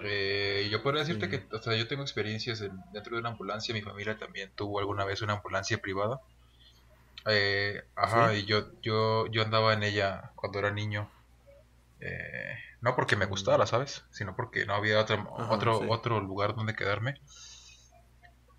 Eh, 0.03 0.67
yo 0.71 0.83
podría 0.83 1.03
decirte 1.03 1.29
que, 1.29 1.45
o 1.55 1.61
sea, 1.61 1.75
yo 1.75 1.87
tengo 1.87 2.03
experiencias 2.03 2.59
dentro 2.93 3.15
de 3.15 3.19
una 3.19 3.29
ambulancia, 3.29 3.73
mi 3.73 3.81
familia 3.81 4.17
también 4.17 4.51
tuvo 4.55 4.79
alguna 4.79 5.05
vez 5.05 5.21
una 5.21 5.33
ambulancia 5.33 5.79
privada. 5.79 6.21
Eh, 7.25 7.83
ajá, 7.95 8.33
y 8.35 8.45
yo, 8.45 8.71
yo, 8.81 9.27
yo 9.27 9.41
andaba 9.41 9.73
en 9.73 9.83
ella 9.83 10.31
cuando 10.35 10.59
era 10.59 10.71
niño. 10.71 11.09
Eh, 11.99 12.57
no 12.81 12.95
porque 12.95 13.15
me 13.15 13.25
gustara, 13.25 13.63
mm. 13.63 13.67
¿sabes? 13.67 14.05
Sino 14.11 14.35
porque 14.35 14.65
no 14.65 14.75
había 14.75 14.99
otro, 14.99 15.27
otro, 15.49 15.89
otro 15.89 16.21
lugar 16.21 16.55
donde 16.55 16.75
quedarme. 16.75 17.19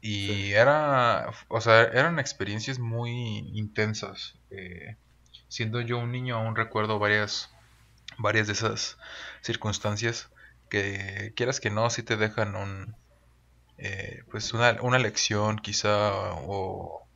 Y 0.01 0.53
era, 0.53 1.31
o 1.49 1.61
sea, 1.61 1.83
eran 1.83 2.19
experiencias 2.19 2.79
muy 2.79 3.39
intensas. 3.55 4.37
Eh, 4.51 4.97
siendo 5.49 5.81
yo 5.81 5.99
un 5.99 6.13
niño, 6.13 6.37
aún 6.37 6.57
recuerdo 6.57 6.99
varias, 6.99 7.51
varias 8.19 8.47
de 8.47 8.53
esas 8.53 8.99
circunstancias 9.41 10.31
que 10.69 11.33
quieras 11.37 11.61
que 11.61 11.71
no, 11.71 11.91
si 11.91 12.03
te 12.03 12.17
dejan 12.17 12.57
un, 12.57 12.97
eh, 13.79 14.23
pues 14.31 14.53
una, 14.53 14.77
una 14.83 14.99
lección 14.99 15.59
quizá 15.59 16.33
o, 16.35 17.07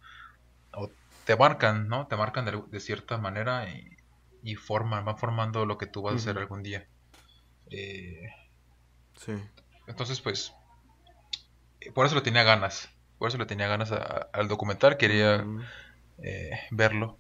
te 1.24 1.36
marcan, 1.36 1.88
¿no? 1.88 2.08
Te 2.08 2.16
marcan 2.16 2.44
de, 2.44 2.80
cierta 2.80 3.16
manera 3.16 3.68
y, 3.68 3.96
y, 4.42 4.56
forman, 4.56 5.04
van 5.04 5.18
formando 5.18 5.66
lo 5.66 5.78
que 5.78 5.86
tú 5.86 6.02
vas 6.02 6.14
a 6.14 6.16
hacer 6.16 6.38
algún 6.38 6.64
día. 6.64 6.88
Eh, 7.70 8.28
sí. 9.14 9.34
Entonces, 9.86 10.20
pues, 10.20 10.52
por 11.94 12.06
eso 12.06 12.16
le 12.16 12.22
tenía 12.22 12.42
ganas, 12.42 12.90
por 13.18 13.28
eso 13.28 13.38
le 13.38 13.46
tenía 13.46 13.68
ganas 13.68 13.92
al 13.92 14.48
documental, 14.48 14.96
quería 14.96 15.44
eh, 16.18 16.60
verlo. 16.70 17.18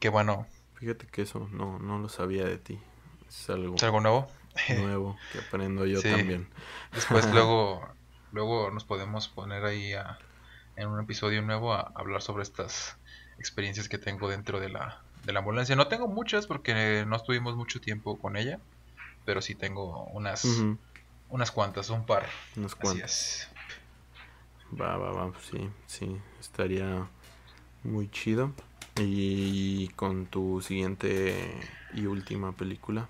Que 0.00 0.08
bueno. 0.08 0.46
Fíjate 0.74 1.06
que 1.06 1.22
eso 1.22 1.48
no, 1.52 1.78
no 1.78 1.98
lo 1.98 2.08
sabía 2.08 2.44
de 2.44 2.58
ti. 2.58 2.80
¿Es 3.28 3.50
algo, 3.50 3.76
¿Es 3.76 3.82
algo 3.82 4.00
nuevo? 4.00 4.28
Nuevo 4.78 5.16
que 5.32 5.38
aprendo 5.38 5.86
yo 5.86 6.02
también. 6.02 6.48
Después 6.92 7.26
luego, 7.32 7.88
luego 8.32 8.70
nos 8.70 8.84
podemos 8.84 9.28
poner 9.28 9.64
ahí 9.64 9.92
en 10.76 10.88
un 10.88 11.00
episodio 11.00 11.42
nuevo 11.42 11.72
a 11.74 11.92
hablar 11.94 12.22
sobre 12.22 12.42
estas 12.42 12.96
experiencias 13.38 13.88
que 13.88 13.98
tengo 13.98 14.28
dentro 14.28 14.60
de 14.60 14.68
la, 14.68 15.02
de 15.24 15.32
la 15.32 15.40
ambulancia. 15.40 15.76
No 15.76 15.88
tengo 15.88 16.08
muchas 16.08 16.46
porque 16.46 17.04
no 17.06 17.16
estuvimos 17.16 17.56
mucho 17.56 17.80
tiempo 17.80 18.18
con 18.18 18.36
ella, 18.36 18.60
pero 19.24 19.42
sí 19.42 19.54
tengo 19.54 20.04
unas, 20.06 20.44
unas 21.28 21.50
cuantas, 21.50 21.90
un 21.90 22.04
par. 22.04 22.26
Unas 22.56 22.74
cuantas. 22.74 23.48
Va, 24.78 24.96
va, 24.96 25.10
va, 25.10 25.32
sí, 25.50 25.68
sí, 25.86 26.16
estaría 26.38 27.08
muy 27.82 28.08
chido. 28.10 28.52
Y 28.96 29.88
con 29.90 30.26
tu 30.26 30.60
siguiente 30.60 31.54
y 31.94 32.06
última 32.06 32.52
película. 32.52 33.08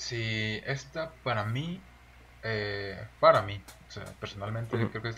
Sí, 0.00 0.62
esta 0.64 1.12
para 1.22 1.44
mí, 1.44 1.78
eh, 2.42 2.98
para 3.20 3.42
mí, 3.42 3.60
o 3.86 3.90
sea, 3.90 4.06
personalmente 4.18 4.74
creo 4.88 5.02
que 5.02 5.12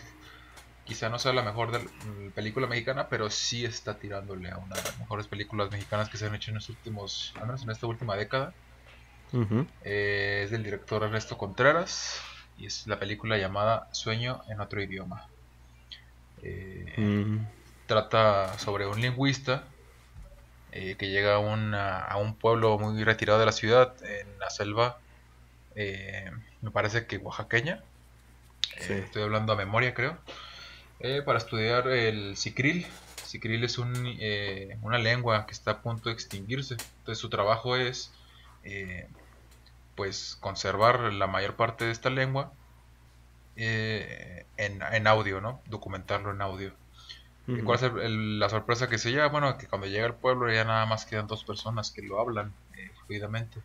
quizá 0.84 1.08
no 1.08 1.20
sea 1.20 1.32
la 1.32 1.42
mejor 1.42 1.70
de, 1.70 1.78
mm, 1.78 2.30
película 2.34 2.66
mexicana, 2.66 3.06
pero 3.08 3.30
sí 3.30 3.64
está 3.64 4.00
tirándole 4.00 4.50
a 4.50 4.56
una 4.58 4.74
de 4.74 4.82
las 4.82 4.98
mejores 4.98 5.28
películas 5.28 5.70
mexicanas 5.70 6.08
que 6.08 6.16
se 6.16 6.26
han 6.26 6.34
hecho 6.34 6.50
en 6.50 6.56
los 6.56 6.68
últimos, 6.68 7.32
al 7.36 7.46
menos 7.46 7.62
en 7.62 7.70
esta 7.70 7.86
última 7.86 8.16
década. 8.16 8.54
Eh, 9.84 10.42
es 10.44 10.50
del 10.50 10.64
director 10.64 11.04
Ernesto 11.04 11.38
Contreras 11.38 12.20
y 12.58 12.66
es 12.66 12.88
la 12.88 12.98
película 12.98 13.38
llamada 13.38 13.88
Sueño 13.92 14.42
en 14.48 14.60
otro 14.60 14.82
idioma. 14.82 15.28
Eh, 16.42 17.38
trata 17.86 18.58
sobre 18.58 18.84
un 18.88 19.00
lingüista 19.00 19.62
eh, 20.72 20.96
que 20.96 21.10
llega 21.10 21.34
a, 21.34 22.04
a, 22.04 22.16
un 22.16 22.34
pueblo 22.34 22.78
muy 22.78 23.04
retirado 23.04 23.38
de 23.38 23.44
la 23.44 23.52
ciudad, 23.52 23.94
en 24.02 24.38
la 24.38 24.48
selva, 24.48 24.98
eh, 25.74 26.30
me 26.62 26.70
parece 26.70 27.06
que 27.06 27.18
oaxaqueña, 27.18 27.82
eh, 28.78 29.02
estoy 29.04 29.22
hablando 29.22 29.52
a 29.52 29.56
memoria 29.56 29.92
creo, 29.92 30.16
para 31.26 31.38
estudiar 31.38 31.88
el 31.88 32.38
sicril. 32.38 32.86
Sicril 33.26 33.64
es 33.64 33.76
un, 33.76 34.18
una 34.82 34.98
lengua 34.98 35.46
que 35.46 35.52
está 35.52 35.72
a 35.72 35.82
punto 35.82 36.08
de 36.08 36.14
extinguirse, 36.14 36.74
entonces 36.74 37.18
su 37.18 37.28
trabajo 37.28 37.76
es 37.76 38.12
pues 39.94 40.38
conservar 40.40 41.12
la 41.12 41.26
mayor 41.26 41.56
parte 41.56 41.84
de 41.84 41.92
esta 41.92 42.08
lengua 42.08 42.52
en, 43.56 44.46
en 44.56 45.06
audio, 45.06 45.40
¿no? 45.42 45.60
documentarlo 45.66 46.30
en 46.30 46.40
audio. 46.40 46.72
¿Cuál 47.64 47.78
es 47.78 48.10
la 48.10 48.48
sorpresa 48.48 48.88
que 48.88 48.98
se 48.98 49.10
lleva? 49.10 49.28
Bueno, 49.28 49.58
que 49.58 49.66
cuando 49.66 49.86
llega 49.86 50.06
al 50.06 50.14
pueblo 50.14 50.52
ya 50.52 50.64
nada 50.64 50.86
más 50.86 51.06
quedan 51.06 51.26
dos 51.26 51.44
personas 51.44 51.90
que 51.90 52.02
lo 52.02 52.20
hablan 52.20 52.52
eh, 52.76 52.90
fluidamente. 53.06 53.60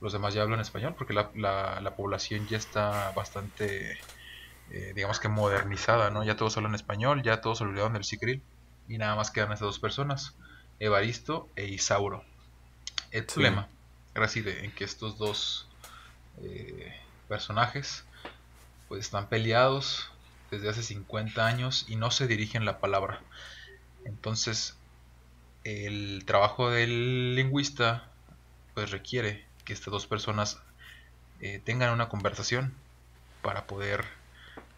Los 0.00 0.12
demás 0.12 0.34
ya 0.34 0.42
hablan 0.42 0.60
español 0.60 0.94
porque 0.96 1.14
la, 1.14 1.30
la, 1.34 1.96
población 1.96 2.46
ya 2.48 2.58
está 2.58 3.12
bastante, 3.12 3.98
eh, 4.70 4.92
digamos 4.94 5.20
que 5.20 5.28
modernizada, 5.28 6.10
¿no? 6.10 6.22
Ya 6.22 6.36
todos 6.36 6.56
hablan 6.56 6.74
español, 6.74 7.22
ya 7.22 7.40
todos 7.40 7.60
olvidaron 7.62 7.94
del 7.94 8.04
sicril 8.04 8.42
y 8.88 8.98
nada 8.98 9.16
más 9.16 9.30
quedan 9.30 9.52
esas 9.52 9.60
dos 9.60 9.78
personas, 9.78 10.34
Evaristo 10.78 11.48
e 11.56 11.66
Isauro. 11.66 12.24
El 13.10 13.24
problema 13.24 13.68
reside 14.14 14.64
en 14.64 14.72
que 14.72 14.84
estos 14.84 15.16
dos 15.18 15.66
eh, 16.42 16.94
personajes 17.28 18.04
pues 18.88 19.00
están 19.00 19.28
peleados 19.28 20.10
desde 20.56 20.70
hace 20.70 20.82
50 20.82 21.46
años 21.46 21.86
y 21.88 21.96
no 21.96 22.10
se 22.10 22.26
dirigen 22.26 22.64
la 22.64 22.78
palabra. 22.78 23.20
Entonces, 24.04 24.76
el 25.64 26.24
trabajo 26.26 26.70
del 26.70 27.34
lingüista 27.34 28.08
pues 28.74 28.90
requiere 28.90 29.44
que 29.64 29.72
estas 29.72 29.90
dos 29.90 30.06
personas 30.06 30.60
eh, 31.40 31.60
tengan 31.64 31.92
una 31.92 32.08
conversación 32.08 32.72
para 33.42 33.66
poder 33.66 34.04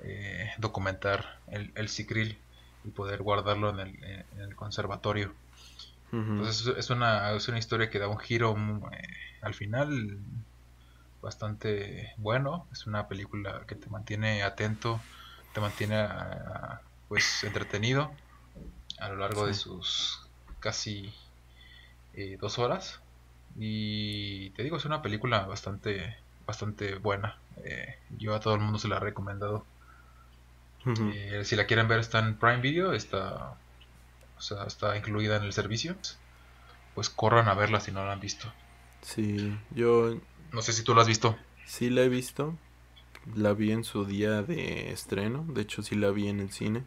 eh, 0.01 0.51
documentar 0.59 1.39
el, 1.49 1.73
el 1.75 1.89
Cicril 1.89 2.39
y 2.85 2.91
poder 2.91 3.23
guardarlo 3.23 3.71
en 3.71 3.81
el, 3.81 4.05
en 4.05 4.41
el 4.41 4.57
conservatorio. 4.57 5.35
Entonces 6.11 6.75
es 6.79 6.89
una, 6.89 7.33
es 7.33 7.49
una 7.49 7.59
historia 7.59 7.91
que 7.91 7.99
da 7.99 8.09
un 8.09 8.19
giro 8.19 8.57
eh, 8.93 9.03
al 9.43 9.53
final 9.53 10.19
bastante 11.21 12.15
bueno. 12.17 12.67
Es 12.73 12.87
una 12.87 13.09
película 13.09 13.65
que 13.67 13.75
te 13.75 13.91
mantiene 13.91 14.43
atento 14.43 15.01
te 15.53 15.61
mantiene 15.61 15.97
ah, 15.97 16.81
pues 17.09 17.45
entretenido 17.45 18.11
a 18.99 19.09
lo 19.09 19.17
largo 19.17 19.47
de 19.47 19.55
sus 19.55 20.27
casi 20.61 21.13
eh, 22.15 22.37
dos 22.41 22.59
horas. 22.59 23.01
Y 23.57 24.51
te 24.51 24.63
digo 24.63 24.77
es 24.77 24.85
una 24.85 25.03
película 25.03 25.47
bastante 25.47 26.17
bastante 26.47 26.97
buena. 26.97 27.39
Eh, 27.65 27.99
yo 28.19 28.35
a 28.35 28.41
todo 28.41 28.55
el 28.55 28.61
mundo 28.61 28.79
se 28.79 28.89
la 28.89 28.97
he 28.97 29.01
recomendado. 29.01 29.65
Eh, 30.87 31.43
si 31.45 31.55
la 31.55 31.67
quieren 31.67 31.87
ver 31.87 32.01
está 32.01 32.19
en 32.21 32.39
Prime 32.39 32.63
Video 32.63 32.95
está 32.95 33.57
o 34.39 34.41
sea 34.41 34.65
está 34.65 34.97
incluida 34.97 35.37
en 35.37 35.45
el 35.45 35.53
servicio. 35.53 35.97
Pues 36.95 37.11
corran 37.11 37.49
a 37.49 37.55
verla 37.55 37.81
si 37.81 37.93
no 37.93 38.05
la 38.05 38.13
han 38.13 38.21
visto. 38.21 38.53
Sí 39.03 39.57
yo 39.71 40.17
no 40.53 40.63
sé 40.63 40.73
si 40.73 40.83
tú 40.83 40.95
la 40.95 41.03
has 41.03 41.09
visto. 41.09 41.37
Sí 41.67 41.91
la 41.91 42.03
he 42.03 42.09
visto 42.09 42.57
la 43.35 43.53
vi 43.55 43.73
en 43.73 43.85
su 43.85 44.05
día 44.05 44.43
de 44.43 44.93
estreno, 44.93 45.45
de 45.49 45.63
hecho 45.63 45.83
sí 45.83 45.95
la 45.95 46.11
vi 46.11 46.29
en 46.29 46.41
el 46.41 46.51
cine, 46.51 46.85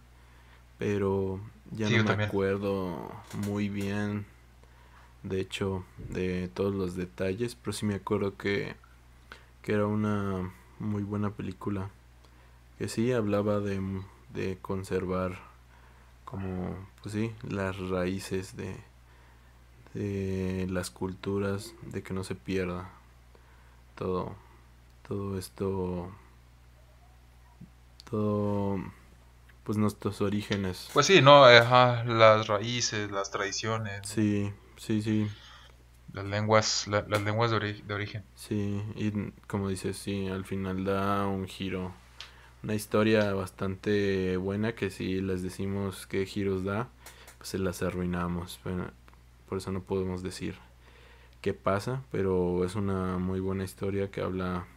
pero 0.77 1.39
ya 1.71 1.89
no 1.89 2.15
me 2.15 2.25
acuerdo 2.25 3.11
muy 3.45 3.69
bien 3.69 4.25
de 5.23 5.39
hecho, 5.39 5.83
de 5.97 6.47
todos 6.49 6.73
los 6.73 6.95
detalles, 6.95 7.55
pero 7.55 7.73
sí 7.73 7.85
me 7.85 7.95
acuerdo 7.95 8.37
que, 8.37 8.75
que 9.61 9.73
era 9.73 9.85
una 9.87 10.51
muy 10.79 11.03
buena 11.03 11.31
película. 11.31 11.89
Que 12.77 12.87
sí 12.87 13.11
hablaba 13.11 13.59
de, 13.59 13.79
de 14.33 14.57
conservar 14.61 15.39
como, 16.25 16.75
pues 17.01 17.13
sí, 17.13 17.33
las 17.47 17.77
raíces 17.77 18.57
de, 18.57 18.75
de 19.93 20.67
las 20.69 20.89
culturas, 20.89 21.75
de 21.83 22.01
que 22.01 22.13
no 22.13 22.23
se 22.23 22.35
pierda 22.35 22.89
todo, 23.95 24.35
todo 25.07 25.37
esto, 25.37 26.11
todo, 28.11 28.77
pues 29.63 29.77
nuestros 29.77 30.21
orígenes. 30.21 30.89
Pues 30.93 31.07
sí, 31.07 31.21
¿no? 31.21 31.45
Ajá, 31.45 32.03
las 32.05 32.47
raíces, 32.47 33.11
las 33.11 33.31
tradiciones. 33.31 34.01
Sí, 34.07 34.51
sí, 34.77 35.01
sí. 35.01 35.27
Las 36.13 36.25
lenguas, 36.25 36.87
la- 36.87 37.05
las 37.07 37.21
lenguas 37.23 37.51
de, 37.51 37.57
ori- 37.57 37.83
de 37.83 37.93
origen. 37.93 38.23
Sí, 38.35 38.83
y 38.95 39.11
como 39.47 39.69
dices, 39.69 39.97
sí, 39.97 40.27
al 40.27 40.45
final 40.45 40.83
da 40.85 41.25
un 41.27 41.47
giro. 41.47 41.93
Una 42.63 42.75
historia 42.75 43.33
bastante 43.33 44.37
buena 44.37 44.75
que 44.75 44.89
si 44.91 45.21
les 45.21 45.41
decimos 45.43 46.05
qué 46.07 46.25
giros 46.25 46.63
da, 46.65 46.89
pues 47.37 47.49
se 47.49 47.59
las 47.59 47.81
arruinamos. 47.83 48.59
Pero 48.63 48.91
por 49.49 49.57
eso 49.59 49.71
no 49.71 49.81
podemos 49.83 50.21
decir 50.23 50.55
qué 51.41 51.53
pasa, 51.53 52.03
pero 52.11 52.65
es 52.65 52.75
una 52.75 53.17
muy 53.17 53.39
buena 53.39 53.63
historia 53.63 54.11
que 54.11 54.21
habla, 54.21 54.67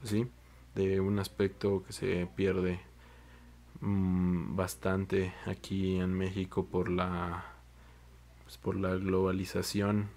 pues 0.00 0.10
sí, 0.10 0.26
de 0.74 1.00
un 1.00 1.18
aspecto 1.18 1.84
que 1.86 1.92
se 1.92 2.26
pierde 2.34 2.80
mm, 3.80 4.56
bastante 4.56 5.32
aquí 5.46 5.96
en 5.96 6.12
México 6.14 6.66
por 6.66 6.88
la, 6.88 7.44
pues 8.44 8.58
por 8.58 8.76
la 8.76 8.94
globalización 8.94 10.10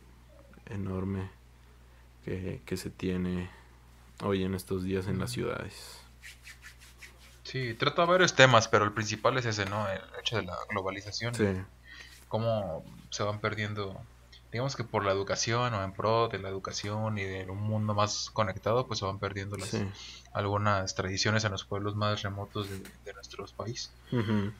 enorme 0.66 1.30
que, 2.26 2.62
que 2.66 2.78
se 2.78 2.90
tiene 2.90 3.50
hoy 4.24 4.44
en 4.44 4.56
estos 4.56 4.84
días 4.84 5.08
en 5.08 5.20
las 5.20 5.32
ciudades. 5.32 6.02
Sí, 7.48 7.74
trata 7.76 8.04
varios 8.04 8.36
temas, 8.36 8.68
pero 8.68 8.84
el 8.84 8.92
principal 8.92 9.38
es 9.38 9.46
ese, 9.46 9.66
¿no? 9.68 9.88
El 9.88 10.02
hecho 10.20 10.36
de 10.36 10.44
la 10.44 10.58
globalización. 10.70 11.34
Sí, 11.34 11.46
Cómo 12.28 12.84
se 13.10 13.24
van 13.24 13.40
perdiendo, 13.40 14.02
digamos 14.52 14.76
que 14.76 14.84
por 14.84 15.04
la 15.06 15.12
educación 15.12 15.74
o 15.74 15.84
en 15.84 15.94
pro 15.94 16.28
de 16.30 16.40
la 16.40 16.50
educación 16.50 17.18
y 17.18 17.24
de 17.24 17.46
un 17.50 17.62
mundo 17.62 17.94
más 17.94 18.30
conectado, 18.32 18.88
pues 18.88 19.00
se 19.00 19.06
van 19.06 19.20
perdiendo 19.20 19.58
las, 19.58 19.70
sí. 19.70 19.78
algunas 20.34 20.96
tradiciones 20.96 21.44
en 21.46 21.52
los 21.52 21.66
pueblos 21.66 21.96
más 21.96 22.22
remotos 22.24 22.70
de, 22.70 22.80
de 22.80 23.14
nuestro 23.14 23.46
país. 23.56 23.92
Ujú, 24.12 24.52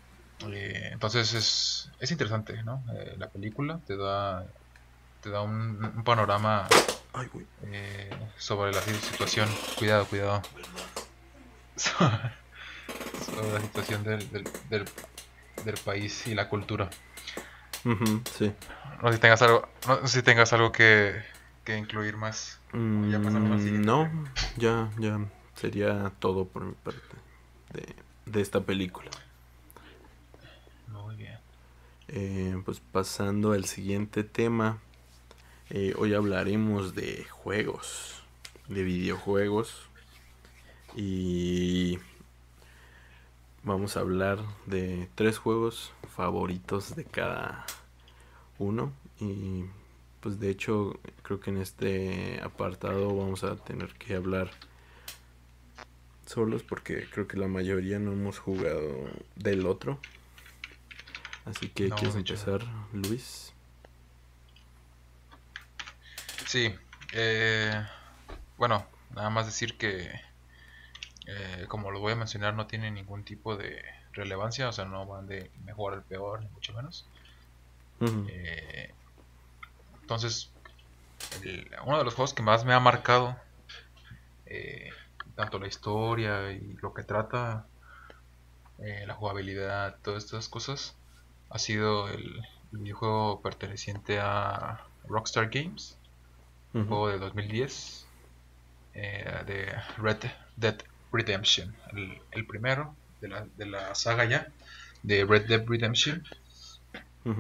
Eh, 0.52 0.90
entonces 0.92 1.34
es, 1.34 1.90
es 2.00 2.12
interesante, 2.12 2.62
¿no? 2.64 2.84
Eh, 2.96 3.16
la 3.18 3.30
película 3.30 3.80
te 3.86 3.98
da, 3.98 4.46
te 5.22 5.30
da 5.30 5.42
un, 5.42 5.84
un 5.84 6.04
panorama 6.04 6.68
Ay, 7.14 7.28
eh, 7.72 8.10
sobre 8.38 8.72
la 8.72 8.82
situación. 8.82 9.50
Cuidado, 9.80 10.06
cuidado. 10.06 10.42
sobre 11.76 13.52
la 13.54 13.62
situación 13.62 14.04
del, 14.04 14.32
del, 14.32 14.44
del, 14.70 14.86
del 15.66 15.76
país 15.84 16.28
y 16.28 16.36
la 16.36 16.48
cultura. 16.50 16.90
Ujú, 17.92 18.22
sí. 18.38 18.52
No 19.02 19.10
sé 19.10 19.16
si 19.16 19.22
tengas 19.22 19.42
algo, 19.42 19.68
no 19.88 20.08
si 20.08 20.22
tengas 20.24 20.54
algo 20.54 20.72
que, 20.72 21.22
que 21.64 21.78
incluir 21.78 22.18
más. 22.18 22.60
Ya 23.10 23.22
pasamos 23.22 23.52
al 23.52 23.60
Mm, 23.60 23.64
siguiente 23.64 23.88
no, 23.88 24.10
ya, 24.58 24.90
ya 25.00 25.20
sería 25.56 26.12
todo 26.20 26.46
por 26.46 26.64
mi 26.66 26.74
parte 26.74 27.00
de, 27.74 27.96
de 28.26 28.42
esta 28.42 28.62
película. 28.62 29.10
Muy 30.88 31.16
bien. 31.16 31.38
Eh, 32.10 32.62
pues 32.66 32.80
pasando 32.80 33.52
al 33.52 33.66
siguiente 33.66 34.24
tema, 34.24 34.80
eh, 35.70 35.94
hoy 35.98 36.14
hablaremos 36.14 36.96
de 36.96 37.26
juegos, 37.26 38.24
de 38.68 38.84
videojuegos 38.84 39.90
y 40.96 42.00
vamos 43.64 43.98
a 43.98 44.02
hablar 44.02 44.40
de 44.66 45.10
tres 45.16 45.38
juegos 45.38 45.92
favoritos 46.18 46.96
de 46.96 47.06
cada 47.06 47.64
uno 48.58 48.92
y 49.20 49.66
pues 50.20 50.40
de 50.40 50.50
hecho 50.50 51.00
creo 51.22 51.40
que 51.40 51.52
en 51.52 51.58
este 51.58 52.42
apartado 52.42 53.16
vamos 53.16 53.44
a 53.44 53.56
tener 53.56 53.94
que 53.94 54.16
hablar 54.16 54.50
solos 56.26 56.64
porque 56.64 57.08
creo 57.12 57.28
que 57.28 57.38
la 57.38 57.48
mayoría 57.48 58.00
no 58.00 58.14
hemos 58.14 58.40
jugado 58.40 59.08
del 59.36 59.68
otro. 59.68 60.00
Así 61.46 61.70
que 61.70 61.88
No, 61.88 61.96
quieres 61.96 62.16
empezar, 62.16 62.62
Luis. 62.92 63.54
Sí, 66.48 66.74
eh, 67.14 67.86
bueno, 68.58 68.86
nada 69.12 69.30
más 69.30 69.46
decir 69.46 69.78
que, 69.78 70.10
eh, 71.28 71.66
como 71.68 71.92
lo 71.92 72.00
voy 72.00 72.14
a 72.14 72.16
mencionar, 72.16 72.56
no 72.56 72.66
tiene 72.66 72.90
ningún 72.90 73.24
tipo 73.24 73.56
de 73.56 73.82
relevancia, 74.18 74.68
o 74.70 74.72
sea, 74.74 74.86
no 74.86 75.06
van 75.06 75.28
de 75.28 75.52
mejor 75.64 75.94
al 75.94 76.04
peor, 76.04 76.42
ni 76.42 76.50
mucho 76.50 76.74
menos. 76.74 77.06
Eh, 78.30 78.94
entonces, 80.02 80.52
el- 81.44 81.70
uno 81.86 81.98
de 81.98 82.04
los 82.04 82.14
juegos 82.16 82.34
que 82.34 82.44
más 82.44 82.66
me 82.66 82.74
ha 82.74 82.80
marcado, 82.80 83.36
eh, 84.46 84.90
tanto 85.36 85.60
la 85.60 85.68
historia 85.68 86.52
y 86.52 86.74
lo 86.82 86.94
que 86.94 87.04
trata, 87.04 87.66
eh, 88.80 89.06
la 89.08 89.14
jugabilidad, 89.16 89.98
todas 90.04 90.24
estas 90.26 90.48
cosas, 90.50 90.96
ha 91.50 91.60
sido 91.60 92.10
el, 92.10 92.24
el 92.74 92.80
videojuego 92.80 93.42
perteneciente 93.42 94.20
a 94.20 94.84
Rockstar 95.08 95.50
Games, 95.50 95.98
un 96.74 96.88
juego 96.88 97.10
de 97.10 97.18
2010, 97.20 98.06
eh, 98.94 99.44
de 99.46 99.74
Red 99.98 100.24
Dead 100.58 100.78
Redemption, 101.12 101.76
el, 101.94 102.22
el 102.32 102.46
primero 102.46 102.96
de 103.22 103.28
la, 103.28 103.46
de 103.58 103.66
la 103.66 103.96
saga 103.96 104.26
ya, 104.26 104.48
de 105.04 105.26
Red 105.26 105.48
Dead 105.48 105.64
Redemption. 105.66 106.24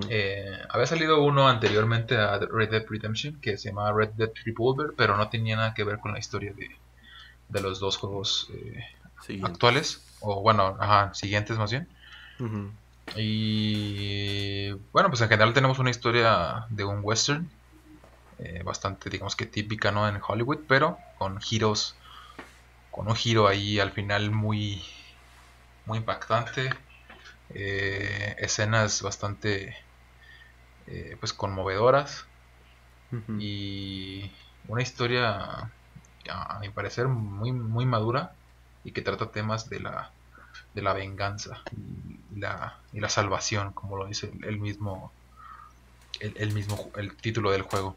Eh, 0.09 0.51
había 0.69 0.85
salido 0.85 1.23
uno 1.23 1.47
anteriormente 1.47 2.17
a 2.17 2.39
Red 2.39 2.71
Dead 2.71 2.85
Redemption 2.89 3.39
que 3.39 3.57
se 3.57 3.69
llamaba 3.69 3.93
Red 3.93 4.09
Dead 4.17 4.31
Revolver, 4.45 4.93
pero 4.97 5.15
no 5.15 5.29
tenía 5.29 5.55
nada 5.55 5.73
que 5.73 5.85
ver 5.85 5.99
con 5.99 6.11
la 6.11 6.19
historia 6.19 6.51
de, 6.51 6.69
de 7.47 7.61
los 7.61 7.79
dos 7.79 7.95
juegos 7.95 8.49
eh, 8.53 8.83
actuales, 9.43 10.03
o 10.19 10.41
bueno, 10.41 10.75
ajá, 10.79 11.13
siguientes 11.13 11.57
más 11.57 11.71
bien. 11.71 11.87
Y 13.15 14.71
bueno, 14.91 15.09
pues 15.09 15.21
en 15.21 15.29
general 15.29 15.53
tenemos 15.53 15.79
una 15.79 15.89
historia 15.89 16.65
de 16.69 16.83
un 16.83 16.99
western, 17.01 17.49
eh, 18.39 18.61
bastante, 18.63 19.09
digamos 19.09 19.37
que 19.37 19.45
típica, 19.45 19.91
¿no? 19.91 20.07
En 20.09 20.19
Hollywood, 20.25 20.59
pero 20.67 20.97
con 21.17 21.39
giros, 21.39 21.95
con 22.91 23.07
un 23.07 23.15
giro 23.15 23.47
ahí 23.47 23.79
al 23.79 23.91
final 23.91 24.31
muy, 24.31 24.83
muy 25.87 25.99
impactante, 25.99 26.69
eh, 27.49 28.35
escenas 28.37 29.01
bastante, 29.01 29.75
eh, 30.85 31.17
pues 31.19 31.33
conmovedoras. 31.33 32.25
Y 33.39 34.29
una 34.67 34.81
historia, 34.81 35.71
a 36.29 36.59
mi 36.59 36.69
parecer, 36.69 37.07
muy, 37.07 37.53
muy 37.53 37.85
madura 37.85 38.33
y 38.83 38.91
que 38.91 39.01
trata 39.01 39.31
temas 39.31 39.69
de 39.69 39.79
la, 39.79 40.11
de 40.75 40.81
la 40.81 40.91
venganza 40.91 41.61
y 41.71 42.39
la, 42.39 42.77
y 42.91 42.99
la 42.99 43.07
salvación, 43.07 43.71
como 43.71 43.95
lo 43.95 44.07
dice 44.07 44.29
el, 44.33 44.43
el 44.43 44.59
mismo, 44.59 45.13
el, 46.19 46.33
el 46.35 46.51
mismo 46.51 46.91
el 46.97 47.15
título 47.15 47.51
del 47.51 47.61
juego. 47.61 47.95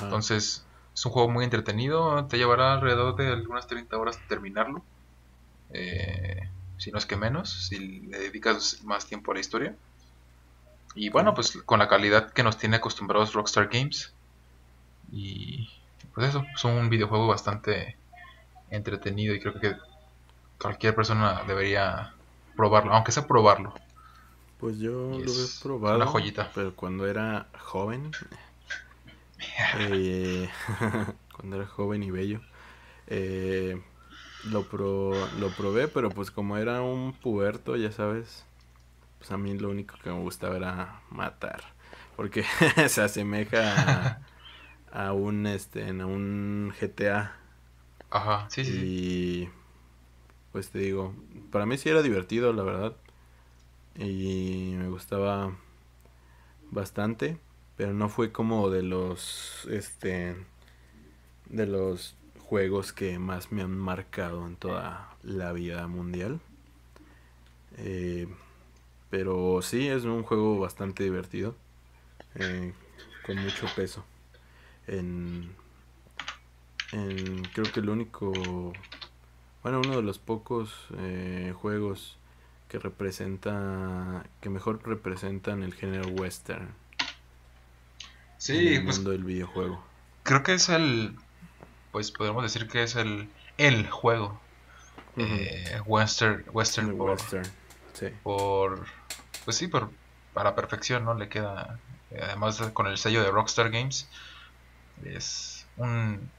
Entonces, 0.00 0.64
es 0.94 1.06
un 1.06 1.12
juego 1.12 1.28
muy 1.28 1.44
entretenido, 1.44 2.24
te 2.26 2.38
llevará 2.38 2.74
alrededor 2.74 3.16
de 3.16 3.32
algunas 3.32 3.66
30 3.66 3.96
horas 3.98 4.18
terminarlo, 4.28 4.84
eh, 5.72 6.48
si 6.82 6.90
no 6.92 6.98
es 6.98 7.06
que 7.06 7.16
menos, 7.16 7.66
si 7.68 7.78
le 7.78 8.18
dedicas 8.18 8.82
más 8.84 9.06
tiempo 9.06 9.30
a 9.32 9.34
la 9.34 9.40
historia. 9.40 9.76
Y 10.94 11.08
bueno, 11.10 11.34
pues 11.34 11.52
con 11.66 11.78
la 11.80 11.88
calidad 11.88 12.32
que 12.32 12.42
nos 12.42 12.58
tiene 12.58 12.76
acostumbrados 12.76 13.32
Rockstar 13.34 13.68
Games. 13.68 14.14
Y 15.12 15.68
pues 16.14 16.28
eso, 16.28 16.44
es 16.54 16.64
un 16.64 16.88
videojuego 16.90 17.26
bastante 17.28 17.96
entretenido 18.70 19.34
y 19.34 19.40
creo 19.40 19.58
que 19.60 19.76
cualquier 20.60 20.94
persona 20.94 21.44
debería 21.46 22.14
probarlo, 22.56 22.94
aunque 22.94 23.12
sea 23.12 23.26
probarlo. 23.26 23.74
Pues 24.58 24.78
yo 24.78 25.18
Y 25.18 25.22
lo 25.24 25.32
he 25.44 25.48
probado. 25.62 25.96
una 25.96 26.06
joyita. 26.06 26.50
Pero 26.54 26.74
cuando 26.74 27.06
era 27.06 27.48
joven. 27.58 28.12
eh, 29.78 30.48
cuando 31.36 31.56
era 31.56 31.66
joven 31.66 32.02
y 32.02 32.10
bello. 32.10 32.40
eh, 33.06 33.82
lo, 34.42 34.68
pro- 34.68 35.30
lo 35.32 35.54
probé, 35.54 35.88
pero 35.88 36.10
pues 36.10 36.30
como 36.30 36.56
era 36.58 36.82
un 36.82 37.12
puberto, 37.14 37.76
ya 37.76 37.92
sabes. 37.92 38.44
Pues 39.18 39.32
a 39.32 39.38
mí 39.38 39.58
lo 39.58 39.70
único 39.70 39.96
que 40.02 40.10
me 40.10 40.20
gustaba 40.20 40.56
era 40.56 41.02
matar. 41.10 41.62
Porque 42.16 42.44
se 42.88 43.02
asemeja 43.02 44.12
a, 44.12 44.18
a 44.92 45.12
un 45.14 45.46
este 45.46 45.88
a 45.88 46.06
un 46.06 46.72
GTA. 46.80 47.32
Ajá, 48.10 48.48
sí, 48.50 48.64
sí. 48.64 48.88
Y 48.88 49.48
pues 50.52 50.70
te 50.70 50.78
digo, 50.78 51.14
para 51.50 51.66
mí 51.66 51.78
sí 51.78 51.88
era 51.88 52.02
divertido, 52.02 52.52
la 52.52 52.62
verdad. 52.62 52.96
Y 53.96 54.74
me 54.78 54.88
gustaba 54.88 55.56
bastante. 56.70 57.38
pero 57.76 57.92
no 57.92 58.08
fue 58.08 58.32
como 58.32 58.70
de 58.70 58.82
los 58.82 59.66
este 59.70 60.36
de 61.48 61.66
los 61.66 62.16
juegos 62.42 62.92
que 62.92 63.18
más 63.18 63.52
me 63.52 63.62
han 63.62 63.76
marcado 63.76 64.46
en 64.46 64.56
toda 64.56 65.14
la 65.22 65.52
vida 65.52 65.86
mundial. 65.86 66.40
Eh, 67.78 68.28
pero 69.10 69.60
sí, 69.62 69.88
es 69.88 70.04
un 70.04 70.22
juego 70.22 70.58
bastante 70.58 71.04
divertido. 71.04 71.54
Eh, 72.34 72.72
con 73.24 73.36
mucho 73.36 73.66
peso. 73.74 74.04
En, 74.86 75.50
en, 76.92 77.42
creo 77.54 77.70
que 77.72 77.80
el 77.80 77.88
único, 77.88 78.32
bueno, 79.62 79.80
uno 79.84 79.96
de 79.96 80.02
los 80.02 80.18
pocos 80.18 80.86
eh, 80.98 81.54
juegos 81.56 82.18
que 82.68 82.78
representa, 82.78 84.24
que 84.40 84.50
mejor 84.50 84.80
representan 84.84 85.62
el 85.62 85.74
género 85.74 86.08
western. 86.08 86.74
Sí, 88.38 88.56
en 88.56 88.74
el 88.74 88.84
pues 88.84 88.96
mundo 88.96 89.10
del 89.12 89.24
videojuego. 89.24 89.84
creo 90.24 90.42
que 90.42 90.54
es 90.54 90.68
el, 90.68 91.14
pues 91.92 92.10
podemos 92.10 92.42
decir 92.42 92.66
que 92.68 92.82
es 92.82 92.96
el, 92.96 93.30
el 93.58 93.88
juego. 93.90 94.40
Eh, 95.16 95.80
western, 95.84 96.42
western 96.52 96.96
por, 96.96 97.10
western, 97.10 97.44
sí. 97.92 98.06
por, 98.22 98.86
pues 99.44 99.58
sí, 99.58 99.68
por, 99.68 99.90
a 100.34 100.42
la 100.42 100.54
perfección, 100.54 101.04
¿no? 101.04 101.12
Le 101.12 101.28
queda, 101.28 101.78
eh, 102.10 102.20
además 102.22 102.56
de- 102.58 102.72
con 102.72 102.86
el 102.86 102.96
sello 102.96 103.22
de 103.22 103.30
Rockstar 103.30 103.70
Games, 103.70 104.08
es 105.04 105.66
un, 105.76 106.30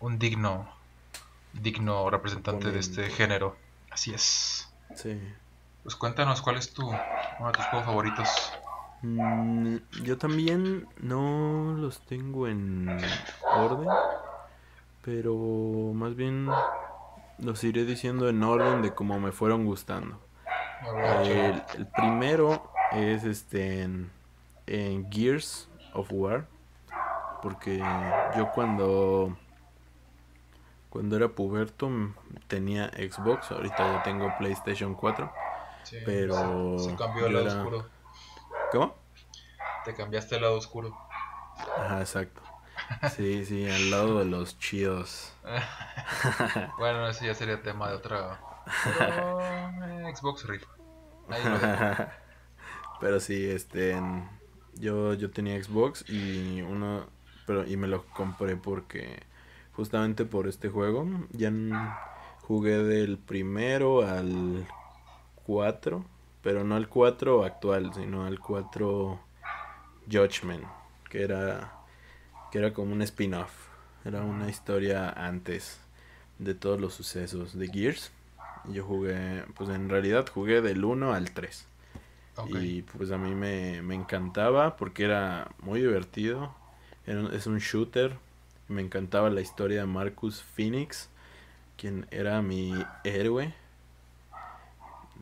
un 0.00 0.18
digno, 0.18 0.68
digno 1.54 2.10
representante 2.10 2.70
de 2.70 2.78
este 2.80 3.08
género. 3.08 3.56
Así 3.90 4.12
es. 4.12 4.68
Sí. 4.94 5.18
Pues 5.82 5.96
cuéntanos 5.96 6.42
cuál 6.42 6.56
es 6.56 6.70
tu, 6.74 6.86
uno 6.86 7.46
de 7.46 7.52
tus 7.52 7.64
juegos 7.66 7.86
favoritos. 7.86 8.52
Mm, 9.00 9.76
yo 10.02 10.18
también 10.18 10.86
no 10.98 11.74
los 11.78 12.04
tengo 12.04 12.46
en 12.46 12.88
orden, 13.42 13.88
pero 15.02 15.34
más 15.94 16.14
bien 16.16 16.48
los 17.38 17.62
iré 17.64 17.84
diciendo 17.84 18.28
en 18.28 18.42
orden 18.42 18.82
de 18.82 18.94
cómo 18.94 19.18
me 19.20 19.32
fueron 19.32 19.64
gustando. 19.64 20.20
El, 21.24 21.62
el 21.76 21.86
primero 21.86 22.70
es 22.92 23.24
este 23.24 23.82
en, 23.82 24.10
en 24.66 25.10
Gears 25.10 25.68
of 25.94 26.08
War, 26.12 26.46
porque 27.42 27.78
yo 28.36 28.50
cuando 28.52 29.36
cuando 30.90 31.16
era 31.16 31.28
puberto 31.28 31.90
tenía 32.46 32.88
Xbox, 32.90 33.50
ahorita 33.50 33.76
ya 33.96 34.02
tengo 34.04 34.32
PlayStation 34.38 34.94
4. 34.94 35.30
Sí, 35.82 35.96
pero 36.04 36.78
se, 36.78 36.90
se 36.90 36.96
cambió 36.96 37.26
yo 37.28 37.32
lado 37.32 37.46
era- 37.46 37.58
oscuro. 37.60 37.86
¿Cómo? 38.72 38.94
Te 39.84 39.94
cambiaste 39.94 40.36
al 40.36 40.42
lado 40.42 40.56
oscuro. 40.56 40.96
Ajá, 41.78 42.00
exacto. 42.00 42.40
Sí, 43.14 43.44
sí, 43.44 43.68
al 43.68 43.90
lado 43.90 44.18
de 44.18 44.24
los 44.24 44.58
chidos. 44.58 45.32
Bueno, 46.78 47.08
ese 47.08 47.26
ya 47.26 47.34
sería 47.34 47.62
tema 47.62 47.90
de 47.90 47.96
otra. 47.96 48.40
Pero, 48.98 49.40
eh, 49.40 50.12
Xbox 50.14 50.46
rifa. 50.46 50.68
Ahí 51.28 51.44
lo 51.44 51.58
dejo. 51.58 52.04
Pero 53.00 53.20
sí, 53.20 53.48
este, 53.48 53.96
yo, 54.74 55.14
yo 55.14 55.30
tenía 55.30 55.62
Xbox 55.62 56.04
y 56.08 56.62
uno, 56.62 57.06
pero 57.46 57.66
y 57.66 57.76
me 57.76 57.86
lo 57.86 58.04
compré 58.06 58.56
porque 58.56 59.22
justamente 59.74 60.24
por 60.24 60.48
este 60.48 60.68
juego 60.68 61.06
ya 61.30 61.52
jugué 62.42 62.82
del 62.82 63.18
primero 63.18 64.04
al 64.06 64.66
4, 65.44 66.04
pero 66.42 66.64
no 66.64 66.74
al 66.74 66.88
4 66.88 67.44
actual, 67.44 67.94
sino 67.94 68.24
al 68.26 68.40
4 68.40 69.20
Judgment, 70.10 70.64
que 71.08 71.22
era 71.22 71.77
que 72.50 72.58
era 72.58 72.72
como 72.72 72.92
un 72.92 73.02
spin-off, 73.02 73.52
era 74.04 74.22
una 74.22 74.48
historia 74.48 75.10
antes 75.10 75.80
de 76.38 76.54
todos 76.54 76.80
los 76.80 76.94
sucesos 76.94 77.58
de 77.58 77.68
Gears. 77.68 78.10
Yo 78.72 78.84
jugué, 78.84 79.44
pues 79.54 79.70
en 79.70 79.88
realidad 79.88 80.26
jugué 80.32 80.60
del 80.60 80.84
1 80.84 81.12
al 81.12 81.30
3. 81.32 81.66
Ok. 82.36 82.50
Y 82.60 82.82
pues 82.82 83.10
a 83.10 83.18
mí 83.18 83.34
me, 83.34 83.82
me 83.82 83.94
encantaba 83.94 84.76
porque 84.76 85.04
era 85.04 85.50
muy 85.60 85.80
divertido. 85.80 86.54
Era 87.06 87.28
es 87.34 87.46
un 87.46 87.58
shooter. 87.58 88.16
Me 88.68 88.82
encantaba 88.82 89.30
la 89.30 89.40
historia 89.40 89.80
de 89.80 89.86
Marcus 89.86 90.42
Phoenix, 90.42 91.08
quien 91.76 92.06
era 92.10 92.42
mi 92.42 92.74
héroe. 93.04 93.54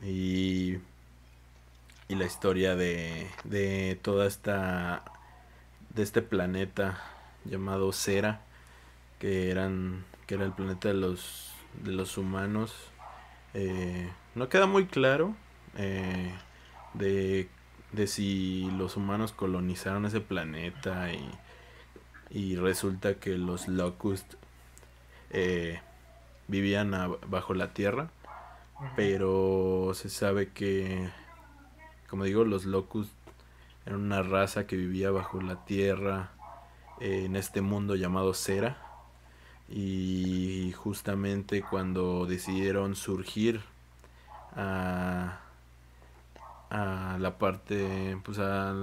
Y, 0.03 0.77
y 2.07 2.15
la 2.15 2.25
historia 2.25 2.75
de, 2.75 3.27
de 3.43 3.97
toda 4.01 4.27
esta 4.27 5.03
de 5.89 6.03
este 6.03 6.21
planeta 6.21 7.01
llamado 7.49 7.91
Cera, 7.93 8.41
que 9.19 9.51
eran 9.51 10.05
que 10.27 10.35
era 10.35 10.45
el 10.45 10.51
planeta 10.53 10.89
de 10.89 10.95
los 10.95 11.53
de 11.83 11.91
los 11.91 12.17
humanos. 12.17 12.73
Eh, 13.53 14.09
no 14.35 14.49
queda 14.49 14.65
muy 14.67 14.85
claro 14.87 15.35
eh, 15.77 16.33
de, 16.93 17.49
de 17.93 18.07
si 18.07 18.69
los 18.77 18.97
humanos 18.97 19.31
colonizaron 19.31 20.05
ese 20.05 20.21
planeta 20.21 21.11
y, 21.13 21.29
y 22.29 22.55
resulta 22.55 23.15
que 23.15 23.37
los 23.37 23.67
Locust 23.67 24.35
eh, 25.31 25.81
vivían 26.47 26.93
a- 26.93 27.07
bajo 27.27 27.53
la 27.53 27.73
tierra, 27.73 28.09
pero 28.95 29.91
se 29.93 30.09
sabe 30.09 30.49
que, 30.49 31.09
como 32.09 32.23
digo, 32.25 32.43
los 32.45 32.65
Locust 32.65 33.11
eran 33.85 34.01
una 34.01 34.21
raza 34.21 34.67
que 34.67 34.75
vivía 34.77 35.11
bajo 35.11 35.41
la 35.41 35.65
tierra 35.65 36.31
en 36.99 37.35
este 37.35 37.61
mundo 37.61 37.95
llamado 37.95 38.33
Cera. 38.33 38.77
Y 39.69 40.71
justamente 40.77 41.61
cuando 41.61 42.25
decidieron 42.25 42.95
surgir 42.95 43.61
a, 44.55 45.39
a 46.69 47.17
la 47.19 47.37
parte, 47.37 48.17
pues 48.23 48.39
a 48.39 48.73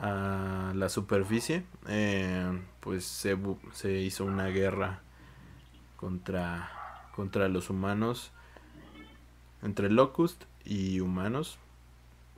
la 0.00 0.88
superficie, 0.88 1.64
eh, 1.88 2.60
pues 2.80 3.04
se, 3.04 3.36
se 3.72 3.92
hizo 4.00 4.24
una 4.24 4.46
guerra 4.48 5.00
contra, 5.96 6.70
contra 7.14 7.48
los 7.48 7.70
humanos, 7.70 8.30
entre 9.62 9.90
Locust 9.90 10.44
y 10.64 11.00
humanos. 11.00 11.58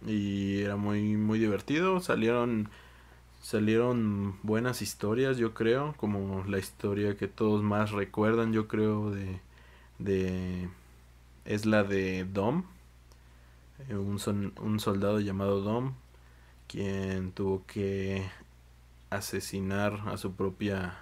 Y 0.06 0.62
era 0.62 0.76
muy, 0.76 1.16
muy 1.16 1.40
divertido, 1.40 2.00
salieron 2.00 2.70
salieron 3.40 4.38
buenas 4.42 4.82
historias, 4.82 5.38
yo 5.38 5.54
creo, 5.54 5.94
como 5.96 6.44
la 6.44 6.58
historia 6.58 7.16
que 7.16 7.28
todos 7.28 7.62
más 7.62 7.92
recuerdan, 7.92 8.52
yo 8.52 8.68
creo, 8.68 9.10
de, 9.10 9.40
de 9.98 10.68
es 11.46 11.66
la 11.66 11.84
de 11.84 12.24
Dom, 12.26 12.64
eh, 13.88 13.94
un, 13.96 14.18
son- 14.18 14.52
un 14.60 14.80
soldado 14.80 15.20
llamado 15.20 15.60
Dom, 15.60 15.94
quien 16.68 17.32
tuvo 17.32 17.64
que 17.66 18.24
asesinar 19.10 20.02
a 20.08 20.16
su 20.18 20.34
propia 20.34 20.96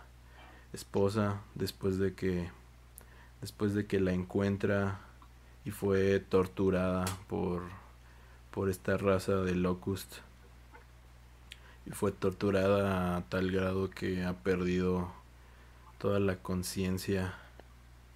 esposa 0.72 1.42
después 1.54 1.98
de 1.98 2.14
que 2.14 2.50
después 3.42 3.74
de 3.74 3.86
que 3.86 4.00
la 4.00 4.12
encuentra 4.12 5.00
y 5.64 5.70
fue 5.72 6.20
torturada 6.20 7.04
por 7.28 7.62
por 8.52 8.70
esta 8.70 8.96
raza 8.98 9.36
de 9.38 9.54
Locust 9.56 10.18
y 11.86 11.90
fue 11.90 12.12
torturada 12.12 13.16
a 13.16 13.22
tal 13.28 13.50
grado 13.50 13.90
que 13.90 14.24
ha 14.24 14.34
perdido 14.34 15.10
toda 15.98 16.20
la 16.20 16.36
conciencia 16.36 17.34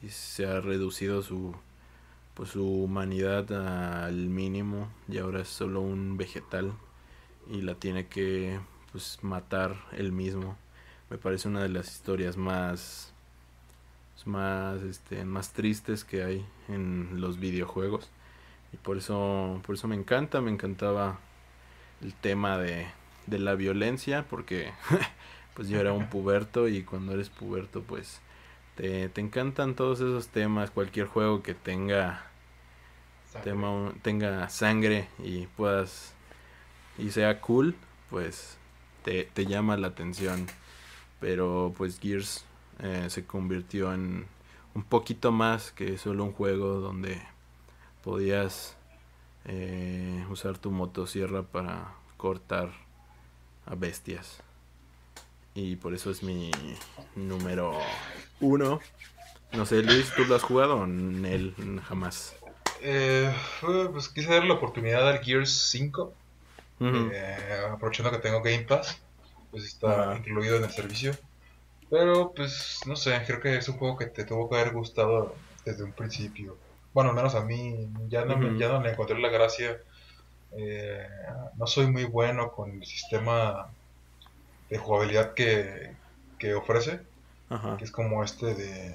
y 0.02 0.08
se 0.08 0.46
ha 0.46 0.60
reducido 0.60 1.22
su 1.22 1.54
pues 2.34 2.50
su 2.50 2.64
humanidad 2.64 3.52
al 4.04 4.28
mínimo 4.28 4.88
y 5.08 5.18
ahora 5.18 5.42
es 5.42 5.48
solo 5.48 5.80
un 5.80 6.16
vegetal 6.16 6.72
y 7.50 7.62
la 7.62 7.74
tiene 7.74 8.06
que 8.06 8.60
pues 8.92 9.18
matar 9.22 9.76
él 9.92 10.12
mismo. 10.12 10.56
Me 11.10 11.18
parece 11.18 11.48
una 11.48 11.62
de 11.62 11.68
las 11.68 11.90
historias 11.90 12.36
más 12.36 13.12
más 14.26 14.82
este 14.82 15.24
más 15.24 15.52
tristes 15.52 16.04
que 16.04 16.22
hay 16.22 16.46
en 16.68 17.20
los 17.20 17.38
videojuegos 17.40 18.10
y 18.72 18.76
por 18.76 18.98
eso 18.98 19.60
por 19.64 19.76
eso 19.76 19.88
me 19.88 19.96
encanta 19.96 20.42
me 20.42 20.50
encantaba 20.50 21.18
el 22.02 22.14
tema 22.14 22.58
de, 22.58 22.86
de 23.30 23.38
la 23.38 23.54
violencia 23.54 24.26
porque 24.28 24.72
pues 25.54 25.68
yo 25.68 25.80
era 25.80 25.92
un 25.92 26.08
puberto 26.08 26.68
y 26.68 26.82
cuando 26.82 27.12
eres 27.12 27.30
puberto 27.30 27.82
pues 27.82 28.20
te, 28.76 29.08
te 29.08 29.20
encantan 29.20 29.74
todos 29.74 30.00
esos 30.00 30.28
temas 30.28 30.70
cualquier 30.70 31.06
juego 31.06 31.42
que 31.42 31.54
tenga 31.54 32.26
Sangre. 33.30 33.50
tema 33.50 33.92
tenga 34.02 34.48
sangre 34.48 35.08
y 35.18 35.46
puedas 35.46 36.14
y 36.98 37.10
sea 37.10 37.40
cool 37.40 37.76
pues 38.10 38.58
te, 39.04 39.24
te 39.32 39.46
llama 39.46 39.76
la 39.76 39.88
atención 39.88 40.46
pero 41.20 41.72
pues 41.76 42.00
Gears 42.00 42.44
eh, 42.80 43.06
se 43.08 43.24
convirtió 43.24 43.92
en 43.92 44.26
un 44.74 44.82
poquito 44.82 45.32
más 45.32 45.72
que 45.72 45.98
solo 45.98 46.24
un 46.24 46.32
juego 46.32 46.80
donde 46.80 47.20
podías 48.02 48.76
eh, 49.44 50.24
usar 50.30 50.58
tu 50.58 50.70
motosierra 50.70 51.42
para 51.42 51.94
cortar 52.16 52.70
a 53.70 53.74
bestias. 53.74 54.42
Y 55.54 55.76
por 55.76 55.94
eso 55.94 56.10
es 56.10 56.22
mi 56.22 56.50
número 57.16 57.78
uno. 58.40 58.80
No 59.52 59.66
sé, 59.66 59.82
Luis, 59.82 60.12
¿tú 60.14 60.24
lo 60.24 60.36
has 60.36 60.42
jugado 60.42 60.76
o 60.76 60.84
él 60.84 61.54
jamás? 61.86 62.36
Eh, 62.82 63.32
pues 63.92 64.08
quise 64.08 64.32
dar 64.32 64.44
la 64.44 64.54
oportunidad 64.54 65.08
al 65.08 65.18
Gears 65.20 65.70
5. 65.70 66.14
Eh, 66.82 67.66
aprovechando 67.70 68.10
que 68.10 68.18
tengo 68.18 68.40
Game 68.40 68.62
Pass, 68.62 68.98
pues 69.50 69.64
está 69.64 70.16
incluido 70.16 70.56
en 70.56 70.64
el 70.64 70.70
servicio. 70.70 71.12
Pero 71.90 72.32
pues 72.34 72.80
no 72.86 72.96
sé, 72.96 73.20
creo 73.26 73.40
que 73.40 73.56
es 73.56 73.68
un 73.68 73.76
juego 73.76 73.98
que 73.98 74.06
te 74.06 74.24
tuvo 74.24 74.48
que 74.48 74.56
haber 74.56 74.72
gustado 74.72 75.34
desde 75.64 75.82
un 75.82 75.92
principio. 75.92 76.56
Bueno, 76.94 77.10
al 77.10 77.16
menos 77.16 77.34
a 77.34 77.44
mí 77.44 77.88
ya 78.08 78.24
no, 78.24 78.58
ya 78.58 78.68
no 78.68 78.80
le 78.80 78.92
encontré 78.92 79.18
la 79.18 79.28
gracia. 79.28 79.80
Eh, 80.52 81.06
no 81.56 81.66
soy 81.66 81.86
muy 81.86 82.04
bueno 82.04 82.52
con 82.52 82.70
el 82.70 82.84
sistema 82.84 83.68
de 84.68 84.78
jugabilidad 84.78 85.34
que, 85.34 85.94
que 86.38 86.54
ofrece. 86.54 87.00
Que 87.78 87.84
es 87.84 87.90
como 87.90 88.22
este 88.22 88.54
de 88.54 88.94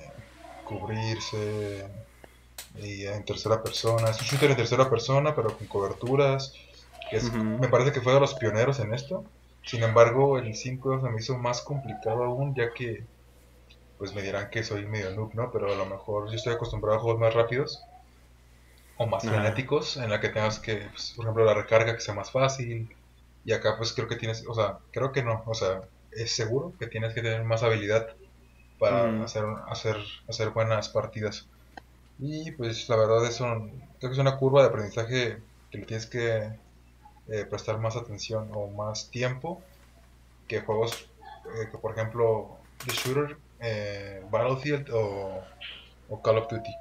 cubrirse 0.64 1.86
y 2.76 3.06
en 3.06 3.26
tercera 3.26 3.62
persona. 3.62 4.10
Es 4.10 4.22
un 4.22 4.28
shooter 4.28 4.52
en 4.52 4.58
tercera 4.58 4.90
persona, 4.90 5.36
pero 5.36 5.58
con 5.58 5.68
coberturas. 5.68 6.54
Me 7.34 7.68
parece 7.68 7.92
que 7.92 8.02
fue 8.02 8.14
de 8.14 8.22
los 8.22 8.34
pioneros 8.36 8.80
en 8.80 8.94
esto. 8.94 9.26
Sin 9.64 9.84
embargo, 9.84 10.38
el 10.38 10.56
5 10.56 11.02
se 11.02 11.10
me 11.10 11.20
hizo 11.20 11.38
más 11.38 11.62
complicado 11.62 12.24
aún, 12.24 12.56
ya 12.56 12.74
que, 12.74 13.04
pues 13.98 14.14
me 14.14 14.22
dirán 14.22 14.50
que 14.50 14.64
soy 14.64 14.86
medio 14.86 15.12
noob, 15.12 15.34
¿no? 15.34 15.52
Pero 15.52 15.74
a 15.74 15.76
lo 15.76 15.86
mejor 15.86 16.30
yo 16.30 16.36
estoy 16.36 16.54
acostumbrado 16.54 16.98
a 16.98 17.02
juegos 17.02 17.20
más 17.20 17.34
rápidos 17.34 17.84
o 18.98 19.08
más 19.08 19.24
frenéticos, 19.24 19.98
en 19.98 20.10
la 20.10 20.20
que 20.20 20.30
tengas 20.30 20.60
que, 20.60 20.88
pues, 20.92 21.14
por 21.16 21.26
ejemplo, 21.26 21.46
la 21.46 21.54
recarga 21.54 21.96
que 21.96 22.02
sea 22.02 22.14
más 22.14 22.32
fácil. 22.32 22.96
Y 23.44 23.54
acá, 23.54 23.78
pues 23.78 23.94
creo 23.94 24.08
que 24.08 24.16
tienes, 24.16 24.46
o 24.48 24.54
sea, 24.54 24.80
creo 24.92 25.12
que 25.12 25.24
no, 25.24 25.44
o 25.46 25.54
sea, 25.54 25.82
es 26.12 26.36
seguro 26.36 26.74
que 26.80 26.88
tienes 26.88 27.14
que 27.14 27.22
tener 27.22 27.44
más 27.44 27.62
habilidad 27.62 28.16
para 28.80 29.24
hacer, 29.24 29.44
hacer, 29.68 29.98
hacer 30.28 30.50
buenas 30.50 30.90
partidas. 30.90 31.48
Y 32.20 32.52
pues 32.52 32.88
la 32.90 32.96
verdad 32.96 33.26
es 33.26 33.40
un, 33.42 33.70
creo 34.00 34.10
que 34.10 34.14
es 34.14 34.18
una 34.18 34.38
curva 34.38 34.62
de 34.62 34.70
aprendizaje 34.70 35.38
que 35.72 35.78
le 35.78 35.86
tienes 35.86 36.06
que 36.06 36.50
eh, 37.28 37.46
prestar 37.46 37.80
más 37.80 37.96
atención 37.96 38.50
o 38.54 38.68
más 38.68 39.10
tiempo 39.10 39.62
que 40.48 40.62
juegos 40.62 41.10
eh, 41.46 41.70
que 41.72 41.78
por 41.78 41.92
ejemplo 41.92 42.58
The 42.86 42.94
Shooter, 42.94 43.38
eh, 43.60 44.24
Battlefield 44.32 44.90
o, 44.94 45.42
Call 46.24 46.38
of 46.38 46.48
Duty. 46.50 46.72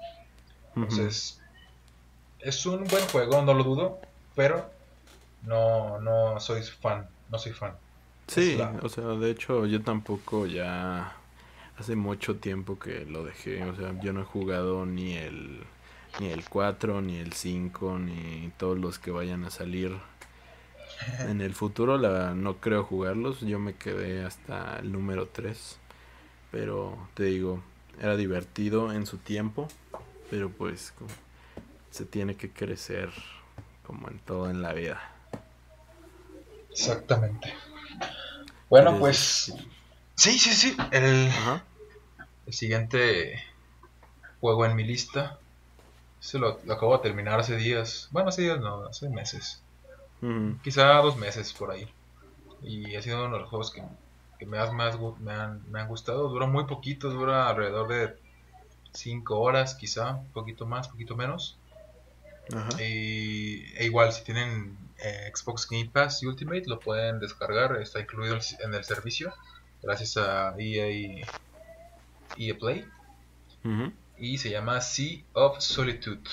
Entonces, 0.77 1.41
es 2.45 2.67
un 2.67 2.85
buen 2.85 3.05
juego, 3.09 3.43
no 3.43 3.55
lo 3.55 3.65
dudo, 3.65 3.99
pero 4.35 4.71
no, 5.43 6.01
no 6.01 6.39
soy 6.41 6.63
fan, 6.63 7.09
no 7.31 7.39
soy 7.39 7.53
fan. 7.53 7.75
Sí, 8.27 8.59
o 8.83 8.89
sea, 8.89 9.05
de 9.05 9.31
hecho 9.31 9.67
yo 9.67 9.83
tampoco 9.83 10.47
ya 10.47 11.15
hace 11.79 11.97
mucho 11.97 12.37
tiempo 12.37 12.79
que 12.79 13.05
lo 13.07 13.25
dejé, 13.25 13.65
o 13.65 13.75
sea, 13.77 13.99
yo 14.01 14.13
no 14.13 14.23
he 14.23 14.25
jugado 14.25 14.87
ni 14.87 15.17
el 15.17 15.65
ni 16.21 16.29
el 16.29 16.49
4, 16.49 17.03
ni 17.03 17.17
el 17.17 17.33
5, 17.33 17.99
ni 17.99 18.53
todos 18.57 18.79
los 18.79 19.01
que 19.01 19.11
vayan 19.11 19.45
a 19.45 19.51
salir 19.51 19.97
en 21.21 21.41
el 21.41 21.55
futuro 21.55 21.99
la, 21.99 22.35
no 22.35 22.59
creo 22.59 22.85
jugarlos, 22.85 23.41
yo 23.41 23.59
me 23.59 23.75
quedé 23.75 24.25
hasta 24.25 24.79
el 24.79 24.93
número 24.93 25.27
3, 25.27 25.79
pero 26.53 26.97
te 27.15 27.25
digo, 27.25 27.61
era 28.01 28.17
divertido 28.17 28.93
en 28.93 29.07
su 29.07 29.19
tiempo, 29.19 29.67
pero 30.31 30.51
pues 30.51 30.95
se 31.95 32.05
tiene 32.05 32.37
que 32.37 32.51
crecer 32.51 33.09
como 33.87 34.09
en 34.09 34.19
todo 34.19 34.51
en 34.51 34.63
la 34.63 34.73
vida. 34.73 35.01
Exactamente. 36.73 37.55
Bueno, 38.69 38.99
pues 38.99 39.55
sí, 40.17 40.39
sí, 40.39 40.51
sí, 40.51 40.77
el, 40.91 41.31
el 42.47 42.53
siguiente 42.53 43.41
juego 44.41 44.67
en 44.67 44.75
mi 44.75 44.83
lista 44.83 45.39
se 46.19 46.41
lo, 46.41 46.59
lo 46.65 46.75
acabo 46.75 46.97
de 46.97 47.05
terminar 47.05 47.39
hace 47.39 47.55
días, 47.55 48.09
bueno, 48.11 48.31
hace 48.31 48.43
días 48.43 48.59
no, 48.59 48.87
hace 48.87 49.09
meses 49.09 49.63
Quizá 50.65 50.95
dos 50.95 51.17
meses 51.17 51.53
por 51.53 51.71
ahí. 51.71 51.87
Y 52.63 52.97
ha 52.97 53.03
sido 53.03 53.25
uno 53.25 53.35
de 53.35 53.41
los 53.43 53.51
juegos 53.51 53.71
que, 53.71 54.47
más, 54.47 54.73
más 54.73 54.99
me, 55.21 55.33
han, 55.33 55.63
me 55.71 55.81
han 55.81 55.87
gustado. 55.87 56.29
Dura 56.29 56.47
muy 56.47 56.65
poquito, 56.65 57.11
dura 57.11 57.49
alrededor 57.51 57.87
de 57.89 58.17
5 58.95 59.39
horas, 59.39 59.75
quizá, 59.75 60.15
un 60.15 60.33
poquito 60.33 60.67
más, 60.67 60.89
poquito 60.89 61.15
menos. 61.15 61.59
Y, 62.79 63.65
e 63.77 63.85
igual, 63.85 64.13
si 64.13 64.23
tienen 64.25 64.77
eh, 64.99 65.31
Xbox 65.35 65.69
Game 65.69 65.91
Pass 65.93 66.23
y 66.23 66.27
Ultimate, 66.27 66.65
lo 66.67 66.79
pueden 66.79 67.21
descargar, 67.21 67.81
está 67.81 68.01
incluido 68.01 68.39
en 68.61 68.75
el 68.75 68.85
servicio, 68.85 69.33
gracias 69.83 70.17
a 70.17 70.55
EA, 70.59 71.27
EA 72.37 72.55
Play. 72.59 72.87
Y 74.19 74.39
se 74.39 74.51
llama 74.51 74.81
Sea 74.81 75.23
of 75.33 75.61
Solitude. 75.61 76.29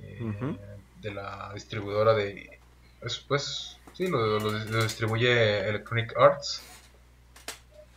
Eh, 0.00 0.56
de 1.00 1.10
la 1.12 1.50
distribuidora 1.54 2.14
de... 2.14 2.58
Pues, 3.28 3.76
sí, 3.92 4.06
lo, 4.06 4.52
distribuye 4.82 5.68
Electronic 5.68 6.16
Arts 6.16 6.62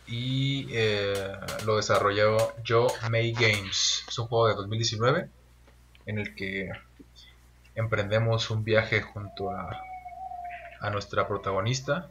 y 0.08 0.66
eh, 0.72 1.32
lo 1.64 1.76
desarrolló 1.76 2.36
Joe 2.66 2.88
May 3.10 3.32
Games. 3.32 4.04
Es 4.08 4.18
un 4.18 4.26
juego 4.26 4.48
de 4.48 4.54
2019 4.54 5.30
en 6.06 6.18
el 6.18 6.34
que 6.34 6.70
emprendemos 7.74 8.50
un 8.50 8.64
viaje 8.64 9.02
junto 9.02 9.50
a, 9.50 9.80
a 10.80 10.90
nuestra 10.90 11.28
protagonista. 11.28 12.08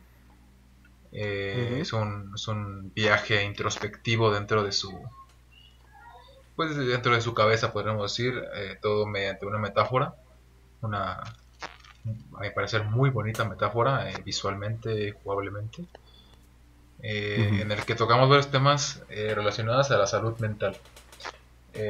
Eh, 1.12 1.80
es, 1.82 1.93
un, 1.93 2.34
es, 2.36 2.48
un, 2.48 2.91
viaje 2.93 3.43
introspectivo 3.43 4.32
dentro 4.32 4.64
de 4.64 4.74
su 4.74 4.91
pues 6.58 6.76
dentro 6.76 7.14
de 7.14 7.22
su 7.22 7.34
cabeza 7.34 7.72
podríamos 7.72 8.12
decir 8.12 8.43
eh, 8.54 8.78
todo 8.82 9.06
mediante 9.06 9.46
una 9.46 9.58
metáfora 9.58 10.16
una, 10.82 11.22
a 12.38 12.41
mi 12.41 12.50
parecer, 12.52 12.84
muy 12.86 13.10
bonita 13.10 13.43
metáfora 13.46 14.10
eh, 14.10 14.16
visualmente, 14.24 15.12
jugablemente, 15.24 15.86
eh, 17.02 17.60
en 17.62 17.72
el 17.72 17.84
que 17.86 17.96
tocamos 17.96 18.30
varios 18.30 18.50
temas 18.52 19.04
eh, 19.10 19.34
relacionados 19.36 19.91
a 19.91 19.98
la 19.98 20.08
salud 20.08 20.38
mental. 20.39 20.78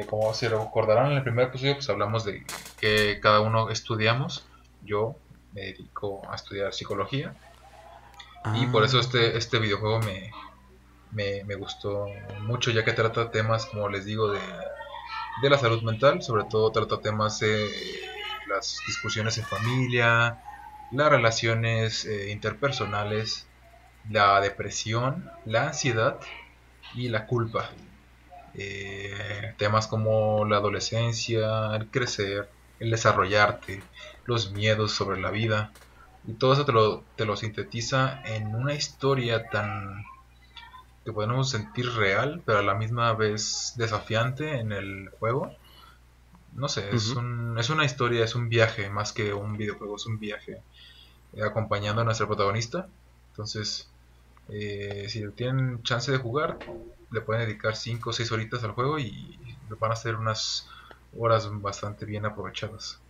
Como 0.08 0.32
se 0.34 0.48
recordarán 0.48 1.12
en 1.12 1.18
el 1.18 1.22
primer 1.22 1.48
episodio, 1.48 1.74
pues 1.74 1.88
hablamos 1.88 2.24
de 2.24 2.44
que 2.80 3.18
cada 3.20 3.40
uno 3.40 3.70
estudiamos. 3.70 4.46
Yo 4.84 5.16
me 5.52 5.62
dedico 5.62 6.22
a 6.30 6.34
estudiar 6.34 6.72
psicología. 6.72 7.34
Y 8.54 8.66
por 8.66 8.84
eso 8.84 8.98
ah. 8.98 9.00
este, 9.00 9.36
este 9.36 9.58
videojuego 9.58 9.98
me, 10.00 10.30
me, 11.10 11.42
me, 11.44 11.56
gustó 11.56 12.06
mucho, 12.42 12.70
ya 12.70 12.84
que 12.84 12.92
trata 12.92 13.30
temas, 13.32 13.66
como 13.66 13.88
les 13.88 14.04
digo, 14.04 14.30
de, 14.30 14.40
de 15.42 15.50
la 15.50 15.58
salud 15.58 15.82
mental. 15.82 16.22
Sobre 16.22 16.44
todo 16.44 16.70
trata 16.70 17.00
temas 17.00 17.40
de 17.40 17.68
las 18.48 18.78
discusiones 18.86 19.38
en 19.38 19.44
familia, 19.44 20.42
las 20.92 21.10
relaciones 21.10 22.04
eh, 22.04 22.30
interpersonales, 22.30 23.46
la 24.10 24.40
depresión, 24.40 25.30
la 25.44 25.68
ansiedad 25.68 26.20
y 26.94 27.08
la 27.08 27.26
culpa. 27.26 27.70
Eh, 28.58 29.54
temas 29.58 29.86
como 29.86 30.44
la 30.44 30.56
adolescencia, 30.56 31.76
el 31.76 31.88
crecer, 31.88 32.48
el 32.80 32.90
desarrollarte, 32.90 33.82
los 34.24 34.52
miedos 34.52 34.92
sobre 34.92 35.20
la 35.20 35.30
vida. 35.30 35.72
Y 36.26 36.32
todo 36.34 36.54
eso 36.54 36.64
te 36.64 36.72
lo, 36.72 37.04
te 37.16 37.24
lo 37.24 37.36
sintetiza 37.36 38.22
en 38.24 38.54
una 38.54 38.74
historia 38.74 39.48
tan 39.48 40.04
que 41.04 41.12
podemos 41.12 41.50
sentir 41.50 41.88
real, 41.92 42.42
pero 42.44 42.58
a 42.58 42.62
la 42.62 42.74
misma 42.74 43.12
vez 43.12 43.74
desafiante 43.76 44.58
en 44.58 44.72
el 44.72 45.10
juego 45.20 45.52
no 46.56 46.68
sé, 46.68 46.88
es, 46.90 47.10
un, 47.10 47.58
es 47.58 47.68
una 47.68 47.84
historia, 47.84 48.24
es 48.24 48.34
un 48.34 48.48
viaje, 48.48 48.88
más 48.88 49.12
que 49.12 49.34
un 49.34 49.58
videojuego, 49.58 49.96
es 49.96 50.06
un 50.06 50.18
viaje 50.18 50.62
eh, 51.34 51.42
acompañando 51.42 52.00
a 52.00 52.04
nuestra 52.04 52.26
protagonista. 52.26 52.88
Entonces, 53.30 53.90
eh, 54.48 55.06
si 55.08 55.28
tienen 55.32 55.82
chance 55.82 56.10
de 56.10 56.16
jugar, 56.16 56.58
le 57.10 57.20
pueden 57.20 57.46
dedicar 57.46 57.76
5 57.76 58.10
o 58.10 58.12
6 58.12 58.32
horitas 58.32 58.64
al 58.64 58.72
juego 58.72 58.98
y 58.98 59.38
van 59.80 59.92
a 59.92 59.96
ser 59.96 60.16
unas 60.16 60.68
horas 61.16 61.48
bastante 61.60 62.04
bien 62.04 62.26
aprovechadas. 62.26 63.00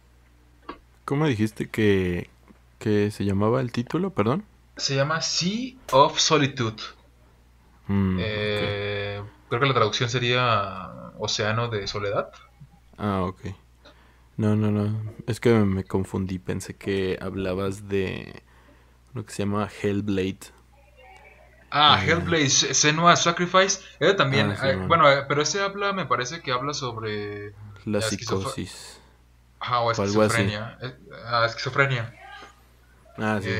¿Cómo 1.05 1.27
dijiste 1.27 1.69
que, 1.69 2.31
que 2.79 3.11
se 3.11 3.25
llamaba 3.25 3.61
el 3.61 3.73
título, 3.73 4.11
perdón? 4.11 4.45
Se 4.77 4.95
llama 4.95 5.23
Sea 5.23 5.75
of 5.93 6.19
Solitude. 6.19 6.83
Mm, 7.87 8.19
eh, 8.21 9.23
creo 9.49 9.61
que 9.61 9.67
la 9.67 9.75
traducción 9.75 10.11
sería 10.11 11.13
Océano 11.19 11.69
de 11.69 11.87
Soledad. 11.87 12.33
Ah, 12.99 13.23
ok. 13.23 13.41
No, 14.37 14.55
no, 14.55 14.71
no. 14.71 15.15
Es 15.27 15.41
que 15.41 15.51
me 15.53 15.85
confundí. 15.85 16.39
Pensé 16.39 16.75
que 16.75 17.19
hablabas 17.21 17.89
de 17.89 18.43
lo 19.15 19.25
que 19.25 19.33
se 19.33 19.45
llama 19.45 19.69
Hellblade. 19.83 20.56
Ah, 21.79 22.01
eh, 22.03 22.11
Hellblade, 22.11 22.49
Senua 22.49 23.17
Sacrifice. 23.17 23.83
Él 24.01 24.17
también. 24.17 24.51
Ah, 24.59 24.71
eh, 24.71 24.77
bueno, 24.77 25.11
eh, 25.11 25.25
pero 25.29 25.43
ese 25.43 25.61
habla, 25.61 25.93
me 25.93 26.07
parece 26.07 26.41
que 26.41 26.51
habla 26.51 26.73
sobre. 26.73 27.53
La, 27.85 28.01
psicosis. 28.01 28.99
Ah, 29.61 29.81
o 29.81 29.91
esquizofrenia. 29.91 30.79
ah, 31.27 31.45
esquizofrenia. 31.45 32.15
Ah, 33.19 33.41
sí. 33.43 33.51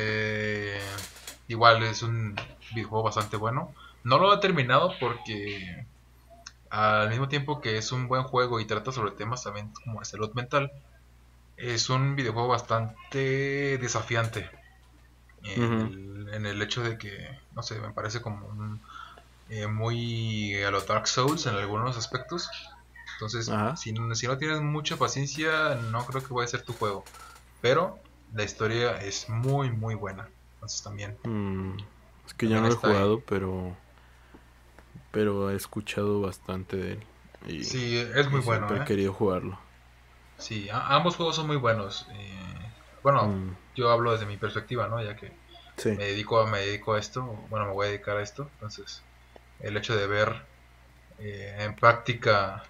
igual 1.49 1.83
es 1.83 2.03
un 2.03 2.35
videojuego 2.75 3.05
bastante 3.05 3.37
bueno. 3.37 3.75
No 4.03 4.19
lo 4.19 4.33
he 4.33 4.39
terminado 4.39 4.95
porque 4.99 5.85
al 6.71 7.11
mismo 7.11 7.29
tiempo 7.29 7.61
que 7.61 7.77
es 7.77 7.93
un 7.93 8.09
buen 8.09 8.23
juego 8.23 8.61
y 8.61 8.65
trata 8.65 8.93
sobre 8.93 9.11
temas 9.11 9.45
también 9.45 9.73
como 9.85 10.01
de 10.01 10.07
salud 10.07 10.33
mental, 10.33 10.73
es 11.59 11.91
un 11.91 12.17
videojuego 12.17 12.49
bastante 12.49 13.77
desafiante. 13.79 14.49
En, 15.55 16.45
el, 16.47 16.61
hecho 16.61 16.83
de 16.83 16.99
que, 16.99 17.39
no 17.55 17.63
sé, 17.63 17.79
me 17.81 17.91
parece 17.93 18.21
como 18.21 18.47
un, 18.47 18.81
eh, 19.49 19.67
muy 19.67 20.63
a 20.63 20.71
los 20.71 20.87
Dark 20.87 21.07
Souls 21.07 21.47
en 21.47 21.55
algunos 21.55 21.97
aspectos. 21.97 22.51
Entonces, 23.15 23.51
si, 23.77 23.95
si, 24.15 24.27
no 24.27 24.39
tienes 24.39 24.61
mucha 24.61 24.97
paciencia, 24.97 25.77
no 25.91 26.05
creo 26.05 26.23
que 26.23 26.35
vaya 26.35 26.45
a 26.45 26.49
ser 26.49 26.63
tu 26.63 26.73
juego. 26.73 27.05
Pero 27.63 27.99
la 28.35 28.45
historia 28.45 29.01
es 29.01 29.29
muy, 29.29 29.71
muy 29.71 29.95
buena. 29.95 30.29
Entonces 30.55 30.83
también. 30.83 31.17
Mm, 31.25 31.79
es 32.27 32.35
que 32.35 32.49
ya 32.49 32.61
no 32.61 32.69
lo 32.69 32.75
he 32.75 32.77
jugado, 32.77 33.21
pero 33.21 33.75
pero 35.17 35.51
he 35.51 35.57
escuchado 35.57 36.21
bastante 36.21 36.77
de 36.77 36.93
él. 36.93 37.03
Y, 37.47 37.65
sí, 37.65 37.97
es 37.97 38.31
muy 38.31 38.41
bueno. 38.41 38.67
Siempre 38.67 38.77
he 38.77 38.81
¿eh? 38.83 38.85
querido 38.85 39.13
jugarlo. 39.15 39.59
Sí, 40.37 40.69
ambos 40.71 41.17
juegos 41.17 41.37
son 41.37 41.47
muy 41.47 41.57
buenos. 41.57 42.07
Eh, 42.13 42.66
bueno, 43.07 43.29
mm. 43.29 43.57
yo 43.77 43.93
hablo 43.93 44.11
desde 44.11 44.27
mi 44.27 44.37
perspectiva, 44.37 44.89
¿no? 44.89 45.01
Ya 45.01 45.15
que 45.15 45.31
me 45.85 46.07
dedico 46.07 46.41
a 46.41 46.51
me 46.51 46.59
dedico 46.59 46.95
a 46.95 46.99
esto, 46.99 47.23
bueno, 47.51 47.67
me 47.67 47.73
voy 47.73 47.87
a 47.87 47.91
dedicar 47.91 48.17
a 48.17 48.23
esto, 48.25 48.51
entonces 48.55 49.01
el 49.61 49.77
hecho 49.77 49.97
de 49.97 50.09
ver 50.09 50.43
eh, 51.21 51.57
en 51.61 51.77
práctica 51.77 52.65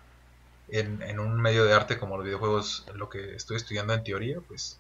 en, 0.69 1.01
en, 1.01 1.21
un 1.21 1.41
medio 1.41 1.65
de 1.65 1.73
arte 1.73 1.97
como 1.97 2.19
los 2.19 2.27
videojuegos 2.27 2.85
lo 2.95 3.09
que 3.09 3.35
estoy 3.35 3.57
estudiando 3.57 3.95
en 3.95 4.05
teoría, 4.05 4.41
pues 4.47 4.79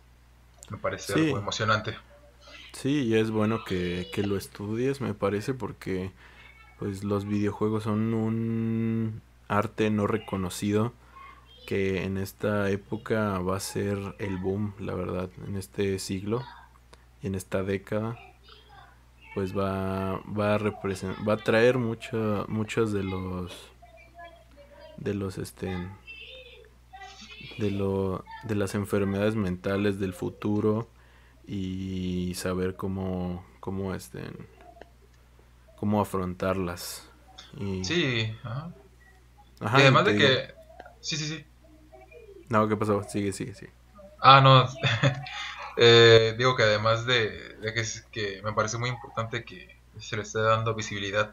me 0.69 0.77
parece 0.77 1.15
algo 1.15 1.39
emocionante. 1.39 1.97
Sí, 2.75 3.05
y 3.05 3.17
es 3.17 3.31
bueno 3.31 3.65
que, 3.65 4.11
que 4.13 4.25
lo 4.25 4.37
estudies, 4.37 5.01
me 5.01 5.15
parece, 5.15 5.55
porque 5.55 6.13
pues 6.79 7.03
los 7.03 7.25
videojuegos 7.25 7.85
son 7.85 8.13
un 8.13 9.23
arte 9.49 9.89
no 9.89 10.07
reconocido 10.07 10.93
que 11.67 12.05
en 12.05 12.17
esta 12.17 12.71
época 12.71 13.39
va 13.41 13.57
a 13.57 13.61
ser 13.61 13.99
el 14.19 14.37
boom, 14.39 14.75
la 14.79 14.95
verdad, 14.95 15.29
en 15.47 15.57
este 15.57 15.99
siglo 15.99 16.43
y 17.23 17.27
en 17.27 17.35
esta 17.35 17.63
década 17.63 18.19
pues 19.35 19.57
va 19.57 20.23
va 20.27 20.55
a 20.55 20.59
va 20.59 21.33
a 21.35 21.37
traer 21.37 21.77
mucho, 21.77 22.47
muchos 22.49 22.93
de 22.93 23.03
los 23.03 23.53
de 24.97 25.13
los 25.13 25.37
este 25.37 25.77
de 27.59 27.71
lo 27.71 28.25
de 28.45 28.55
las 28.55 28.75
enfermedades 28.75 29.35
mentales 29.35 29.99
del 29.99 30.15
futuro 30.15 30.89
y 31.47 32.33
saber 32.35 32.77
cómo 32.77 33.45
cómo 33.61 33.95
estén 33.95 34.47
cómo 35.77 36.01
afrontarlas. 36.01 37.09
Y... 37.59 37.85
Sí, 37.85 38.35
ajá. 38.43 38.73
y 39.61 39.83
además 39.83 40.07
de 40.07 40.17
que... 40.17 40.55
Sí, 41.01 41.17
sí, 41.17 41.27
sí. 41.27 41.45
No, 42.49 42.69
¿qué 42.69 42.77
pasó? 42.77 43.03
Sigue, 43.09 43.33
sigue, 43.33 43.55
sigue. 43.55 43.73
Ah, 44.21 44.41
no. 44.41 44.67
eh, 45.77 46.35
digo 46.39 46.57
que 46.57 46.63
además 46.63 47.07
de, 47.07 47.57
de 47.61 47.75
que, 47.75 47.85
que, 48.11 48.43
me 48.43 48.53
parece 48.53 48.79
muy 48.79 48.91
importante 48.91 49.45
que 49.45 49.77
se 49.99 50.17
le 50.17 50.23
esté 50.23 50.41
dando 50.41 50.75
visibilidad 50.75 51.33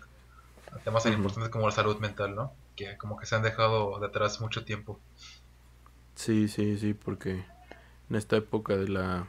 a 0.71 0.77
temas 0.79 1.03
tan 1.03 1.13
importantes 1.13 1.51
como 1.51 1.67
la 1.67 1.71
salud 1.71 1.99
mental, 1.99 2.35
¿no? 2.35 2.53
Que 2.75 2.97
como 2.97 3.17
que 3.17 3.25
se 3.25 3.35
han 3.35 3.43
dejado 3.43 3.99
de 3.99 4.07
atrás 4.07 4.41
mucho 4.41 4.65
tiempo. 4.65 4.99
Sí, 6.15 6.47
sí, 6.47 6.77
sí, 6.77 6.93
porque 6.93 7.45
en 8.09 8.15
esta 8.15 8.37
época 8.37 8.75
de 8.75 8.87
la 8.87 9.27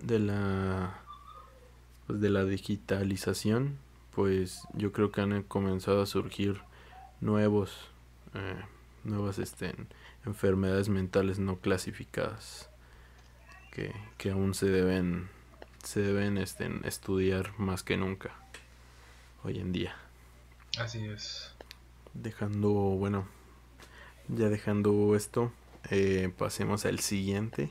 de 0.00 0.18
la 0.18 1.00
pues, 2.06 2.20
de 2.20 2.30
la 2.30 2.44
digitalización, 2.44 3.78
pues 4.14 4.62
yo 4.74 4.92
creo 4.92 5.12
que 5.12 5.20
han 5.20 5.42
comenzado 5.42 6.02
a 6.02 6.06
surgir 6.06 6.60
nuevos, 7.20 7.88
eh, 8.34 8.64
nuevas 9.04 9.38
este, 9.38 9.74
enfermedades 10.26 10.88
mentales 10.88 11.38
no 11.38 11.58
clasificadas 11.58 12.68
que, 13.72 13.94
que 14.18 14.30
aún 14.30 14.54
se 14.54 14.66
deben, 14.66 15.28
se 15.82 16.00
deben 16.00 16.38
este, 16.38 16.68
estudiar 16.84 17.52
más 17.58 17.82
que 17.82 17.96
nunca 17.96 18.34
hoy 19.42 19.58
en 19.58 19.72
día. 19.72 19.94
Así 20.78 21.04
es. 21.04 21.54
Dejando, 22.14 22.70
bueno, 22.70 23.26
ya 24.28 24.48
dejando 24.48 25.14
esto, 25.16 25.52
eh, 25.90 26.32
pasemos 26.36 26.84
al 26.84 27.00
siguiente 27.00 27.70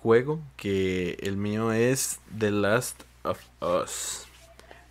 juego 0.00 0.40
que 0.56 1.18
el 1.20 1.36
mío 1.36 1.72
es 1.72 2.20
The 2.38 2.50
Last 2.50 3.02
of 3.24 3.40
Us. 3.60 4.26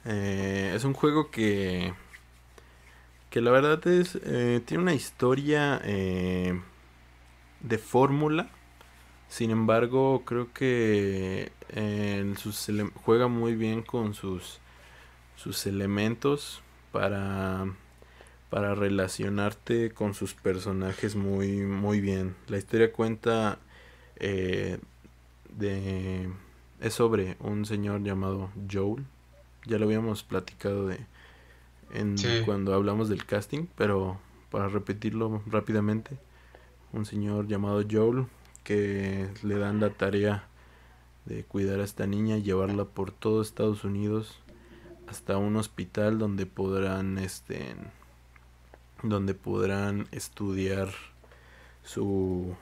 Eh, 0.06 0.74
es 0.76 0.84
un 0.84 0.94
juego 0.94 1.32
que. 1.32 1.94
Que 3.30 3.42
la 3.42 3.52
verdad 3.52 3.86
es. 3.88 4.18
Eh, 4.24 4.62
tiene 4.66 4.84
una 4.84 4.94
historia 4.94 5.82
eh, 5.84 6.60
de 7.60 7.78
fórmula. 7.78 8.50
Sin 9.28 9.52
embargo, 9.52 10.24
creo 10.26 10.54
que 10.54 11.52
sus 12.38 12.72
juega 13.04 13.28
muy 13.28 13.56
bien 13.56 13.82
con 13.82 14.14
sus, 14.14 14.60
sus 15.36 15.68
elementos 15.68 16.62
para, 16.94 17.66
para 18.50 18.74
relacionarte 18.74 19.92
con 19.92 20.14
sus 20.14 20.34
personajes 20.34 21.18
muy, 21.18 21.58
muy 21.58 22.00
bien. 22.00 22.38
La 22.48 22.58
historia 22.58 22.94
cuenta 22.94 23.60
de 24.18 24.80
es 26.80 26.94
sobre 26.94 27.38
un 27.40 27.66
señor 27.66 28.04
llamado 28.04 28.52
Joel. 28.72 29.06
Ya 29.66 29.78
lo 29.78 29.86
habíamos 29.86 30.24
platicado 30.24 30.88
de 30.88 31.00
en 31.94 32.16
cuando 32.46 32.74
hablamos 32.74 33.10
del 33.10 33.26
casting, 33.26 33.68
pero 33.76 34.20
para 34.52 34.68
repetirlo 34.68 35.42
rápidamente, 35.48 36.18
un 36.94 37.06
señor 37.06 37.48
llamado 37.48 37.84
Joel 37.90 38.26
que 38.64 39.30
le 39.44 39.58
dan 39.58 39.80
la 39.80 39.92
tarea 39.92 40.48
de 41.26 41.44
cuidar 41.44 41.80
a 41.80 41.84
esta 41.84 42.08
niña 42.08 42.38
y 42.38 42.44
llevarla 42.44 42.86
por 42.86 43.12
todo 43.12 43.42
Estados 43.42 43.84
Unidos 43.84 44.40
hasta 45.08 45.38
un 45.38 45.56
hospital 45.56 46.20
donde 46.20 46.46
podrán 46.46 47.18
este 47.18 47.76
donde 49.04 49.34
podrán 49.34 50.08
estudiar 50.12 50.90
su 51.84 52.56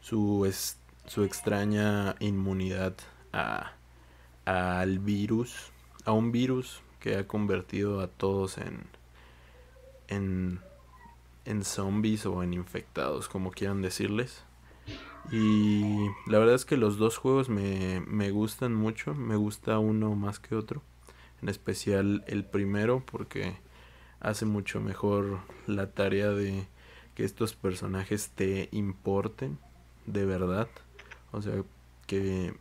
su, 0.00 0.50
su 1.06 1.24
extraña 1.24 2.16
inmunidad 2.20 2.94
a, 3.32 3.72
al 4.44 4.98
virus, 4.98 5.70
a 6.04 6.12
un 6.12 6.32
virus 6.32 6.80
que 7.00 7.16
ha 7.16 7.26
convertido 7.26 8.00
a 8.00 8.08
todos 8.08 8.58
en, 8.58 8.84
en, 10.08 10.60
en 11.44 11.64
zombies 11.64 12.26
o 12.26 12.42
en 12.42 12.54
infectados, 12.54 13.28
como 13.28 13.50
quieran 13.50 13.82
decirles. 13.82 14.44
Y 15.30 16.06
la 16.26 16.38
verdad 16.38 16.54
es 16.54 16.64
que 16.64 16.76
los 16.76 16.96
dos 16.96 17.16
juegos 17.16 17.48
me, 17.48 18.00
me 18.06 18.30
gustan 18.30 18.74
mucho, 18.74 19.14
me 19.14 19.36
gusta 19.36 19.78
uno 19.78 20.14
más 20.14 20.38
que 20.38 20.54
otro, 20.54 20.82
en 21.42 21.48
especial 21.48 22.24
el 22.26 22.44
primero 22.44 23.02
porque 23.04 23.54
hace 24.20 24.44
mucho 24.44 24.80
mejor 24.80 25.40
la 25.66 25.90
tarea 25.90 26.30
de 26.30 26.66
que 27.14 27.24
estos 27.24 27.54
personajes 27.54 28.30
te 28.30 28.68
importen 28.72 29.58
de 30.06 30.24
verdad. 30.24 30.68
O 31.32 31.42
sea, 31.42 31.62
que 32.06 32.54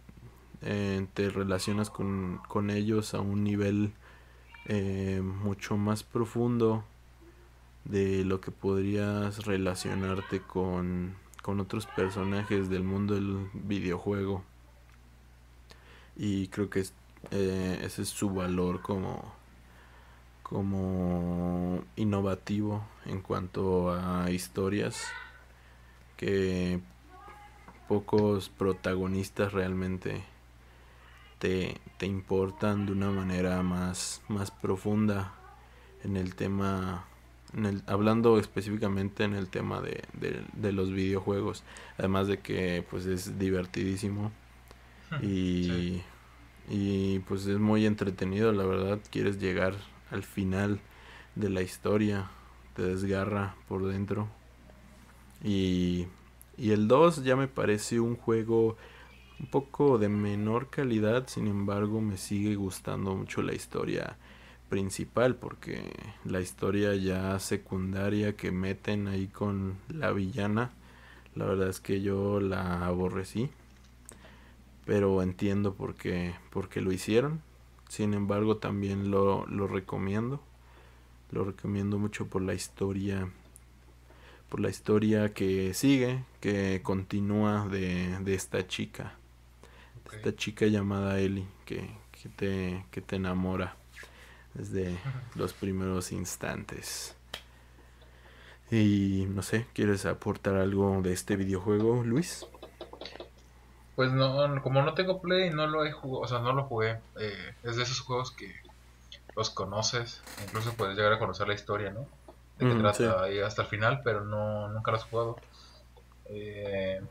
eh, 0.61 1.07
te 1.13 1.29
relacionas 1.29 1.89
con, 1.89 2.39
con, 2.47 2.69
ellos 2.69 3.13
a 3.13 3.21
un 3.21 3.43
nivel 3.43 3.93
eh, 4.65 5.21
mucho 5.23 5.77
más 5.77 6.03
profundo 6.03 6.83
de 7.85 8.23
lo 8.23 8.39
que 8.41 8.51
podrías 8.51 9.45
relacionarte 9.45 10.41
con, 10.41 11.15
con 11.41 11.59
otros 11.59 11.85
personajes 11.87 12.69
del 12.69 12.83
mundo 12.83 13.15
del 13.15 13.49
videojuego. 13.53 14.43
Y 16.15 16.47
creo 16.49 16.69
que 16.69 16.85
eh, 17.31 17.79
ese 17.83 18.03
es 18.03 18.09
su 18.09 18.29
valor 18.29 18.81
como, 18.81 19.33
como 20.43 21.83
innovativo 21.95 22.83
en 23.05 23.21
cuanto 23.21 23.91
a 23.93 24.29
historias 24.31 25.01
que 26.17 26.81
pocos 27.87 28.49
protagonistas 28.49 29.53
realmente 29.53 30.23
te, 31.39 31.75
importan 32.01 32.85
de 32.85 32.91
una 32.91 33.09
manera 33.09 33.63
más, 33.63 34.21
más 34.27 34.51
profunda 34.51 35.33
en 36.03 36.17
el 36.17 36.35
tema, 36.35 37.05
en 37.53 37.65
el, 37.65 37.83
hablando 37.87 38.39
específicamente 38.39 39.23
en 39.23 39.33
el 39.33 39.47
tema 39.47 39.81
de, 39.81 40.03
de, 40.53 40.71
los 40.71 40.91
videojuegos, 40.91 41.63
además 41.97 42.27
de 42.27 42.39
que 42.39 42.85
pues 42.89 43.05
es 43.05 43.39
divertidísimo 43.39 44.31
y, 45.21 46.01
y 46.69 47.19
pues 47.19 47.47
es 47.47 47.57
muy 47.57 47.85
entretenido, 47.85 48.51
la 48.51 48.65
verdad, 48.65 48.99
quieres 49.09 49.39
llegar 49.39 49.75
al 50.11 50.23
final 50.23 50.79
de 51.35 51.49
la 51.49 51.61
historia, 51.61 52.29
te 52.75 52.83
desgarra 52.83 53.55
por 53.67 53.87
dentro 53.87 54.27
y, 55.43 56.07
y 56.57 56.71
el 56.71 56.87
2 56.87 57.23
ya 57.23 57.35
me 57.35 57.47
parece 57.47 57.99
un 57.99 58.15
juego 58.15 58.75
un 59.39 59.47
poco 59.47 59.97
de 59.97 60.09
menor 60.09 60.69
calidad, 60.69 61.27
sin 61.27 61.47
embargo 61.47 62.01
me 62.01 62.17
sigue 62.17 62.55
gustando 62.55 63.15
mucho 63.15 63.41
la 63.41 63.53
historia 63.53 64.17
principal 64.67 65.35
porque 65.35 65.81
la 66.25 66.41
historia 66.41 66.95
ya 66.95 67.39
secundaria 67.39 68.35
que 68.35 68.51
meten 68.51 69.07
ahí 69.07 69.27
con 69.27 69.77
la 69.89 70.11
villana, 70.11 70.71
la 71.35 71.45
verdad 71.45 71.69
es 71.69 71.79
que 71.79 72.01
yo 72.01 72.39
la 72.41 72.85
aborrecí, 72.85 73.49
pero 74.85 75.21
entiendo 75.23 75.73
por 75.73 75.95
qué, 75.95 76.35
por 76.49 76.67
qué 76.69 76.81
lo 76.81 76.91
hicieron, 76.91 77.41
sin 77.87 78.13
embargo 78.13 78.57
también 78.57 79.09
lo, 79.09 79.45
lo 79.47 79.67
recomiendo, 79.67 80.41
lo 81.31 81.45
recomiendo 81.45 81.97
mucho 81.97 82.27
por 82.27 82.41
la 82.41 82.53
historia 82.53 83.29
por 84.49 84.59
la 84.59 84.69
historia 84.69 85.31
que 85.31 85.75
sigue, 85.75 86.23
que 86.41 86.81
continúa 86.81 87.67
de, 87.67 88.17
de 88.21 88.33
esta 88.33 88.67
chica 88.67 89.18
esta 90.13 90.35
chica 90.35 90.65
llamada 90.65 91.19
Ellie 91.19 91.47
que, 91.65 91.89
que, 92.11 92.29
te, 92.29 92.85
que 92.91 93.01
te 93.01 93.15
enamora 93.15 93.75
desde 94.53 94.97
los 95.35 95.53
primeros 95.53 96.11
instantes. 96.11 97.15
Y 98.71 99.25
no 99.29 99.41
sé, 99.41 99.65
¿quieres 99.73 100.05
aportar 100.05 100.55
algo 100.55 101.01
de 101.01 101.13
este 101.13 101.35
videojuego, 101.35 102.03
Luis? 102.03 102.45
Pues 103.95 104.11
no, 104.11 104.61
como 104.61 104.81
no 104.81 104.93
tengo 104.93 105.21
play, 105.21 105.49
no 105.49 105.67
lo 105.67 105.83
he 105.85 105.91
jugado, 105.91 106.21
o 106.21 106.27
sea, 106.27 106.39
no 106.39 106.53
lo 106.53 106.63
jugué. 106.65 106.99
Eh, 107.19 107.53
es 107.63 107.75
de 107.75 107.83
esos 107.83 107.99
juegos 107.99 108.31
que 108.31 108.53
los 109.35 109.49
conoces, 109.49 110.21
incluso 110.43 110.73
puedes 110.73 110.95
llegar 110.95 111.13
a 111.13 111.19
conocer 111.19 111.47
la 111.47 111.53
historia, 111.53 111.91
¿no? 111.91 112.07
De 112.57 112.67
qué 112.67 112.79
trata 112.79 113.23
ahí 113.23 113.39
hasta 113.39 113.63
el 113.63 113.67
final, 113.69 114.01
pero 114.03 114.23
no 114.23 114.67
nunca 114.69 114.91
lo 114.91 114.97
has 114.97 115.03
jugado. 115.05 115.37
Eh, 116.25 117.01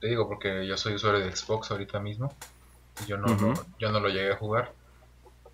te 0.00 0.08
digo 0.08 0.28
porque 0.28 0.66
yo 0.66 0.76
soy 0.76 0.94
usuario 0.94 1.20
de 1.20 1.34
Xbox 1.34 1.70
ahorita 1.70 2.00
mismo. 2.00 2.34
Y 3.02 3.06
yo 3.06 3.16
no, 3.16 3.28
lo, 3.28 3.54
yo 3.78 3.90
no 3.90 4.00
lo 4.00 4.08
llegué 4.08 4.32
a 4.32 4.36
jugar. 4.36 4.72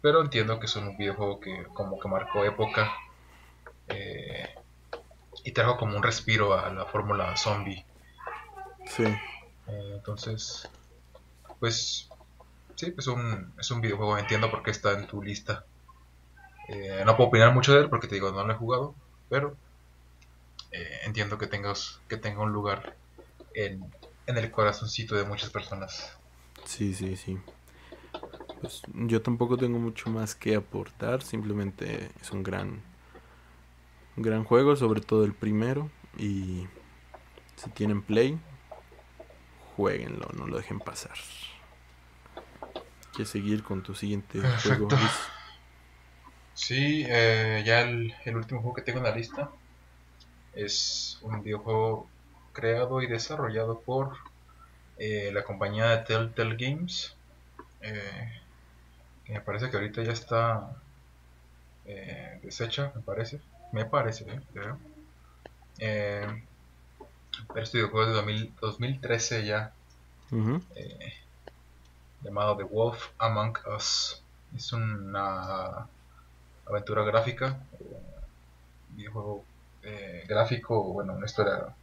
Pero 0.01 0.21
entiendo 0.21 0.59
que 0.59 0.66
es 0.66 0.77
un 0.77 0.97
videojuego 0.97 1.41
que 1.41 1.65
como 1.73 1.99
que 1.99 2.09
marcó 2.09 2.45
época. 2.45 2.93
Eh, 3.89 4.55
y 5.45 5.53
trajo 5.53 5.77
como 5.77 5.97
un 5.97 6.03
respiro 6.03 6.59
a 6.59 6.71
la 6.73 6.87
fórmula 6.87 7.37
zombie. 7.37 7.85
Sí. 8.87 9.05
Eh, 9.05 9.93
entonces, 9.95 10.69
pues 11.59 12.09
sí, 12.77 12.91
pues 12.91 13.07
un, 13.07 13.53
es 13.59 13.71
un 13.71 13.81
videojuego, 13.81 14.19
entiendo 14.19 14.51
por 14.51 14.62
qué 14.62 14.71
está 14.71 14.93
en 14.93 15.07
tu 15.07 15.23
lista. 15.23 15.65
Eh, 16.69 17.03
no 17.05 17.16
puedo 17.16 17.29
opinar 17.29 17.53
mucho 17.53 17.75
de 17.75 17.81
él 17.81 17.91
porque 17.91 18.09
te 18.09 18.15
digo, 18.15 18.31
no 18.31 18.45
lo 18.45 18.53
he 18.53 18.57
jugado, 18.57 18.95
pero 19.29 19.57
entiendo 21.05 21.39
que 21.39 21.47
tengas 21.47 22.01
que 22.09 22.16
tenga 22.16 22.43
un 22.43 22.53
lugar 22.53 22.97
en, 23.55 23.93
en 24.27 24.37
el 24.39 24.51
corazoncito 24.51 25.15
de 25.17 25.25
muchas 25.25 25.51
personas. 25.51 26.17
Sí, 26.65 26.95
sí, 26.95 27.17
sí. 27.17 27.39
Pues 28.61 28.83
yo 28.95 29.21
tampoco 29.23 29.57
tengo 29.57 29.79
mucho 29.79 30.11
más 30.11 30.35
que 30.35 30.55
aportar, 30.55 31.23
simplemente 31.23 32.11
es 32.21 32.31
un 32.31 32.43
gran 32.43 32.83
un 34.17 34.23
gran 34.23 34.45
juego, 34.45 34.77
sobre 34.77 35.01
todo 35.01 35.25
el 35.25 35.35
primero 35.35 35.91
y 36.17 36.67
si 37.57 37.71
tienen 37.71 38.03
play, 38.03 38.39
jueguenlo, 39.77 40.29
no 40.35 40.47
lo 40.47 40.57
dejen 40.57 40.79
pasar. 40.79 41.17
¿Quieres 43.13 43.31
seguir 43.31 43.63
con 43.63 43.83
tu 43.83 43.95
siguiente 43.95 44.41
juego? 44.63 44.89
Sí, 46.55 47.05
eh, 47.09 47.63
ya 47.67 47.83
el, 47.83 48.15
el 48.25 48.37
último 48.37 48.61
juego 48.61 48.75
que 48.75 48.83
tengo 48.83 48.99
en 48.99 49.05
la 49.05 49.15
lista 49.15 49.51
es 50.55 51.19
un 51.23 51.43
videojuego 51.43 52.09
creado 52.55 53.03
y 53.03 53.07
desarrollado 53.07 53.81
por 53.81 54.17
eh, 54.97 55.31
la 55.33 55.45
compañía 55.45 55.89
de 55.89 55.99
Telltale 55.99 56.57
Games. 56.57 57.15
Eh, 57.83 58.41
que 59.27 59.33
me 59.35 59.41
parece 59.43 59.71
que 59.71 59.77
ahorita 59.77 60.03
ya 60.03 60.13
está 60.13 60.77
eh, 61.85 62.41
deshecha, 62.43 62.93
me 62.95 63.03
parece. 63.03 63.41
Me 63.73 63.85
parece, 63.85 64.25
creo. 64.53 64.79
pero 65.77 67.61
este 67.63 67.79
videojuego 67.79 68.21
es 68.21 68.27
de 68.27 68.53
2013 68.61 69.45
ya. 69.45 69.73
llamado 72.23 72.57
The 72.57 72.65
Wolf 72.65 73.11
Among 73.19 73.59
Us. 73.77 74.23
Es 74.57 74.73
una 74.73 75.87
aventura 76.67 77.03
gráfica. 77.05 77.59
videojuego 78.91 79.45
gráfico, 80.27 80.83
bueno, 80.85 81.13
una 81.15 81.27
historia 81.27 81.75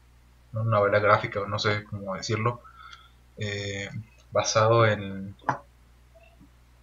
una 0.53 0.63
novela 0.63 0.99
gráfica, 0.99 1.41
no 1.47 1.59
sé 1.59 1.83
cómo 1.83 2.15
decirlo, 2.15 2.61
eh, 3.37 3.89
basado 4.31 4.85
en, 4.85 5.35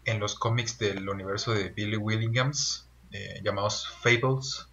en 0.05 0.21
los 0.21 0.35
cómics 0.35 0.79
del 0.79 1.09
universo 1.09 1.53
de 1.53 1.71
Billy 1.71 1.97
Williams, 1.97 2.87
eh, 3.13 3.41
llamados 3.43 3.89
Fables, 3.89 4.67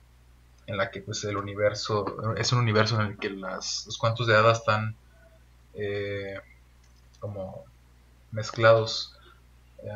en 0.68 0.78
la 0.78 0.90
que 0.92 1.02
pues 1.02 1.24
el 1.26 1.38
universo 1.38 2.36
es 2.38 2.52
un 2.52 2.60
universo 2.60 3.00
en 3.00 3.08
el 3.08 3.18
que 3.18 3.30
las, 3.30 3.86
los 3.86 3.98
cuentos 3.98 4.28
de 4.28 4.36
hadas 4.36 4.60
están 4.60 4.96
eh, 5.76 6.40
como 7.20 7.66
mezclados 8.32 9.18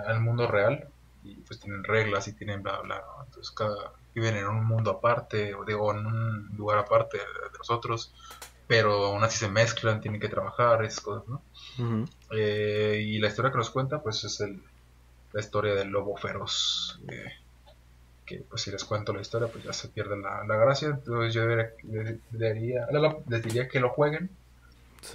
al 0.06 0.22
mundo 0.22 0.46
real 0.48 0.88
y 1.24 1.36
pues 1.36 1.60
tienen 1.60 1.84
reglas 1.84 2.28
y 2.28 2.34
tienen 2.34 2.62
bla 2.62 2.80
bla 2.82 3.04
entonces 3.26 3.52
cada 3.52 3.94
viven 4.14 4.36
en 4.36 4.48
un 4.48 4.66
mundo 4.66 4.92
aparte 4.92 5.54
o, 5.56 5.66
de, 5.66 5.74
o 5.74 5.92
en 5.92 6.06
un 6.06 6.50
lugar 6.56 6.80
aparte 6.80 7.18
de 7.18 7.58
los 7.58 7.70
otros 7.70 8.14
pero 8.70 9.08
aún 9.08 9.24
así 9.24 9.40
se 9.40 9.50
mezclan, 9.50 10.00
tienen 10.00 10.22
que 10.22 10.30
trabajar, 10.30 10.86
esas 10.86 11.02
cosas, 11.02 11.28
¿no? 11.28 11.42
Eh, 12.30 13.02
y 13.04 13.18
la 13.18 13.30
historia 13.30 13.50
que 13.50 13.58
nos 13.58 13.72
cuenta, 13.72 14.04
pues 14.04 14.24
es 14.26 14.42
el, 14.42 14.62
la 15.34 15.40
historia 15.40 15.74
del 15.74 15.90
lobo 15.90 16.16
feroz. 16.18 17.00
Eh, 17.08 17.32
que 18.28 18.44
pues 18.48 18.62
si 18.62 18.70
les 18.70 18.84
cuento 18.84 19.12
la 19.12 19.22
historia, 19.22 19.48
pues 19.48 19.64
ya 19.64 19.74
se 19.74 19.88
pierde 19.88 20.18
la, 20.18 20.44
gracia. 20.46 20.90
Entonces 20.90 21.34
yo 21.34 21.48
les, 21.48 21.72
diría, 22.30 22.86
les 23.28 23.44
diría 23.44 23.68
que 23.68 23.80
lo 23.80 23.90
jueguen. 23.90 24.30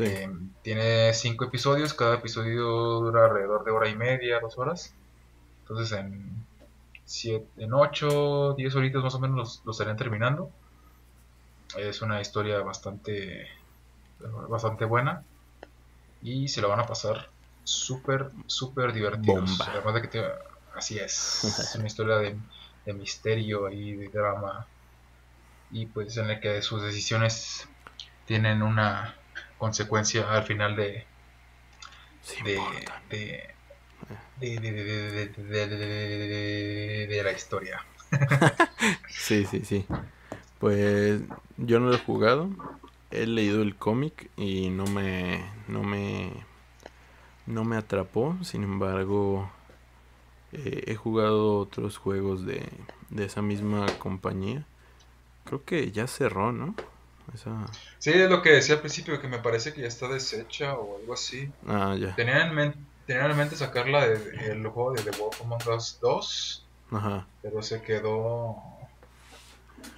Eh, 0.00 0.28
tiene 0.62 1.14
cinco 1.14 1.44
episodios, 1.44 1.94
cada 1.94 2.16
episodio 2.16 2.64
dura 2.64 3.26
alrededor 3.26 3.62
de 3.62 3.70
hora 3.70 3.88
y 3.88 3.94
media, 3.94 4.40
dos 4.40 4.58
horas. 4.58 4.92
Entonces 5.60 5.96
en, 5.96 6.44
siete, 7.04 7.46
en 7.58 7.72
8, 7.72 8.54
10 8.58 8.74
horitas 8.74 9.04
más 9.04 9.14
o 9.14 9.20
menos 9.20 9.62
lo 9.64 9.70
estarían 9.70 9.96
terminando. 9.96 10.50
Es 11.76 12.02
una 12.02 12.20
historia 12.20 12.60
bastante, 12.60 13.48
bastante 14.48 14.84
buena 14.84 15.24
y 16.22 16.48
se 16.48 16.62
la 16.62 16.68
van 16.68 16.80
a 16.80 16.86
pasar 16.86 17.28
súper, 17.64 18.30
súper 18.46 18.92
divertidos. 18.92 19.60
Además 19.60 19.94
de 19.94 20.02
que 20.02 20.08
te, 20.08 20.24
así 20.74 20.98
es, 20.98 21.44
es 21.44 21.74
una 21.76 21.86
historia 21.86 22.16
de, 22.16 22.36
misterio 22.92 23.70
y 23.70 23.96
de 23.96 24.08
drama 24.08 24.66
y 25.70 25.86
pues 25.86 26.16
en 26.18 26.28
la 26.28 26.38
que 26.38 26.60
sus 26.60 26.82
decisiones 26.82 27.66
tienen 28.26 28.62
una 28.62 29.16
consecuencia 29.56 30.30
al 30.30 30.42
final 30.44 30.76
de 30.76 31.06
de, 32.44 32.60
de, 33.10 33.54
de, 34.38 34.60
de, 37.08 37.22
la 37.22 37.32
historia. 37.32 37.84
sí, 39.08 39.46
sí, 39.46 39.64
sí. 39.64 39.86
Pues 40.58 41.20
yo 41.56 41.80
no 41.80 41.88
lo 41.88 41.94
he 41.94 41.98
jugado. 41.98 42.50
He 43.10 43.26
leído 43.26 43.62
el 43.62 43.76
cómic 43.76 44.30
y 44.36 44.70
no 44.70 44.86
me, 44.86 45.44
no 45.68 45.82
me, 45.82 46.32
no 47.46 47.64
me 47.64 47.76
atrapó. 47.76 48.36
Sin 48.42 48.62
embargo, 48.62 49.50
eh, 50.52 50.84
he 50.86 50.94
jugado 50.96 51.58
otros 51.58 51.98
juegos 51.98 52.44
de, 52.46 52.68
de 53.10 53.24
esa 53.24 53.42
misma 53.42 53.86
compañía. 53.98 54.64
Creo 55.44 55.64
que 55.64 55.92
ya 55.92 56.06
cerró, 56.06 56.52
¿no? 56.52 56.74
Esa... 57.32 57.66
Sí, 57.98 58.10
es 58.10 58.30
lo 58.30 58.42
que 58.42 58.50
decía 58.50 58.76
al 58.76 58.80
principio, 58.80 59.20
que 59.20 59.28
me 59.28 59.38
parece 59.38 59.72
que 59.72 59.82
ya 59.82 59.88
está 59.88 60.08
deshecha 60.08 60.74
o 60.74 60.98
algo 60.98 61.14
así. 61.14 61.50
Ah, 61.66 61.94
ya. 61.98 62.14
Tenían 62.14 62.48
en, 62.48 62.54
mente, 62.54 62.78
en 63.08 63.36
mente 63.36 63.56
sacarla 63.56 64.06
del 64.06 64.66
juego 64.66 64.92
de 64.92 65.02
The 65.02 65.18
Wolf 65.18 65.40
Among 65.42 65.68
Us 65.76 65.98
2. 66.00 66.66
Ajá. 66.92 67.26
Pero 67.42 67.62
se 67.62 67.82
quedó 67.82 68.56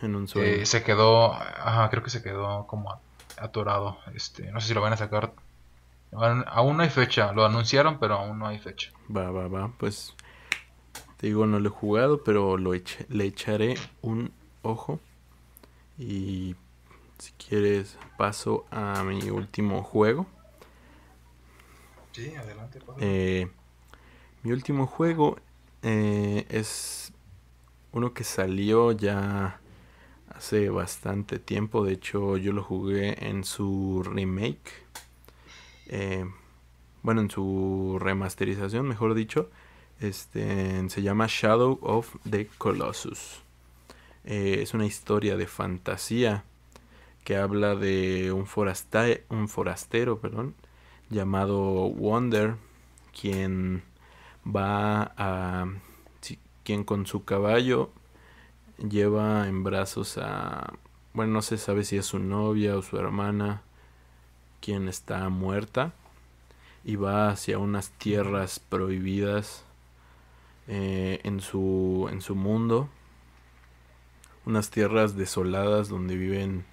en 0.03 0.15
un 0.15 0.29
sueño. 0.29 0.49
Eh, 0.49 0.67
se 0.67 0.83
quedó, 0.83 1.33
ajá, 1.35 1.89
creo 1.91 2.03
que 2.03 2.11
se 2.11 2.23
quedó 2.23 2.67
como 2.67 3.01
atorado. 3.39 3.99
Este, 4.15 4.51
no 4.53 4.61
sé 4.61 4.69
si 4.69 4.75
lo 4.75 4.81
van 4.81 4.93
a 4.93 4.97
sacar. 4.97 5.33
Aún 6.13 6.77
no 6.77 6.83
hay 6.83 6.91
fecha, 6.91 7.33
lo 7.33 7.45
anunciaron, 7.45 7.99
pero 7.99 8.15
aún 8.15 8.39
no 8.39 8.47
hay 8.47 8.59
fecha. 8.59 8.93
Va, 9.15 9.31
va, 9.31 9.49
va. 9.49 9.73
Pues 9.77 10.15
te 11.19 11.27
digo, 11.27 11.47
no 11.47 11.59
lo 11.59 11.69
he 11.69 11.73
jugado, 11.73 12.23
pero 12.23 12.57
lo 12.57 12.73
le 12.73 13.25
echaré 13.25 13.77
un 14.03 14.33
ojo. 14.63 15.01
Y 15.99 16.55
si 17.19 17.33
quieres, 17.33 17.99
paso 18.17 18.67
a 18.71 19.03
mi 19.03 19.31
último 19.31 19.83
juego. 19.83 20.27
Sí, 22.13 22.35
adelante. 22.35 22.81
Eh, 23.01 23.51
mi 24.43 24.53
último 24.53 24.87
juego 24.87 25.39
eh, 25.83 26.47
es 26.49 27.13
uno 27.93 28.15
que 28.15 28.25
salió 28.25 28.93
ya 28.93 29.61
hace 30.37 30.69
bastante 30.69 31.39
tiempo. 31.39 31.85
De 31.85 31.93
hecho, 31.93 32.37
yo 32.37 32.53
lo 32.53 32.63
jugué 32.63 33.27
en 33.27 33.45
su 33.45 34.03
remake. 34.05 34.73
Eh, 35.89 36.25
bueno, 37.03 37.23
en 37.23 37.31
su 37.31 37.99
remasterización, 38.01 38.87
mejor 38.87 39.15
dicho, 39.15 39.51
este, 40.01 40.89
se 40.89 41.03
llama 41.03 41.27
Shadow 41.29 41.79
of 41.83 42.17
the 42.29 42.49
Colossus. 42.59 43.43
Eh, 44.25 44.59
es 44.63 44.75
una 44.75 44.87
historia 44.87 45.37
de 45.37 45.47
fantasía 45.47 46.45
que 47.25 47.37
habla 47.37 47.75
de 47.75 48.33
un, 48.33 48.47
un 49.31 49.49
forastero 49.49 50.19
perdón, 50.21 50.55
llamado 51.11 51.89
Wonder, 51.91 52.57
quien 53.19 53.83
va 54.45 55.13
a... 55.17 55.67
quien 56.63 56.85
con 56.85 57.07
su 57.07 57.25
caballo 57.25 57.91
lleva 58.79 59.49
en 59.49 59.65
brazos 59.65 60.19
a... 60.19 60.73
Bueno, 61.13 61.35
no 61.35 61.43
se 61.43 61.57
sabe 61.59 61.85
si 61.85 61.97
es 61.97 62.07
su 62.07 62.19
novia 62.19 62.77
o 62.77 62.83
su 62.83 62.99
hermana, 62.99 63.63
quien 64.61 64.89
está 64.89 65.29
muerta, 65.29 65.95
y 66.85 66.97
va 66.97 67.31
hacia 67.31 67.59
unas 67.59 67.91
tierras 67.91 68.59
prohibidas 68.59 69.65
eh, 70.69 71.21
en, 71.25 71.41
su, 71.41 72.09
en 72.11 72.21
su 72.21 72.35
mundo, 72.35 72.89
unas 74.45 74.71
tierras 74.71 75.17
desoladas 75.17 75.89
donde 75.89 76.17
viven 76.17 76.65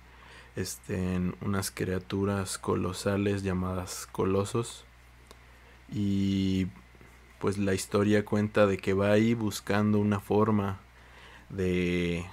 este, 0.56 1.20
unas 1.42 1.72
criaturas 1.72 2.58
colosales 2.58 3.44
llamadas 3.44 4.08
colosos. 4.12 4.86
Y 5.92 6.68
pues 7.40 7.58
la 7.58 7.74
historia 7.74 8.26
cuenta 8.26 8.68
de 8.68 8.78
que 8.78 8.94
va 8.94 9.12
ahí 9.12 9.34
buscando 9.34 10.00
una 10.00 10.20
forma 10.20 10.80
de, 11.49 12.26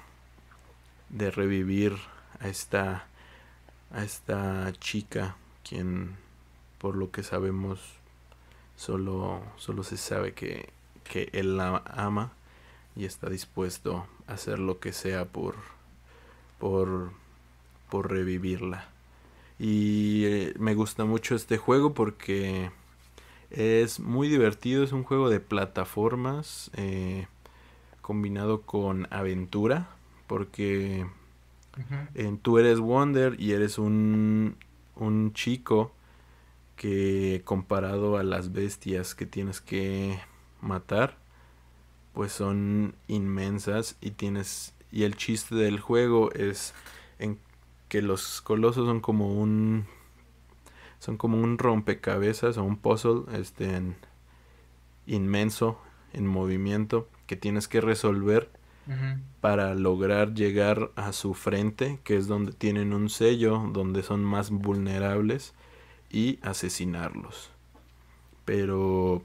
de 1.08 1.30
revivir 1.30 1.96
a 2.40 2.48
esta, 2.48 3.06
a 3.92 4.04
esta 4.04 4.72
chica, 4.80 5.36
quien 5.68 6.16
por 6.78 6.96
lo 6.96 7.10
que 7.10 7.22
sabemos 7.22 7.80
solo, 8.76 9.42
solo 9.56 9.84
se 9.84 9.96
sabe 9.96 10.32
que, 10.32 10.70
que 11.04 11.28
él 11.32 11.56
la 11.58 11.82
ama 11.86 12.32
y 12.96 13.04
está 13.04 13.28
dispuesto 13.28 14.06
a 14.26 14.32
hacer 14.34 14.58
lo 14.58 14.80
que 14.80 14.92
sea 14.92 15.26
por, 15.26 15.56
por, 16.58 17.12
por 17.90 18.10
revivirla. 18.10 18.88
Y 19.58 20.24
eh, 20.24 20.54
me 20.58 20.74
gusta 20.74 21.04
mucho 21.04 21.34
este 21.34 21.58
juego 21.58 21.92
porque 21.92 22.70
es 23.50 24.00
muy 24.00 24.28
divertido, 24.28 24.82
es 24.82 24.92
un 24.92 25.04
juego 25.04 25.28
de 25.28 25.40
plataformas 25.40 26.70
eh, 26.74 27.26
combinado 28.00 28.62
con 28.62 29.06
aventura, 29.10 29.88
porque 30.26 31.06
en, 32.14 32.38
tú 32.38 32.58
eres 32.58 32.80
Wonder 32.80 33.40
y 33.40 33.52
eres 33.52 33.78
un, 33.78 34.56
un 34.96 35.32
chico 35.32 35.92
que 36.76 37.42
comparado 37.44 38.16
a 38.16 38.22
las 38.22 38.52
bestias 38.52 39.14
que 39.14 39.26
tienes 39.26 39.60
que 39.60 40.18
matar, 40.60 41.16
pues 42.14 42.32
son 42.32 42.94
inmensas 43.06 43.96
y 44.00 44.12
tienes 44.12 44.74
y 44.92 45.04
el 45.04 45.16
chiste 45.16 45.54
del 45.54 45.78
juego 45.78 46.32
es 46.32 46.74
en 47.18 47.38
que 47.88 48.02
los 48.02 48.40
colosos 48.40 48.86
son 48.86 49.00
como 49.00 49.32
un 49.40 49.86
son 50.98 51.16
como 51.16 51.40
un 51.40 51.58
rompecabezas 51.58 52.56
o 52.56 52.64
un 52.64 52.76
puzzle 52.76 53.22
este 53.38 53.82
inmenso 55.06 55.78
en 56.12 56.26
movimiento 56.26 57.08
que 57.26 57.36
tienes 57.36 57.68
que 57.68 57.80
resolver 57.80 58.50
para 59.40 59.74
lograr 59.74 60.34
llegar 60.34 60.90
a 60.96 61.12
su 61.12 61.34
frente 61.34 62.00
que 62.02 62.16
es 62.16 62.26
donde 62.26 62.52
tienen 62.52 62.92
un 62.92 63.08
sello 63.08 63.70
donde 63.72 64.02
son 64.02 64.24
más 64.24 64.50
vulnerables 64.50 65.54
y 66.10 66.40
asesinarlos 66.42 67.52
pero 68.44 69.22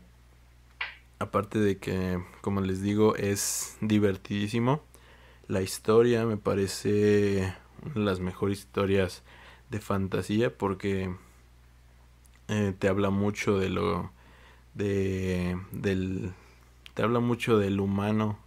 aparte 1.19 1.59
de 1.59 1.77
que, 1.77 2.23
como 2.41 2.61
les 2.61 2.81
digo, 2.81 3.15
es 3.15 3.77
divertidísimo. 3.81 4.83
La 5.47 5.61
historia 5.61 6.25
me 6.25 6.37
parece 6.37 7.53
una 7.83 7.93
de 7.95 8.01
las 8.01 8.19
mejores 8.19 8.59
historias 8.59 9.23
de 9.69 9.79
fantasía 9.79 10.55
porque 10.55 11.15
eh, 12.47 12.73
te 12.77 12.87
habla 12.87 13.09
mucho 13.09 13.57
de 13.57 13.69
lo 13.69 14.11
de 14.73 15.57
del 15.71 16.33
te 16.95 17.03
habla 17.03 17.19
mucho 17.19 17.59
del 17.59 17.79
humano 17.79 18.39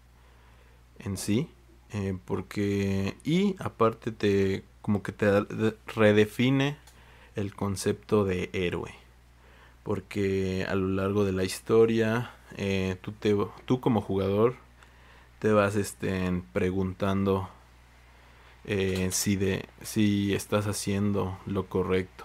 en 0.98 1.16
sí 1.16 1.48
eh, 1.92 2.18
porque 2.24 3.16
y 3.22 3.54
aparte 3.60 4.10
te 4.10 4.64
como 4.82 5.02
que 5.04 5.12
te 5.12 5.46
redefine 5.86 6.76
el 7.36 7.54
concepto 7.54 8.24
de 8.24 8.50
héroe 8.52 8.92
porque 9.84 10.66
a 10.68 10.74
lo 10.74 10.88
largo 10.88 11.24
de 11.24 11.32
la 11.32 11.44
historia 11.44 12.32
eh, 12.56 12.96
tú, 13.00 13.12
te, 13.12 13.36
tú 13.64 13.80
como 13.80 14.00
jugador 14.00 14.56
te 15.38 15.52
vas 15.52 15.76
este, 15.76 16.42
preguntando 16.52 17.48
eh, 18.64 19.08
si, 19.12 19.36
de, 19.36 19.66
si 19.82 20.34
estás 20.34 20.66
haciendo 20.66 21.38
lo 21.46 21.66
correcto. 21.66 22.24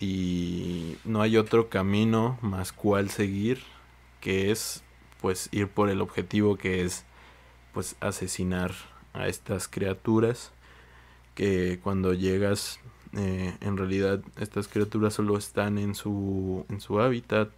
Y 0.00 0.96
no 1.04 1.22
hay 1.22 1.36
otro 1.36 1.68
camino 1.68 2.38
más 2.42 2.72
cual 2.72 3.08
seguir 3.08 3.62
que 4.20 4.50
es 4.50 4.82
pues 5.22 5.48
ir 5.52 5.68
por 5.68 5.88
el 5.88 6.02
objetivo 6.02 6.56
que 6.56 6.84
es 6.84 7.04
pues 7.72 7.96
asesinar 8.00 8.72
a 9.14 9.28
estas 9.28 9.68
criaturas 9.68 10.50
que 11.34 11.80
cuando 11.82 12.12
llegas 12.12 12.80
eh, 13.16 13.56
en 13.60 13.76
realidad 13.76 14.20
estas 14.38 14.68
criaturas 14.68 15.14
solo 15.14 15.38
están 15.38 15.78
en 15.78 15.94
su, 15.94 16.66
en 16.68 16.80
su 16.80 17.00
hábitat 17.00 17.48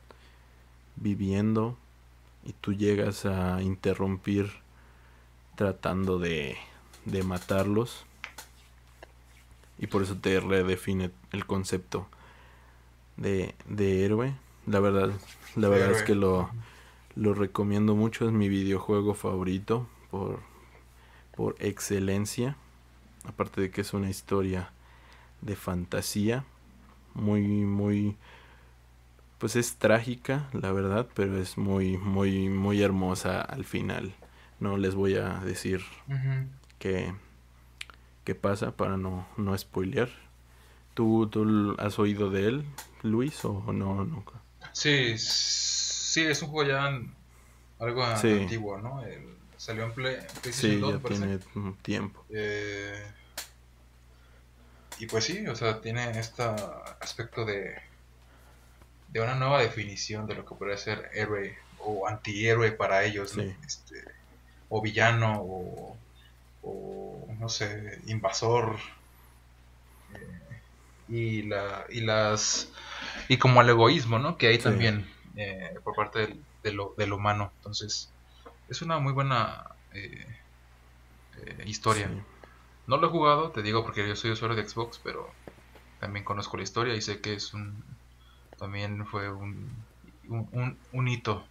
viviendo 0.96 1.76
y 2.44 2.52
tú 2.52 2.74
llegas 2.74 3.24
a 3.24 3.62
interrumpir 3.62 4.50
tratando 5.56 6.18
de, 6.18 6.56
de 7.04 7.22
matarlos. 7.22 8.04
Y 9.78 9.86
por 9.86 10.02
eso 10.02 10.16
te 10.16 10.38
redefine 10.40 11.10
el 11.32 11.46
concepto 11.46 12.06
de, 13.16 13.54
de 13.66 14.04
héroe. 14.04 14.34
La 14.66 14.80
verdad 14.80 15.10
la 15.56 15.68
verdad 15.68 15.92
es 15.92 16.02
que 16.02 16.14
lo, 16.14 16.50
lo 17.16 17.34
recomiendo 17.34 17.94
mucho 17.94 18.26
es 18.26 18.32
mi 18.32 18.48
videojuego 18.48 19.14
favorito 19.14 19.86
por 20.10 20.40
por 21.36 21.56
excelencia 21.58 22.56
aparte 23.24 23.60
de 23.60 23.70
que 23.70 23.80
es 23.80 23.92
una 23.94 24.10
historia 24.10 24.70
de 25.40 25.56
fantasía, 25.56 26.44
muy, 27.14 27.42
muy, 27.42 28.16
pues 29.38 29.56
es 29.56 29.76
trágica, 29.76 30.48
la 30.52 30.72
verdad, 30.72 31.08
pero 31.14 31.38
es 31.38 31.58
muy, 31.58 31.98
muy, 31.98 32.48
muy 32.48 32.82
hermosa 32.82 33.40
al 33.40 33.64
final. 33.64 34.14
No 34.60 34.76
les 34.76 34.94
voy 34.94 35.16
a 35.16 35.40
decir 35.40 35.82
qué, 36.78 37.14
pasa 38.40 38.76
para 38.76 38.96
no, 38.96 39.26
no 39.36 39.56
spoilear. 39.56 40.08
¿Tú, 40.94 41.28
¿Tú 41.28 41.74
has 41.78 41.98
oído 41.98 42.30
de 42.30 42.46
él, 42.46 42.64
Luis, 43.02 43.44
o 43.44 43.72
no 43.72 44.04
nunca? 44.04 44.40
Sí, 44.72 45.18
sí, 46.14 46.22
es 46.22 46.40
un 46.42 46.50
juego 46.50 46.70
ya 46.70 47.00
algo 47.80 48.04
antiguo, 48.04 48.78
¿no? 48.78 49.02
salió 49.56 49.84
en 49.84 49.92
Play, 49.92 50.16
Sí, 50.52 50.80
ya 50.80 50.98
tiene 51.00 51.40
tiempo. 51.82 52.24
Eh, 52.30 53.04
y 55.00 55.06
pues 55.06 55.24
sí, 55.24 55.44
o 55.48 55.56
sea, 55.56 55.80
tiene 55.80 56.16
este 56.18 56.44
aspecto 57.00 57.44
de, 57.44 57.74
de 59.08 59.20
una 59.20 59.34
nueva 59.34 59.60
definición 59.60 60.28
de 60.28 60.36
lo 60.36 60.44
que 60.44 60.54
podría 60.54 60.76
ser 60.76 61.10
héroe 61.14 61.58
o 61.80 62.06
antihéroe 62.06 62.70
para 62.70 63.02
ellos, 63.02 63.36
este, 63.66 64.04
o 64.68 64.80
villano, 64.80 65.40
o, 66.62 67.26
no 67.40 67.48
sé, 67.48 67.98
invasor. 68.06 68.76
Eh, 70.14 70.60
y, 71.08 71.42
la, 71.42 71.86
y 71.88 72.02
las 72.02 72.68
y 73.28 73.36
como 73.38 73.62
el 73.62 73.68
egoísmo, 73.68 74.20
¿no? 74.20 74.38
Que 74.38 74.46
hay 74.48 74.58
también 74.58 75.13
eh, 75.36 75.78
por 75.82 75.94
parte 75.94 76.20
del, 76.20 76.44
de 76.62 76.72
lo, 76.72 76.94
del 76.96 77.12
humano. 77.12 77.52
Entonces, 77.56 78.10
es 78.68 78.82
una 78.82 78.98
muy 78.98 79.12
buena 79.12 79.70
eh, 79.92 80.26
historia. 81.64 82.10
No 82.86 82.98
lo 82.98 83.06
he 83.06 83.10
jugado, 83.10 83.50
te 83.50 83.62
digo, 83.62 83.82
porque 83.82 84.06
yo 84.06 84.14
soy 84.16 84.32
usuario 84.32 84.56
de 84.56 84.68
Xbox, 84.68 85.00
pero 85.02 85.30
también 86.00 86.24
conozco 86.24 86.56
la 86.56 86.62
historia 86.62 86.94
y 86.94 87.00
sé 87.00 87.20
que 87.20 87.34
es 87.34 87.54
un. 87.54 87.82
También 88.58 89.06
fue 89.06 89.32
un, 89.32 89.70
un, 90.28 91.08
hito 91.08 91.44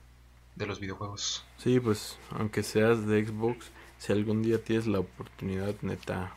de 0.56 0.66
los 0.66 0.80
videojuegos. 0.80 1.44
Sí, 1.58 1.80
pues, 1.80 2.18
aunque 2.32 2.64
seas 2.64 3.06
de 3.06 3.26
Xbox, 3.26 3.72
si 3.98 4.14
algún 4.14 4.42
día 4.42 4.64
tienes 4.64 4.88
la 4.88 5.00
oportunidad, 5.00 5.76
neta, 5.82 6.36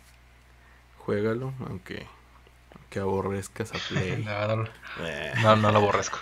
juégalo, 0.98 1.52
aunque, 1.68 2.06
aunque 2.74 2.98
aborrezcas 2.98 3.73
a 3.73 3.78
Play. 3.89 4.24
no, 4.24 4.64
no, 5.43 5.56
no, 5.56 5.73
lo 5.73 5.78
aborrezco. 5.78 6.18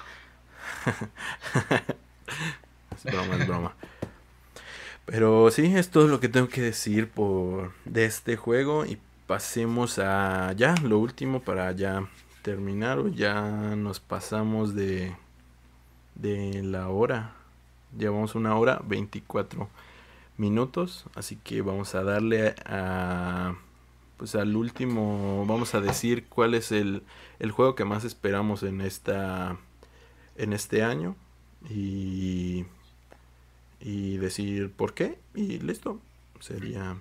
es 2.96 3.04
broma, 3.04 3.36
es 3.36 3.46
broma. 3.46 3.74
Pero 5.06 5.50
sí, 5.50 5.66
es 5.74 5.94
lo 5.94 6.20
que 6.20 6.28
tengo 6.28 6.48
que 6.48 6.62
decir 6.62 7.10
por 7.10 7.72
de 7.84 8.06
este 8.06 8.36
juego 8.36 8.86
y 8.86 8.98
pasemos 9.26 9.98
a 9.98 10.52
ya 10.52 10.74
lo 10.82 10.98
último 10.98 11.40
para 11.40 11.72
ya 11.72 12.08
terminar 12.42 12.98
o 12.98 13.08
ya 13.08 13.74
nos 13.76 14.00
pasamos 14.00 14.74
de, 14.74 15.16
de 16.14 16.62
la 16.62 16.88
hora. 16.88 17.34
Llevamos 17.96 18.34
una 18.34 18.56
hora 18.56 18.80
24 18.86 19.68
minutos, 20.36 21.04
así 21.14 21.36
que 21.36 21.62
vamos 21.62 21.94
a 21.94 22.02
darle 22.02 22.54
a 22.66 23.54
pues 24.16 24.34
al 24.36 24.56
último 24.56 25.44
vamos 25.46 25.74
a 25.74 25.80
decir 25.80 26.26
cuál 26.28 26.54
es 26.54 26.72
el, 26.72 27.02
el 27.40 27.50
juego 27.50 27.74
que 27.74 27.84
más 27.84 28.04
esperamos 28.04 28.62
en 28.62 28.80
esta 28.80 29.58
en 30.36 30.52
este 30.52 30.82
año 30.82 31.16
y 31.68 32.66
y 33.80 34.16
decir 34.16 34.72
por 34.72 34.94
qué 34.94 35.18
y 35.34 35.58
listo. 35.58 36.00
Sería 36.40 36.96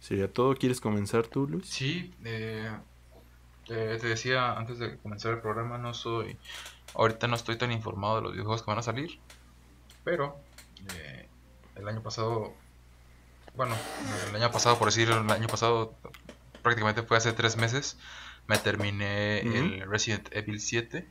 sería 0.00 0.32
todo. 0.32 0.54
Quieres 0.54 0.80
comenzar 0.80 1.26
tú 1.26 1.46
Luis 1.48 1.66
sí 1.66 2.14
eh, 2.24 2.70
te 3.66 4.06
decía 4.06 4.52
antes 4.52 4.78
de 4.78 4.98
comenzar 4.98 5.32
el 5.32 5.40
programa 5.40 5.78
no 5.78 5.94
soy 5.94 6.36
ahorita 6.94 7.26
no 7.26 7.36
estoy 7.36 7.56
tan 7.56 7.72
informado 7.72 8.16
de 8.16 8.22
los 8.22 8.32
videojuegos 8.32 8.62
que 8.62 8.70
van 8.70 8.78
a 8.78 8.82
salir 8.82 9.18
pero 10.04 10.36
eh, 10.94 11.26
el 11.76 11.88
año 11.88 12.02
pasado 12.02 12.52
bueno 13.56 13.74
el 14.28 14.36
año 14.36 14.50
pasado 14.50 14.78
por 14.78 14.88
decir 14.88 15.08
el 15.10 15.30
año 15.30 15.48
pasado 15.48 15.94
prácticamente 16.62 17.02
fue 17.02 17.16
hace 17.16 17.32
tres 17.32 17.56
meses 17.56 17.96
me 18.46 18.58
terminé 18.58 19.40
el 19.40 19.88
Resident 19.88 20.28
Evil 20.32 20.60
7 20.60 21.08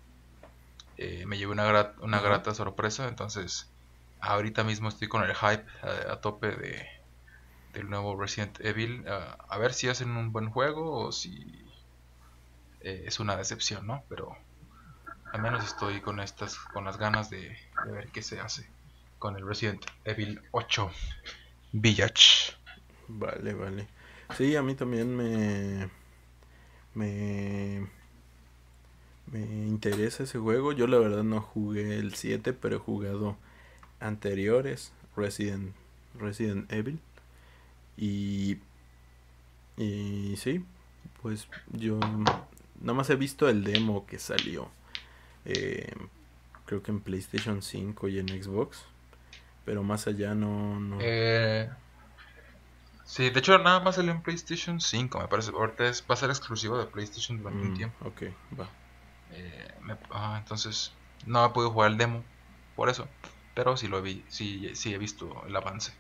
eh, 1.04 1.26
me 1.26 1.38
llevé 1.38 1.52
una, 1.52 1.94
una 2.00 2.22
grata 2.22 2.54
sorpresa 2.54 3.08
entonces 3.10 3.70
ahorita 4.22 4.64
mismo 4.64 4.88
estoy 4.88 5.10
con 5.10 5.22
el 5.24 5.36
hype 5.36 5.66
a, 6.10 6.22
tope 6.22 6.48
de 6.48 6.88
del 7.74 7.90
nuevo 7.90 8.16
Resident 8.16 8.60
Evil. 8.62 9.04
a 9.08 9.58
ver 9.58 9.74
si 9.74 9.90
hacen 9.90 10.16
un 10.16 10.32
buen 10.32 10.50
juego 10.50 10.92
o 10.92 11.12
si 11.12 11.66
eh, 12.82 13.06
es 13.08 13.20
una 13.20 13.36
decepción, 13.36 13.88
¿no? 13.88 14.04
Pero 14.08 14.38
al 15.32 15.42
menos 15.42 15.66
estoy 15.66 16.00
con 16.00 16.20
estas, 16.20 16.56
con 16.58 16.86
las 16.86 16.98
ganas 16.98 17.30
de, 17.30 17.58
ver 17.88 18.10
qué 18.10 18.22
se 18.22 18.40
hace 18.40 18.70
con 19.20 19.36
el 19.36 19.48
Resident 19.48 19.84
Evil 20.06 20.42
8 20.52 20.92
Village. 21.72 22.54
Vale, 23.08 23.54
vale. 23.56 23.88
Sí, 24.38 24.56
a 24.56 24.62
mí 24.62 24.76
también 24.76 25.16
me 25.16 25.90
me 26.94 27.90
me 29.32 29.40
interesa 29.40 30.24
ese 30.24 30.40
juego. 30.40 30.72
Yo 30.72 30.88
la 30.88 30.98
verdad 30.98 31.24
no 31.24 31.42
jugué 31.42 31.98
el 31.98 32.16
7, 32.16 32.54
pero 32.54 32.78
he 32.78 32.80
jugado 32.80 33.38
anteriores, 34.00 34.94
Resident, 35.16 35.74
Resident 36.20 36.72
Evil. 36.72 37.00
Y, 37.98 38.58
y 39.78 40.36
sí, 40.38 40.66
pues 41.22 41.48
yo 41.72 42.00
nada 42.00 42.94
más 42.94 43.10
he 43.10 43.16
visto 43.16 43.48
el 43.48 43.64
demo 43.64 44.06
que 44.06 44.20
salió. 44.20 44.70
Eh, 45.46 45.94
creo 46.66 46.82
que 46.82 46.92
en 46.92 47.00
PlayStation 47.00 47.62
5 47.62 48.08
y 48.10 48.20
en 48.20 48.28
Xbox. 48.30 48.86
Pero 49.66 49.84
más 49.84 50.08
allá 50.08 50.36
no... 50.36 50.80
no... 50.80 50.98
Eh, 51.02 51.70
sí, 53.06 53.30
de 53.30 53.40
hecho 53.40 53.58
nada 53.60 53.80
más 53.80 53.96
salió 53.96 54.12
en 54.12 54.22
PlayStation 54.22 54.82
5, 54.82 55.20
me 55.20 55.28
parece. 55.28 55.52
Ahorita 55.52 55.88
es, 55.88 56.04
va 56.10 56.16
a 56.16 56.18
ser 56.18 56.30
exclusivo 56.30 56.78
de 56.78 56.86
PlayStation 56.86 57.38
durante 57.38 57.62
un 57.62 57.72
mm, 57.72 57.78
tiempo. 57.78 58.06
Ok, 58.06 58.24
va. 58.60 58.70
Eh, 59.34 59.68
ah, 60.12 60.38
entonces 60.40 60.94
no 61.26 61.46
he 61.46 61.50
podido 61.50 61.72
jugar 61.72 61.92
el 61.92 61.98
demo, 61.98 62.24
por 62.76 62.90
eso. 62.90 63.08
Pero 63.56 63.78
sí 63.78 63.88
lo 63.88 64.02
vi, 64.02 64.24
sí, 64.30 64.72
sí 64.76 64.94
he 64.94 64.98
visto 64.98 65.44
el 65.48 65.56
avance. 65.56 65.94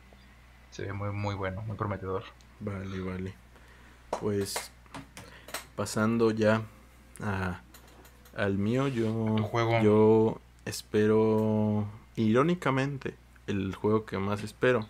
Se 0.71 0.83
ve 0.83 0.93
muy, 0.93 1.11
muy 1.11 1.35
bueno, 1.35 1.61
muy 1.61 1.77
prometedor. 1.77 2.23
Vale, 2.59 2.99
vale. 2.99 3.33
Pues 4.19 4.71
pasando 5.75 6.31
ya 6.31 6.63
a, 7.21 7.61
al 8.35 8.57
mío, 8.57 8.87
yo, 8.87 9.35
yo 9.83 10.41
espero, 10.65 11.85
irónicamente, 12.15 13.15
el 13.47 13.75
juego 13.75 14.05
que 14.05 14.17
más 14.17 14.43
espero 14.43 14.87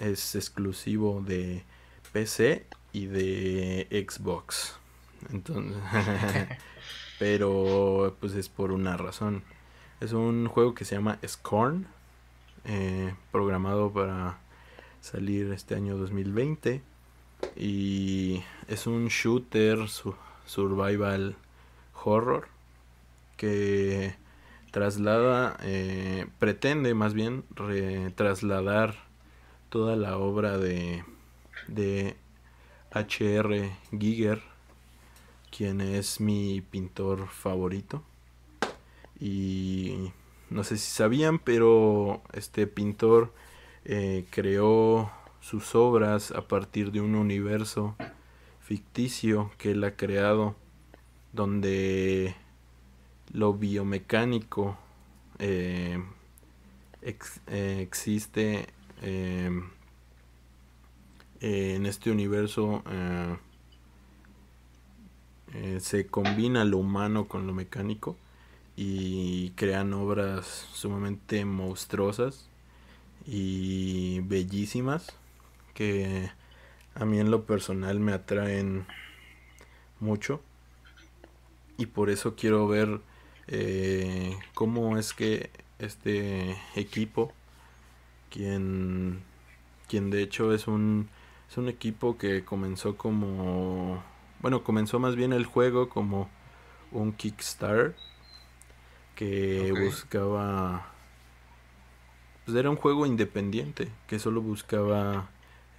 es 0.00 0.34
exclusivo 0.34 1.22
de 1.22 1.64
PC 2.12 2.66
y 2.92 3.06
de 3.06 4.06
Xbox. 4.08 4.76
Entonces, 5.30 5.76
pero 7.22 8.16
pues 8.18 8.34
es 8.34 8.48
por 8.48 8.72
una 8.72 8.96
razón. 8.96 9.44
Es 10.00 10.12
un 10.12 10.48
juego 10.48 10.74
que 10.74 10.84
se 10.84 10.96
llama 10.96 11.20
Scorn, 11.24 11.86
eh, 12.64 13.14
programado 13.30 13.92
para 13.92 14.40
salir 15.00 15.52
este 15.52 15.76
año 15.76 15.96
2020. 15.96 16.82
Y 17.54 18.42
es 18.66 18.88
un 18.88 19.06
shooter 19.06 19.78
survival 20.46 21.36
horror 22.02 22.48
que 23.36 24.16
traslada, 24.72 25.56
eh, 25.62 26.26
pretende 26.40 26.92
más 26.94 27.14
bien 27.14 27.44
trasladar 28.16 28.96
toda 29.68 29.94
la 29.94 30.18
obra 30.18 30.58
de, 30.58 31.04
de 31.68 32.16
H.R. 32.90 33.76
Giger, 33.96 34.42
quien 35.56 35.80
es 35.80 36.20
mi 36.20 36.62
pintor 36.62 37.28
favorito 37.28 38.02
y 39.20 40.10
no 40.50 40.64
sé 40.64 40.76
si 40.78 40.90
sabían, 40.90 41.38
pero 41.38 42.22
este 42.32 42.66
pintor 42.66 43.32
eh, 43.84 44.26
creó 44.30 45.12
sus 45.40 45.76
obras 45.76 46.32
a 46.32 46.48
partir 46.48 46.90
de 46.90 47.00
un 47.00 47.14
universo 47.14 47.94
ficticio 48.60 49.52
que 49.58 49.70
él 49.72 49.84
ha 49.84 49.94
creado, 49.94 50.56
donde 51.32 52.34
lo 53.32 53.54
biomecánico 53.54 54.76
eh, 55.38 56.02
eh, 57.02 57.78
existe 57.80 58.66
en 59.00 59.70
este 61.86 62.10
universo. 62.10 62.82
Se 65.80 66.06
combina 66.06 66.64
lo 66.64 66.78
humano 66.78 67.28
con 67.28 67.46
lo 67.46 67.52
mecánico 67.52 68.16
y 68.76 69.50
crean 69.50 69.92
obras 69.92 70.46
sumamente 70.72 71.44
monstruosas 71.44 72.48
y 73.26 74.20
bellísimas 74.20 75.14
que 75.74 76.30
a 76.94 77.04
mí 77.04 77.18
en 77.18 77.30
lo 77.30 77.44
personal 77.44 78.00
me 78.00 78.12
atraen 78.12 78.86
mucho. 80.00 80.40
Y 81.78 81.86
por 81.86 82.10
eso 82.10 82.34
quiero 82.36 82.66
ver 82.68 83.00
eh, 83.48 84.36
cómo 84.54 84.98
es 84.98 85.12
que 85.14 85.50
este 85.78 86.56
equipo 86.76 87.32
quien 88.30 89.22
quien 89.88 90.10
de 90.10 90.22
hecho 90.22 90.54
es 90.54 90.68
un 90.68 91.08
es 91.50 91.56
un 91.56 91.68
equipo 91.68 92.16
que 92.16 92.44
comenzó 92.44 92.96
como 92.96 94.02
bueno 94.42 94.62
comenzó 94.62 94.98
más 94.98 95.16
bien 95.16 95.32
el 95.32 95.46
juego 95.46 95.88
como 95.88 96.28
un 96.90 97.12
Kickstarter 97.12 97.94
que 99.14 99.72
buscaba 99.72 100.86
pues 102.44 102.56
era 102.56 102.68
un 102.68 102.76
juego 102.76 103.06
independiente 103.06 103.88
que 104.06 104.18
solo 104.18 104.42
buscaba 104.42 105.30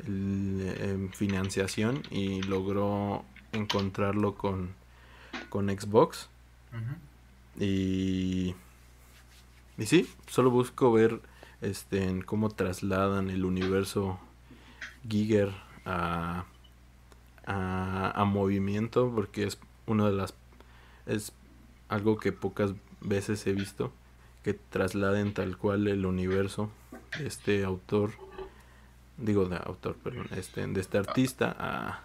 el, 0.07 0.75
em, 0.79 1.11
financiación 1.11 2.01
y 2.09 2.41
logró 2.41 3.25
encontrarlo 3.51 4.35
con 4.35 4.73
con 5.49 5.69
Xbox. 5.69 6.29
Y 7.59 8.55
y 9.77 9.85
sí 9.85 10.07
solo 10.27 10.51
busco 10.51 10.91
ver 10.91 11.19
este 11.61 12.03
en 12.03 12.21
cómo 12.21 12.49
trasladan 12.49 13.29
el 13.29 13.45
universo 13.45 14.19
Giger 15.07 15.51
a, 15.85 16.45
a, 17.45 18.23
movimiento 18.25 19.11
porque 19.13 19.43
es 19.43 19.59
una 19.85 20.07
de 20.07 20.13
las 20.13 20.33
es 21.05 21.33
algo 21.89 22.17
que 22.17 22.31
pocas 22.31 22.73
veces 23.01 23.45
he 23.47 23.53
visto 23.53 23.91
que 24.43 24.53
trasladen 24.53 25.33
tal 25.33 25.57
cual 25.57 25.87
el 25.87 26.05
universo 26.05 26.69
de 27.17 27.27
este 27.27 27.63
autor, 27.63 28.11
digo 29.17 29.45
de 29.45 29.57
autor, 29.57 29.95
perdón, 29.95 30.27
este, 30.35 30.65
de 30.67 30.81
este 30.81 30.97
artista 30.97 31.55
a, 31.57 32.03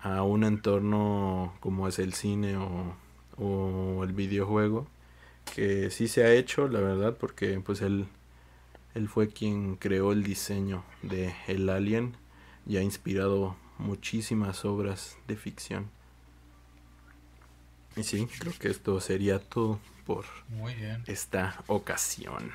a 0.00 0.22
un 0.22 0.44
entorno 0.44 1.54
como 1.60 1.86
es 1.86 1.98
el 1.98 2.14
cine 2.14 2.56
o, 2.56 2.96
o 3.36 4.02
el 4.04 4.12
videojuego, 4.12 4.86
que 5.54 5.90
sí 5.90 6.08
se 6.08 6.24
ha 6.24 6.32
hecho, 6.32 6.68
la 6.68 6.80
verdad, 6.80 7.16
porque 7.16 7.60
pues 7.60 7.80
él, 7.80 8.06
él 8.94 9.08
fue 9.08 9.28
quien 9.28 9.76
creó 9.76 10.12
el 10.12 10.22
diseño 10.22 10.84
de 11.02 11.34
El 11.46 11.68
Alien 11.68 12.16
y 12.66 12.76
ha 12.76 12.82
inspirado 12.82 13.56
muchísimas 13.80 14.64
obras 14.64 15.18
de 15.26 15.36
ficción. 15.36 15.90
Y 17.96 18.02
sí, 18.04 18.26
creo 18.38 18.52
que 18.58 18.68
esto 18.68 19.00
sería 19.00 19.38
todo 19.38 19.80
por 20.06 20.24
esta 21.06 21.62
ocasión. 21.66 22.52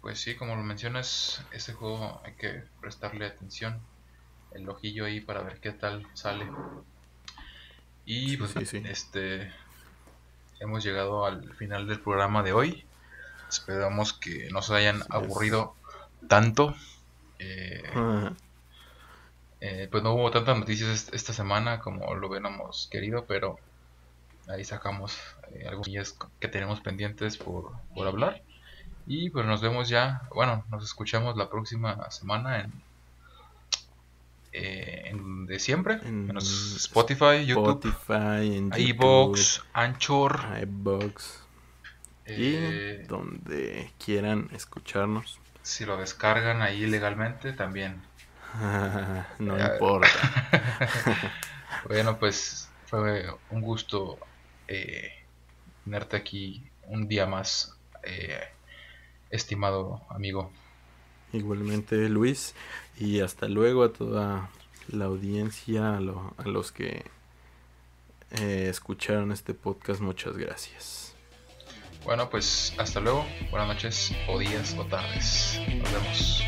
Pues 0.00 0.20
sí, 0.20 0.34
como 0.36 0.56
lo 0.56 0.62
mencionas, 0.62 1.44
este 1.52 1.72
juego 1.74 2.20
hay 2.24 2.32
que 2.34 2.64
prestarle 2.80 3.26
atención, 3.26 3.80
el 4.52 4.68
ojillo 4.68 5.04
ahí 5.04 5.20
para 5.20 5.42
ver 5.42 5.60
qué 5.60 5.72
tal 5.72 6.06
sale. 6.14 6.50
Y 8.04 8.36
Sí, 8.36 8.36
pues 8.36 8.52
sí, 8.52 8.66
sí. 8.66 8.82
este 8.84 9.52
hemos 10.60 10.84
llegado 10.84 11.24
al 11.26 11.54
final 11.54 11.86
del 11.86 12.00
programa 12.00 12.42
de 12.42 12.52
hoy. 12.52 12.84
Esperamos 13.48 14.12
que 14.12 14.48
no 14.50 14.62
se 14.62 14.74
hayan 14.74 15.02
aburrido 15.10 15.74
tanto. 16.28 16.74
Eh, 17.38 17.82
Ah, 17.94 18.32
eh, 19.60 19.88
pues 19.90 20.02
no 20.02 20.14
hubo 20.14 20.30
tantas 20.30 20.58
noticias 20.58 20.90
est- 20.90 21.14
esta 21.14 21.32
semana 21.32 21.80
como 21.80 22.14
lo 22.14 22.28
hubiéramos 22.28 22.88
querido, 22.90 23.26
pero 23.26 23.58
ahí 24.48 24.64
sacamos 24.64 25.18
eh, 25.52 25.66
algunas 25.68 26.16
que 26.40 26.48
tenemos 26.48 26.80
pendientes 26.80 27.36
por, 27.38 27.72
por 27.94 28.06
hablar. 28.08 28.42
Y 29.06 29.30
pues 29.30 29.46
nos 29.46 29.60
vemos 29.62 29.88
ya, 29.88 30.22
bueno, 30.34 30.64
nos 30.70 30.84
escuchamos 30.84 31.36
la 31.36 31.50
próxima 31.50 32.10
semana 32.10 32.60
en, 32.60 32.72
eh, 34.52 35.02
en 35.06 35.46
de 35.46 35.58
siempre, 35.58 36.00
En 36.02 36.36
Spotify, 36.38 37.44
YouTube, 37.46 37.84
Spotify, 37.84 38.70
iVoox, 38.76 39.60
Anchor, 39.72 40.40
YouTube, 40.40 40.62
iVoox 40.62 41.24
eh, 42.26 43.02
y 43.04 43.08
donde 43.08 43.92
quieran 44.04 44.48
escucharnos. 44.52 45.38
si 45.62 45.84
lo 45.86 45.96
descargan 45.96 46.62
ahí 46.62 46.86
legalmente 46.86 47.52
también. 47.52 48.02
no 49.38 49.58
importa. 49.58 50.08
Bueno, 51.88 52.18
pues 52.18 52.68
fue 52.86 53.24
un 53.50 53.62
gusto 53.62 54.18
eh, 54.68 55.12
tenerte 55.84 56.16
aquí 56.16 56.68
un 56.88 57.08
día 57.08 57.24
más, 57.26 57.74
eh, 58.02 58.38
estimado 59.30 60.02
amigo. 60.10 60.52
Igualmente 61.32 62.08
Luis 62.10 62.54
y 62.98 63.20
hasta 63.20 63.48
luego 63.48 63.84
a 63.84 63.92
toda 63.92 64.50
la 64.88 65.06
audiencia, 65.06 65.96
a, 65.96 66.00
lo- 66.00 66.34
a 66.36 66.42
los 66.42 66.70
que 66.70 67.04
eh, 68.32 68.66
escucharon 68.68 69.32
este 69.32 69.54
podcast, 69.54 70.00
muchas 70.00 70.36
gracias. 70.36 71.14
Bueno, 72.04 72.28
pues 72.28 72.74
hasta 72.78 73.00
luego, 73.00 73.24
buenas 73.50 73.68
noches 73.68 74.12
o 74.28 74.38
días 74.38 74.74
o 74.78 74.84
tardes. 74.84 75.60
Nos 75.78 75.92
vemos. 75.92 76.42